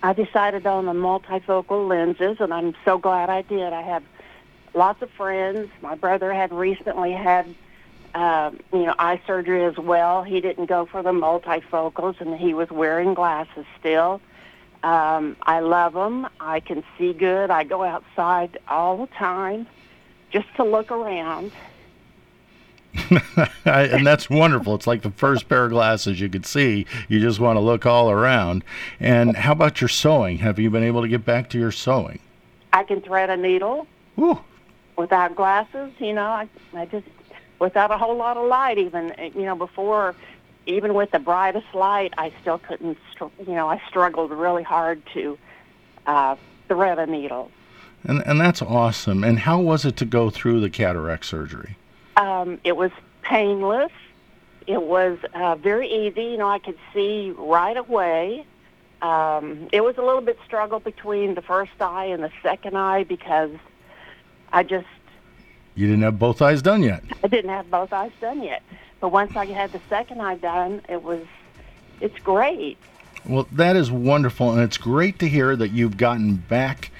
I 0.02 0.12
decided 0.12 0.66
on 0.66 0.86
the 0.86 0.92
multifocal 0.92 1.88
lenses, 1.88 2.36
and 2.40 2.54
I'm 2.54 2.74
so 2.84 2.96
glad 2.96 3.28
I 3.28 3.42
did. 3.42 3.72
I 3.72 3.82
have 3.82 4.02
lots 4.72 5.02
of 5.02 5.10
friends. 5.10 5.68
My 5.82 5.94
brother 5.94 6.32
had 6.32 6.52
recently 6.52 7.12
had, 7.12 7.54
um, 8.14 8.60
you 8.72 8.84
know, 8.84 8.94
eye 8.98 9.20
surgery 9.26 9.64
as 9.64 9.76
well. 9.76 10.22
He 10.22 10.40
didn't 10.40 10.66
go 10.66 10.86
for 10.86 11.02
the 11.02 11.12
multifocals, 11.12 12.20
and 12.20 12.38
he 12.38 12.54
was 12.54 12.70
wearing 12.70 13.14
glasses 13.14 13.66
still. 13.78 14.20
Um, 14.84 15.36
I 15.42 15.60
love 15.60 15.94
them. 15.94 16.28
I 16.40 16.60
can 16.60 16.84
see 16.98 17.14
good. 17.14 17.50
I 17.50 17.64
go 17.64 17.82
outside 17.82 18.58
all 18.68 18.98
the 18.98 19.06
time 19.06 19.66
just 20.30 20.46
to 20.56 20.64
look 20.64 20.92
around. 20.92 21.52
and 23.64 24.06
that's 24.06 24.28
wonderful. 24.28 24.74
It's 24.74 24.86
like 24.86 25.00
the 25.00 25.10
first 25.10 25.48
pair 25.48 25.64
of 25.64 25.70
glasses 25.70 26.20
you 26.20 26.28
could 26.28 26.44
see. 26.44 26.84
You 27.08 27.18
just 27.18 27.40
want 27.40 27.56
to 27.56 27.60
look 27.60 27.86
all 27.86 28.10
around. 28.10 28.62
And 29.00 29.34
how 29.34 29.52
about 29.52 29.80
your 29.80 29.88
sewing? 29.88 30.38
Have 30.38 30.58
you 30.58 30.68
been 30.68 30.84
able 30.84 31.00
to 31.00 31.08
get 31.08 31.24
back 31.24 31.48
to 31.50 31.58
your 31.58 31.72
sewing? 31.72 32.20
I 32.74 32.84
can 32.84 33.00
thread 33.00 33.30
a 33.30 33.38
needle 33.38 33.86
Ooh. 34.18 34.38
without 34.98 35.34
glasses. 35.34 35.92
You 35.98 36.12
know, 36.12 36.26
I, 36.26 36.46
I 36.74 36.84
just 36.84 37.06
without 37.58 37.90
a 37.90 37.96
whole 37.96 38.16
lot 38.16 38.36
of 38.36 38.46
light. 38.48 38.76
Even 38.76 39.14
you 39.34 39.46
know 39.46 39.56
before, 39.56 40.14
even 40.66 40.94
with 40.94 41.10
the 41.10 41.18
brightest 41.18 41.66
light, 41.74 42.14
I 42.18 42.32
still 42.40 42.58
couldn't. 42.58 42.98
str- 43.12 43.24
You 43.46 43.54
know, 43.54 43.68
I 43.68 43.80
struggled 43.88 44.30
really 44.30 44.62
hard 44.62 45.02
to 45.14 45.38
uh, 46.06 46.36
thread 46.68 46.98
a 46.98 47.06
needle. 47.06 47.50
And 48.04 48.22
and 48.26 48.40
that's 48.40 48.60
awesome. 48.62 49.24
And 49.24 49.38
how 49.40 49.60
was 49.60 49.84
it 49.84 49.96
to 49.96 50.04
go 50.04 50.30
through 50.30 50.60
the 50.60 50.70
cataract 50.70 51.24
surgery? 51.26 51.76
Um, 52.16 52.60
it 52.64 52.76
was 52.76 52.90
painless. 53.22 53.92
It 54.66 54.82
was 54.82 55.18
uh, 55.34 55.56
very 55.56 55.88
easy. 55.88 56.22
You 56.24 56.36
know, 56.36 56.48
I 56.48 56.58
could 56.58 56.78
see 56.92 57.32
right 57.36 57.76
away. 57.76 58.46
Um, 59.02 59.68
it 59.72 59.82
was 59.82 59.98
a 59.98 60.02
little 60.02 60.22
bit 60.22 60.38
struggle 60.46 60.80
between 60.80 61.34
the 61.34 61.42
first 61.42 61.72
eye 61.80 62.06
and 62.06 62.22
the 62.22 62.30
second 62.42 62.76
eye 62.76 63.04
because 63.04 63.50
I 64.52 64.62
just 64.62 64.86
You 65.74 65.86
didn't 65.86 66.02
have 66.02 66.18
both 66.18 66.40
eyes 66.40 66.62
done 66.62 66.82
yet. 66.82 67.02
I 67.22 67.28
didn't 67.28 67.50
have 67.50 67.70
both 67.70 67.92
eyes 67.92 68.12
done 68.20 68.42
yet. 68.42 68.62
But 69.04 69.12
once 69.12 69.36
I 69.36 69.44
had 69.44 69.70
the 69.70 69.82
second 69.90 70.22
eye 70.22 70.36
done, 70.36 70.80
it 70.88 71.02
was 71.02 71.26
it's 72.00 72.18
great. 72.20 72.78
Well, 73.28 73.46
that 73.52 73.76
is 73.76 73.90
wonderful, 73.90 74.50
and 74.50 74.62
it's 74.62 74.78
great 74.78 75.18
to 75.18 75.28
hear 75.28 75.54
that 75.56 75.72
you've 75.72 75.98
gotten 75.98 76.36
back 76.36 76.90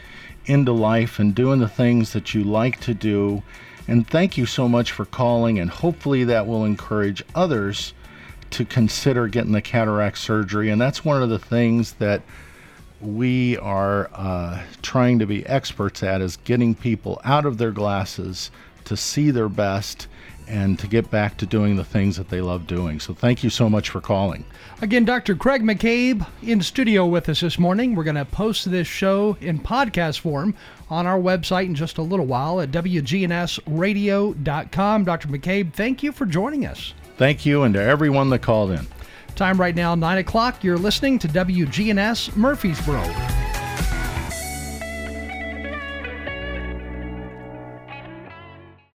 into 0.45 0.73
life 0.73 1.19
and 1.19 1.35
doing 1.35 1.61
the 1.61 1.67
things 1.67 2.13
that 2.13 2.35
you 2.35 2.45
like 2.45 2.79
to 2.81 2.93
do. 2.93 3.43
And 3.89 4.07
thank 4.07 4.37
you 4.37 4.45
so 4.45 4.69
much 4.69 4.93
for 4.93 5.07
calling, 5.07 5.59
and 5.59 5.71
hopefully 5.71 6.25
that 6.25 6.47
will 6.47 6.67
encourage 6.67 7.23
others 7.35 7.95
to 8.51 8.67
consider 8.67 9.27
getting 9.27 9.53
the 9.53 9.63
cataract 9.63 10.19
surgery. 10.19 10.69
And 10.69 10.79
that's 10.79 11.07
one 11.07 11.23
of 11.23 11.31
the 11.31 11.39
things 11.39 11.95
that 11.95 12.21
we 13.01 13.57
are 13.57 14.11
uh, 14.13 14.63
trying 14.83 15.21
to 15.21 15.27
be 15.27 15.47
experts 15.47 16.03
at 16.03 16.21
is 16.21 16.37
getting 16.37 16.75
people 16.75 17.19
out 17.25 17.47
of 17.47 17.57
their 17.57 17.73
glasses 17.73 18.51
to 18.85 18.95
see 18.95 19.31
their 19.31 19.49
best 19.49 20.07
and 20.49 20.79
to 20.79 20.87
get 20.87 21.11
back 21.11 21.37
to 21.39 21.47
doing 21.47 21.77
the 21.77 21.85
things 21.85 22.17
that 22.17 22.29
they 22.29 22.41
love 22.41 22.67
doing. 22.67 23.01
So 23.01 23.15
thank 23.15 23.45
you 23.45 23.51
so 23.51 23.69
much 23.69 23.91
for 23.91 24.01
calling. 24.01 24.45
Again, 24.83 25.05
Dr. 25.05 25.35
Craig 25.35 25.63
McCabe 25.63 26.27
in 26.43 26.63
studio 26.63 27.07
with 27.07 27.29
us 27.29 27.41
this 27.41 27.59
morning. 27.59 27.95
We're 27.95 28.05
going 28.05 28.17
to 28.17 28.25
post 28.25 28.71
this 28.71 28.87
show 28.87 29.37
in 29.41 29.59
podcast 29.59 30.21
form 30.21 30.55
on 30.91 31.07
our 31.07 31.19
website 31.19 31.67
in 31.67 31.75
just 31.75 31.99
a 31.99 32.03
little 32.03 32.27
while 32.27 32.61
at 32.61 32.71
WGNSradio.com. 32.71 35.05
Dr. 35.05 35.29
McCabe, 35.29 35.73
thank 35.73 36.03
you 36.03 36.13
for 36.13 36.27
joining 36.27 36.67
us. 36.67 36.95
Thank 37.17 37.47
you, 37.47 37.63
and 37.63 37.75
to 37.75 37.83
everyone 37.83 38.31
that 38.31 38.41
called 38.41 38.73
in. 38.73 38.87
Time 39.37 39.61
right 39.61 39.75
now, 39.75 39.95
9 39.95 40.19
o'clock. 40.19 40.63
You're 40.63 40.79
listening 40.79 41.19
to 41.21 41.29
WGNS 41.29 42.37
Murfreesboro. 42.37 43.54